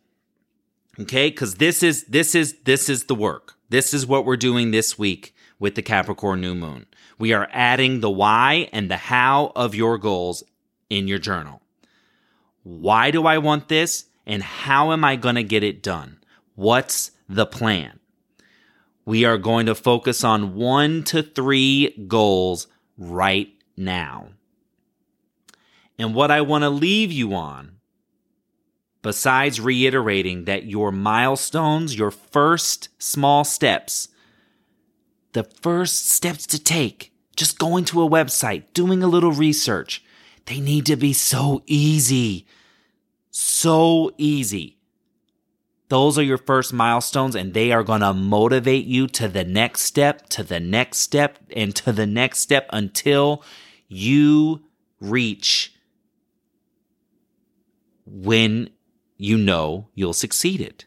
Okay? 0.99 1.31
Cuz 1.31 1.55
this 1.55 1.85
is 1.85 2.03
this 2.07 2.35
is 2.35 2.57
this 2.65 2.89
is 2.89 3.05
the 3.05 3.15
work. 3.15 3.55
This 3.69 3.95
is 3.95 4.09
what 4.09 4.27
we're 4.27 4.37
doing 4.37 4.73
this 4.73 4.99
week 4.99 5.37
with 5.61 5.77
the 5.77 5.83
Capricorn 5.83 6.41
new 6.41 6.57
moon. 6.57 6.87
We 7.17 7.33
are 7.33 7.49
adding 7.53 8.01
the 8.01 8.11
why 8.11 8.69
and 8.73 8.91
the 8.91 8.97
how 8.97 9.53
of 9.55 9.73
your 9.73 9.99
goals 9.99 10.43
in 10.91 11.07
your 11.07 11.21
journal. 11.21 11.63
Why 12.65 13.13
do 13.13 13.25
I 13.25 13.39
want 13.39 13.69
this 13.69 14.07
and 14.27 14.43
how 14.43 14.91
am 14.91 15.05
I 15.05 15.15
going 15.15 15.37
to 15.37 15.45
get 15.45 15.63
it 15.63 15.81
done? 15.81 16.19
What's 16.57 17.13
the 17.29 17.47
plan? 17.47 18.01
We 19.05 19.25
are 19.25 19.39
going 19.39 19.67
to 19.67 19.77
focus 19.77 20.25
on 20.25 20.57
1 20.57 21.05
to 21.05 21.23
3 21.23 22.07
goals 22.09 22.67
right 22.97 23.49
now. 23.77 24.29
And 25.99 26.15
what 26.15 26.31
I 26.31 26.41
want 26.41 26.63
to 26.63 26.71
leave 26.71 27.13
you 27.13 27.35
on, 27.35 27.77
besides 29.03 29.61
reiterating 29.61 30.45
that 30.45 30.65
your 30.65 30.91
milestones, 30.93 31.97
your 31.97 32.11
first 32.11 32.89
small 32.99 33.45
steps, 33.45 34.09
the 35.33 35.45
first 35.45 36.09
steps 36.09 36.47
to 36.47 36.63
take, 36.63 37.13
just 37.37 37.59
going 37.59 37.85
to 37.87 38.03
a 38.03 38.09
website, 38.09 38.65
doing 38.75 39.03
a 39.03 39.09
little 39.09 39.33
research, 39.33 40.05
they 40.47 40.61
need 40.61 40.87
to 40.87 40.97
be 40.97 41.13
so 41.13 41.63
easy. 41.67 42.47
So 43.31 44.13
easy. 44.19 44.79
Those 45.93 46.17
are 46.17 46.23
your 46.23 46.39
first 46.39 46.73
milestones, 46.73 47.35
and 47.35 47.53
they 47.53 47.71
are 47.71 47.83
going 47.83 48.01
to 48.01 48.15
motivate 48.15 48.87
you 48.87 49.07
to 49.09 49.29
the 49.29 49.45
next 49.45 49.83
step, 49.83 50.27
to 50.31 50.43
the 50.43 50.59
next 50.59 51.01
step, 51.01 51.39
and 51.55 51.77
to 51.77 51.93
the 51.93 52.07
next 52.07 52.39
step 52.39 52.67
until 52.73 53.45
you 53.89 54.63
reach 55.01 55.75
when 58.07 58.71
you 59.19 59.37
know 59.37 59.89
you'll 59.95 60.15
succeed 60.15 60.63
it. 60.63 60.87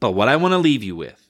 But 0.00 0.10
what 0.10 0.26
I 0.26 0.34
want 0.34 0.50
to 0.50 0.58
leave 0.58 0.82
you 0.82 0.96
with 0.96 1.24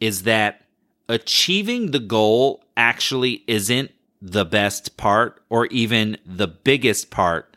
is 0.00 0.24
that 0.24 0.62
achieving 1.08 1.92
the 1.92 2.00
goal 2.00 2.64
actually 2.76 3.44
isn't 3.46 3.92
the 4.20 4.44
best 4.44 4.96
part 4.96 5.40
or 5.48 5.66
even 5.66 6.16
the 6.26 6.48
biggest 6.48 7.12
part 7.12 7.56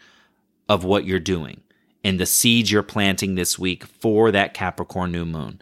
of 0.69 0.83
what 0.83 1.03
you're 1.03 1.19
doing 1.19 1.63
and 2.03 2.19
the 2.19 2.25
seeds 2.25 2.71
you're 2.71 2.83
planting 2.83 3.35
this 3.35 3.59
week 3.59 3.83
for 3.85 4.31
that 4.31 4.53
Capricorn 4.53 5.11
new 5.11 5.25
moon. 5.25 5.61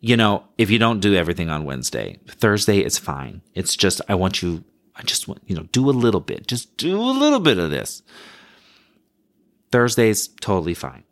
You 0.00 0.16
know, 0.16 0.44
if 0.58 0.70
you 0.70 0.78
don't 0.78 1.00
do 1.00 1.14
everything 1.14 1.48
on 1.48 1.64
Wednesday, 1.64 2.18
Thursday 2.28 2.80
is 2.80 2.98
fine. 2.98 3.40
It's 3.54 3.76
just, 3.76 4.00
I 4.08 4.14
want 4.14 4.42
you, 4.42 4.64
I 4.96 5.02
just 5.02 5.28
want, 5.28 5.42
you 5.46 5.54
know, 5.54 5.68
do 5.72 5.88
a 5.88 5.92
little 5.92 6.20
bit, 6.20 6.46
just 6.46 6.76
do 6.76 7.00
a 7.00 7.12
little 7.12 7.40
bit 7.40 7.58
of 7.58 7.70
this. 7.70 8.02
Thursday's 9.70 10.28
totally 10.40 10.74
fine. 10.74 11.04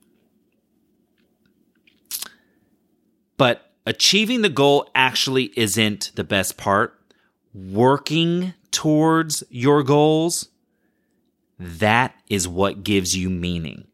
But 3.38 3.70
achieving 3.86 4.42
the 4.42 4.50
goal 4.50 4.90
actually 4.94 5.52
isn't 5.56 6.12
the 6.14 6.24
best 6.24 6.58
part. 6.58 7.00
Working 7.54 8.52
towards 8.70 9.42
your 9.48 9.82
goals, 9.82 10.50
that 11.58 12.14
is 12.28 12.46
what 12.46 12.84
gives 12.84 13.16
you 13.16 13.30
meaning. 13.30 13.86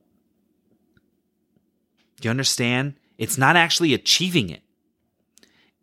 Do 2.21 2.29
you 2.29 2.31
understand? 2.31 2.95
It's 3.19 3.39
not 3.39 3.57
actually 3.57 3.95
achieving 3.95 4.51
it. 4.51 4.63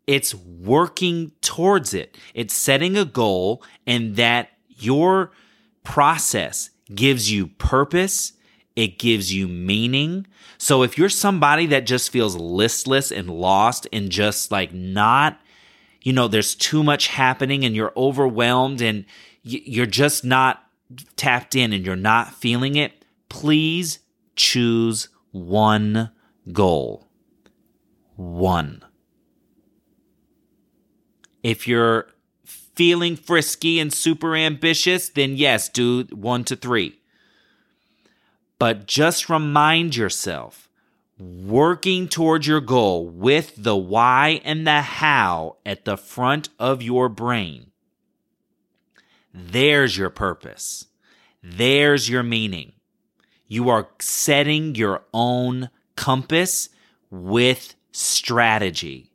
It's 0.06 0.36
working 0.36 1.32
towards 1.42 1.94
it. 1.94 2.18
It's 2.34 2.54
setting 2.54 2.98
a 2.98 3.06
goal 3.06 3.64
and 3.88 4.16
that 4.18 4.50
your 4.68 5.32
process 5.84 6.70
gives 6.94 7.32
you 7.32 7.48
purpose. 7.48 8.34
It 8.76 9.00
gives 9.00 9.34
you 9.34 9.48
meaning. 9.48 10.28
So 10.58 10.84
if 10.84 10.98
you're 10.98 11.10
somebody 11.10 11.68
that 11.68 11.86
just 11.86 12.10
feels 12.10 12.36
listless 12.36 13.12
and 13.12 13.30
lost 13.30 13.88
and 13.94 14.10
just 14.10 14.52
like 14.52 14.74
not, 14.74 15.40
you 16.02 16.12
know, 16.12 16.28
there's 16.28 16.56
too 16.56 16.84
much 16.84 17.08
happening 17.08 17.64
and 17.64 17.76
you're 17.76 17.94
overwhelmed 17.96 18.82
and 18.82 19.06
you're 19.44 19.86
just 19.86 20.26
not 20.26 20.64
tapped 21.16 21.56
in 21.56 21.72
and 21.72 21.86
you're 21.86 21.96
not 21.96 22.34
feeling 22.34 22.76
it, 22.76 23.06
please 23.30 24.00
choose 24.36 25.10
one 25.32 26.10
goal. 26.52 27.08
One. 28.16 28.84
If 31.42 31.68
you're 31.68 32.08
feeling 32.46 33.16
frisky 33.16 33.80
and 33.80 33.94
super 33.94 34.36
ambitious, 34.36 35.10
then 35.10 35.36
yes, 35.36 35.70
do 35.70 36.04
one 36.12 36.44
to 36.46 36.56
three. 36.56 37.00
But 38.60 38.86
just 38.86 39.30
remind 39.30 39.96
yourself 39.96 40.70
working 41.20 42.08
towards 42.08 42.48
your 42.48 42.62
goal 42.62 43.08
with 43.08 43.54
the 43.58 43.76
why 43.76 44.42
and 44.44 44.66
the 44.66 44.82
how 44.82 45.58
at 45.66 45.86
the 45.86 45.98
front 45.98 46.50
of 46.60 46.82
your 46.82 47.10
brain. 47.10 47.72
There's 49.34 49.98
your 49.98 50.10
purpose. 50.10 50.88
There's 51.42 52.10
your 52.10 52.24
meaning. 52.24 52.74
You 53.48 53.70
are 53.70 53.90
setting 54.00 54.76
your 54.76 55.04
own 55.14 55.70
compass 55.96 56.70
with 57.10 57.76
strategy 57.92 59.12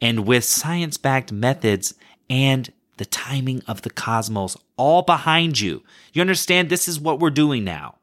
and 0.00 0.26
with 0.26 0.44
science 0.44 0.96
backed 0.96 1.32
methods 1.32 1.94
and 2.28 2.72
the 2.98 3.06
timing 3.06 3.62
of 3.66 3.82
the 3.82 3.90
cosmos 3.90 4.56
all 4.76 5.02
behind 5.02 5.60
you. 5.60 5.82
You 6.12 6.20
understand? 6.20 6.68
This 6.68 6.88
is 6.88 7.00
what 7.00 7.20
we're 7.20 7.30
doing 7.30 7.64
now. 7.64 7.96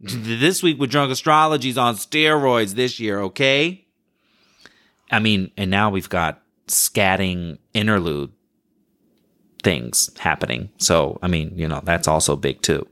this 0.00 0.62
week 0.62 0.78
with 0.78 0.90
drunk 0.90 1.10
astrology's 1.10 1.78
on 1.78 1.94
steroids 1.96 2.74
this 2.74 3.00
year, 3.00 3.20
okay? 3.20 3.84
I 5.10 5.18
mean, 5.18 5.50
and 5.56 5.70
now 5.70 5.90
we've 5.90 6.08
got 6.08 6.42
scatting 6.66 7.58
interlude 7.72 8.32
things 9.62 10.10
happening. 10.18 10.70
So, 10.78 11.18
I 11.22 11.28
mean, 11.28 11.52
you 11.56 11.66
know, 11.66 11.80
that's 11.82 12.06
also 12.06 12.36
big 12.36 12.62
too. 12.62 12.86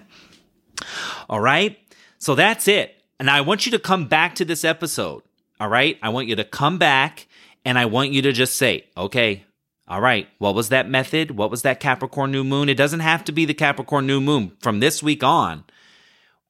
all 1.30 1.40
right? 1.40 1.78
So 2.20 2.34
that's 2.34 2.68
it. 2.68 3.02
And 3.18 3.28
I 3.28 3.40
want 3.40 3.66
you 3.66 3.72
to 3.72 3.78
come 3.78 4.06
back 4.06 4.34
to 4.36 4.44
this 4.44 4.64
episode. 4.64 5.22
All 5.58 5.68
right. 5.68 5.98
I 6.02 6.10
want 6.10 6.28
you 6.28 6.36
to 6.36 6.44
come 6.44 6.78
back 6.78 7.26
and 7.64 7.78
I 7.78 7.86
want 7.86 8.12
you 8.12 8.22
to 8.22 8.32
just 8.32 8.56
say, 8.56 8.86
okay, 8.96 9.44
all 9.88 10.00
right, 10.00 10.28
what 10.38 10.54
was 10.54 10.68
that 10.68 10.88
method? 10.88 11.32
What 11.32 11.50
was 11.50 11.62
that 11.62 11.80
Capricorn 11.80 12.30
new 12.30 12.44
moon? 12.44 12.68
It 12.68 12.76
doesn't 12.76 13.00
have 13.00 13.24
to 13.24 13.32
be 13.32 13.44
the 13.44 13.54
Capricorn 13.54 14.06
new 14.06 14.20
moon 14.20 14.52
from 14.60 14.78
this 14.78 15.02
week 15.02 15.24
on. 15.24 15.64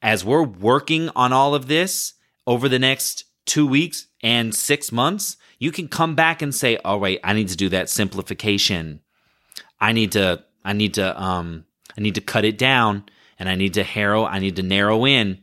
As 0.03 0.25
we're 0.25 0.43
working 0.43 1.09
on 1.17 1.33
all 1.33 1.55
of 1.55 1.67
this 1.67 2.15
over 2.47 2.69
the 2.69 2.79
next 2.79 3.25
two 3.47 3.67
weeks 3.67 4.09
and 4.23 4.55
six 4.55 4.93
months, 4.93 5.39
you 5.59 5.73
can 5.73 5.89
come 5.89 6.15
back 6.15 6.43
and 6.43 6.55
say, 6.55 6.77
all 6.79 7.01
right, 7.01 7.19
I 7.25 7.33
need 7.33 7.49
to 7.49 7.57
do 7.57 7.71
that 7.71 7.89
simplification. 7.89 9.01
I 9.81 9.93
need 9.93 10.13
to, 10.13 10.45
I 10.63 10.75
need 10.75 10.95
to, 10.95 11.21
um, 11.21 11.65
I 11.97 12.03
need 12.03 12.17
to 12.17 12.21
cut 12.21 12.45
it 12.45 12.59
down 12.59 13.05
and 13.39 13.49
I 13.49 13.55
need 13.55 13.75
to 13.75 13.83
harrow, 13.83 14.27
I 14.27 14.39
need 14.39 14.57
to 14.57 14.63
narrow 14.63 15.07
in 15.07 15.39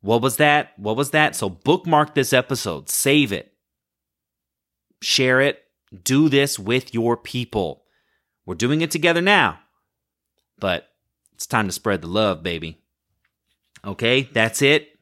what 0.00 0.22
was 0.22 0.36
that? 0.36 0.72
What 0.78 0.96
was 0.96 1.10
that? 1.10 1.34
So 1.34 1.48
bookmark 1.48 2.14
this 2.14 2.32
episode, 2.32 2.88
save 2.88 3.32
it, 3.32 3.52
share 5.02 5.40
it, 5.40 5.62
do 6.02 6.28
this 6.28 6.58
with 6.58 6.94
your 6.94 7.16
people. 7.16 7.84
We're 8.44 8.54
doing 8.54 8.80
it 8.80 8.90
together 8.90 9.20
now. 9.20 9.58
But 10.58 10.88
it's 11.34 11.46
time 11.46 11.66
to 11.66 11.72
spread 11.72 12.02
the 12.02 12.08
love, 12.08 12.42
baby. 12.42 12.80
Okay, 13.84 14.22
that's 14.32 14.62
it. 14.62 14.98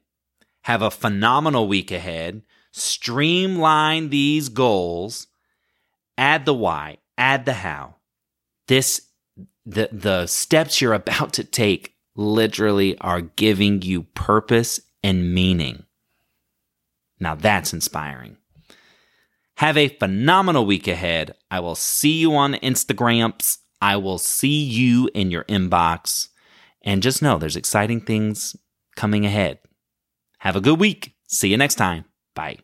Have 0.63 0.83
a 0.83 0.91
phenomenal 0.91 1.69
week 1.69 1.91
ahead. 1.91 2.43
Streamline 2.73 4.11
these 4.11 4.49
goals. 4.49 5.27
Add 6.17 6.45
the 6.45 6.55
why, 6.55 6.99
add 7.19 7.45
the 7.45 7.55
how. 7.55 7.97
This 8.67 9.03
the 9.67 9.89
the 9.93 10.27
steps 10.27 10.81
you're 10.81 10.95
about 10.95 11.33
to 11.35 11.45
take 11.45 11.95
literally 12.17 12.97
are 12.99 13.21
giving 13.21 13.83
you 13.83 14.03
purpose 14.03 14.81
and 15.05 15.33
meaning. 15.33 15.85
Now 17.21 17.37
that's 17.37 17.73
inspiring. 17.73 18.39
Have 19.59 19.77
a 19.77 19.89
phenomenal 19.89 20.67
week 20.67 20.89
ahead. 20.89 21.37
I 21.51 21.61
will 21.61 21.77
see 21.77 22.19
you 22.19 22.35
on 22.35 22.55
Instagrams. 22.55 23.59
I 23.81 23.97
will 23.97 24.19
see 24.19 24.65
you 24.65 25.09
in 25.15 25.31
your 25.31 25.45
inbox. 25.45 26.29
And 26.83 27.03
just 27.03 27.23
know 27.23 27.39
there's 27.39 27.55
exciting 27.55 28.01
things 28.01 28.57
coming 28.97 29.25
ahead. 29.25 29.59
Have 30.39 30.57
a 30.57 30.61
good 30.61 30.81
week. 30.81 31.15
See 31.29 31.49
you 31.49 31.57
next 31.57 31.77
time. 31.77 32.07
Bye. 32.35 32.59